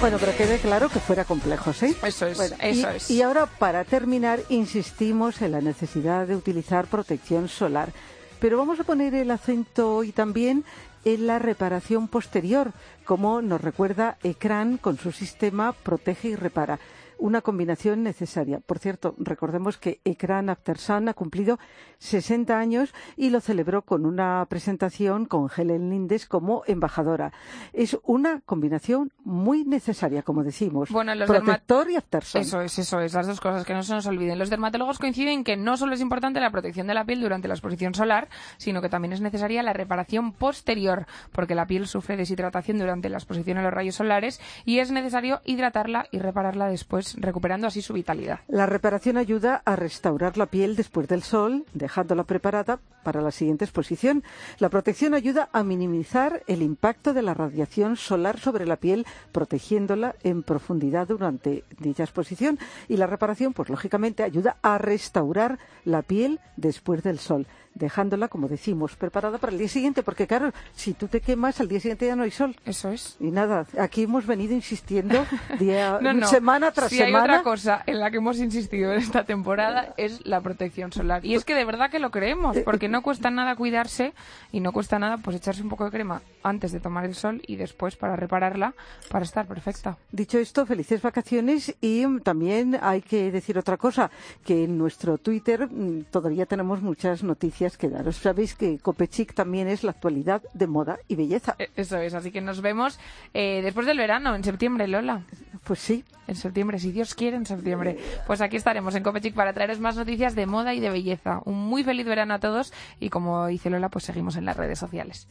Bueno, 0.00 0.16
pero 0.18 0.36
quede 0.36 0.58
claro 0.58 0.88
que 0.88 0.98
fuera 0.98 1.24
complejos, 1.24 1.80
¿eh? 1.84 1.94
Eso 2.02 2.26
es, 2.26 2.36
Bueno, 2.36 2.56
eso 2.60 2.90
y, 2.92 2.96
es. 2.96 3.10
y 3.10 3.22
ahora, 3.22 3.46
para 3.46 3.84
terminar, 3.84 4.40
insistimos 4.48 5.40
en 5.42 5.52
la 5.52 5.60
necesidad 5.60 6.26
de 6.26 6.34
utilizar 6.34 6.86
protección 6.86 7.48
solar. 7.48 7.92
Pero 8.40 8.58
vamos 8.58 8.80
a 8.80 8.84
poner 8.84 9.14
el 9.14 9.30
acento 9.30 9.94
hoy 9.94 10.10
también 10.10 10.64
en 11.04 11.28
la 11.28 11.38
reparación 11.38 12.08
posterior, 12.08 12.72
como 13.04 13.42
nos 13.42 13.60
recuerda 13.60 14.16
Ecran 14.24 14.76
con 14.76 14.98
su 14.98 15.12
sistema 15.12 15.72
Protege 15.72 16.30
y 16.30 16.34
Repara. 16.34 16.80
Una 17.22 17.40
combinación 17.40 18.02
necesaria. 18.02 18.58
Por 18.58 18.80
cierto, 18.80 19.14
recordemos 19.16 19.78
que 19.78 20.00
Ecran 20.04 20.50
After 20.50 20.76
Sun 20.76 21.08
ha 21.08 21.14
cumplido 21.14 21.60
60 21.98 22.58
años 22.58 22.92
y 23.16 23.30
lo 23.30 23.40
celebró 23.40 23.82
con 23.82 24.06
una 24.06 24.44
presentación 24.48 25.26
con 25.26 25.48
Helen 25.56 25.88
Lindes 25.88 26.26
como 26.26 26.64
embajadora. 26.66 27.32
Es 27.72 27.96
una 28.02 28.40
combinación 28.40 29.12
muy 29.22 29.64
necesaria, 29.64 30.24
como 30.24 30.42
decimos. 30.42 30.90
Bueno, 30.90 31.14
los 31.14 31.28
Protector 31.28 31.92
y 31.92 31.94
After 31.94 32.24
Sun. 32.24 32.40
Eso 32.40 32.60
es, 32.60 32.76
eso 32.80 32.98
es, 32.98 33.14
las 33.14 33.28
dos 33.28 33.40
cosas 33.40 33.64
que 33.64 33.72
no 33.72 33.84
se 33.84 33.94
nos 33.94 34.06
olviden. 34.06 34.36
Los 34.36 34.50
dermatólogos 34.50 34.98
coinciden 34.98 35.44
que 35.44 35.56
no 35.56 35.76
solo 35.76 35.94
es 35.94 36.00
importante 36.00 36.40
la 36.40 36.50
protección 36.50 36.88
de 36.88 36.94
la 36.94 37.04
piel 37.04 37.20
durante 37.20 37.46
la 37.46 37.54
exposición 37.54 37.94
solar, 37.94 38.30
sino 38.56 38.82
que 38.82 38.88
también 38.88 39.12
es 39.12 39.20
necesaria 39.20 39.62
la 39.62 39.72
reparación 39.72 40.32
posterior, 40.32 41.06
porque 41.30 41.54
la 41.54 41.68
piel 41.68 41.86
sufre 41.86 42.16
deshidratación 42.16 42.78
durante 42.78 43.08
la 43.08 43.18
exposición 43.18 43.58
a 43.58 43.62
los 43.62 43.72
rayos 43.72 43.94
solares 43.94 44.40
y 44.64 44.80
es 44.80 44.90
necesario 44.90 45.40
hidratarla 45.44 46.08
y 46.10 46.18
repararla 46.18 46.66
después, 46.66 47.11
recuperando 47.18 47.66
así 47.66 47.82
su 47.82 47.92
vitalidad. 47.92 48.40
La 48.48 48.66
reparación 48.66 49.16
ayuda 49.16 49.62
a 49.64 49.76
restaurar 49.76 50.36
la 50.36 50.46
piel 50.46 50.76
después 50.76 51.08
del 51.08 51.22
sol, 51.22 51.64
dejándola 51.74 52.24
preparada 52.24 52.80
para 53.02 53.20
la 53.20 53.30
siguiente 53.30 53.64
exposición. 53.64 54.22
La 54.58 54.68
protección 54.68 55.14
ayuda 55.14 55.48
a 55.52 55.62
minimizar 55.62 56.42
el 56.46 56.62
impacto 56.62 57.12
de 57.12 57.22
la 57.22 57.34
radiación 57.34 57.96
solar 57.96 58.38
sobre 58.38 58.66
la 58.66 58.76
piel, 58.76 59.06
protegiéndola 59.32 60.14
en 60.22 60.42
profundidad 60.42 61.08
durante 61.08 61.64
dicha 61.78 62.04
exposición. 62.04 62.58
Y 62.88 62.96
la 62.96 63.06
reparación, 63.06 63.52
pues 63.52 63.68
lógicamente, 63.68 64.22
ayuda 64.22 64.56
a 64.62 64.78
restaurar 64.78 65.58
la 65.84 66.02
piel 66.02 66.40
después 66.56 67.02
del 67.02 67.18
sol, 67.18 67.46
dejándola, 67.74 68.28
como 68.28 68.48
decimos, 68.48 68.96
preparada 68.96 69.38
para 69.38 69.52
el 69.52 69.58
día 69.58 69.68
siguiente. 69.68 70.02
Porque, 70.02 70.26
claro, 70.26 70.52
si 70.74 70.94
tú 70.94 71.08
te 71.08 71.20
quemas, 71.20 71.60
al 71.60 71.68
día 71.68 71.80
siguiente 71.80 72.06
ya 72.06 72.16
no 72.16 72.22
hay 72.24 72.30
sol. 72.30 72.56
Eso 72.64 72.90
es. 72.90 73.16
Y 73.20 73.30
nada, 73.30 73.66
aquí 73.78 74.02
hemos 74.04 74.26
venido 74.26 74.54
insistiendo 74.54 75.24
día, 75.58 75.98
No, 76.00 76.12
no. 76.12 76.26
semana 76.26 76.70
tras 76.72 76.90
si 76.90 77.00
hay 77.00 77.06
semana. 77.06 77.24
otra 77.34 77.42
cosa 77.42 77.82
en 77.86 78.00
la 78.00 78.10
que 78.10 78.18
hemos 78.18 78.38
insistido 78.38 78.92
en 78.92 78.98
esta 78.98 79.24
temporada 79.24 79.94
es 79.96 80.24
la 80.26 80.40
protección 80.40 80.92
solar. 80.92 81.24
Y 81.24 81.34
es 81.34 81.44
que 81.44 81.54
de 81.54 81.64
verdad 81.64 81.90
que 81.90 81.98
lo 81.98 82.10
creemos, 82.10 82.56
porque 82.64 82.88
no 82.88 83.02
cuesta 83.02 83.30
nada 83.30 83.56
cuidarse 83.56 84.12
y 84.52 84.60
no 84.60 84.72
cuesta 84.72 84.98
nada 84.98 85.18
pues 85.18 85.36
echarse 85.36 85.62
un 85.62 85.68
poco 85.68 85.84
de 85.84 85.90
crema 85.90 86.22
antes 86.42 86.72
de 86.72 86.80
tomar 86.80 87.04
el 87.04 87.14
sol 87.14 87.40
y 87.46 87.56
después 87.56 87.96
para 87.96 88.16
repararla 88.16 88.74
para 89.10 89.24
estar 89.24 89.46
perfecta. 89.46 89.96
Dicho 90.10 90.38
esto, 90.38 90.66
felices 90.66 91.00
vacaciones 91.02 91.74
y 91.80 92.04
también 92.20 92.78
hay 92.82 93.00
que 93.02 93.30
decir 93.30 93.58
otra 93.58 93.76
cosa, 93.76 94.10
que 94.44 94.64
en 94.64 94.76
nuestro 94.78 95.18
Twitter 95.18 95.68
mm, 95.70 96.04
todavía 96.10 96.46
tenemos 96.46 96.82
muchas 96.82 97.22
noticias 97.22 97.61
que 97.70 97.88
daros. 97.88 98.16
Sabéis 98.16 98.54
que 98.54 98.78
Copechic 98.78 99.34
también 99.34 99.68
es 99.68 99.84
la 99.84 99.92
actualidad 99.92 100.42
de 100.54 100.66
moda 100.66 100.98
y 101.08 101.14
belleza. 101.16 101.54
E- 101.58 101.70
Eso 101.76 101.98
es, 101.98 102.14
así 102.14 102.30
que 102.30 102.40
nos 102.40 102.60
vemos 102.60 102.98
eh, 103.34 103.60
después 103.62 103.86
del 103.86 103.98
verano, 103.98 104.34
en 104.34 104.44
septiembre, 104.44 104.88
Lola. 104.88 105.22
Pues 105.64 105.78
sí. 105.78 106.04
En 106.28 106.36
septiembre, 106.36 106.78
si 106.78 106.92
Dios 106.92 107.14
quiere, 107.14 107.36
en 107.36 107.46
septiembre. 107.46 107.98
Pues 108.26 108.40
aquí 108.40 108.56
estaremos 108.56 108.94
en 108.94 109.02
Copechic 109.02 109.34
para 109.34 109.52
traeros 109.52 109.80
más 109.80 109.96
noticias 109.96 110.34
de 110.34 110.46
moda 110.46 110.72
y 110.74 110.80
de 110.80 110.88
belleza. 110.90 111.40
Un 111.44 111.58
muy 111.58 111.82
feliz 111.84 112.06
verano 112.06 112.34
a 112.34 112.38
todos 112.38 112.72
y 113.00 113.08
como 113.10 113.46
dice 113.46 113.70
Lola, 113.70 113.88
pues 113.88 114.04
seguimos 114.04 114.36
en 114.36 114.44
las 114.44 114.56
redes 114.56 114.78
sociales. 114.78 115.28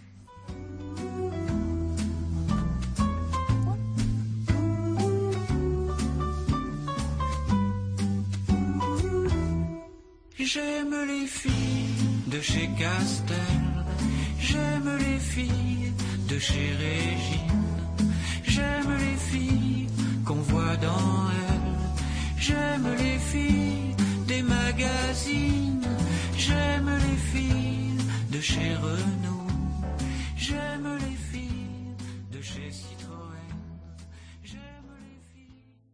J'aime 10.37 11.05
les 11.05 11.27
filles 11.29 11.80
de 12.31 12.39
chez 12.39 12.69
Castel. 12.77 13.37
J'aime 14.39 14.89
les 14.99 15.19
filles 15.19 15.91
de 16.29 16.39
chez 16.39 16.69
Régine. 16.83 17.81
J'aime 18.47 18.91
les 19.05 19.17
filles 19.29 19.87
qu'on 20.25 20.41
voit 20.51 20.77
dans 20.77 21.29
elles, 21.49 21.79
J'aime 22.37 22.87
les 22.97 23.19
filles 23.31 23.95
des 24.27 24.41
magazines. 24.41 25.87
J'aime 26.37 26.91
les 27.05 27.19
filles 27.31 28.05
de 28.31 28.39
chez 28.39 28.75
Renault. 28.75 29.47
J'aime 30.37 30.89
les 31.05 31.17
filles 31.31 31.95
de 32.31 32.41
chez 32.41 32.71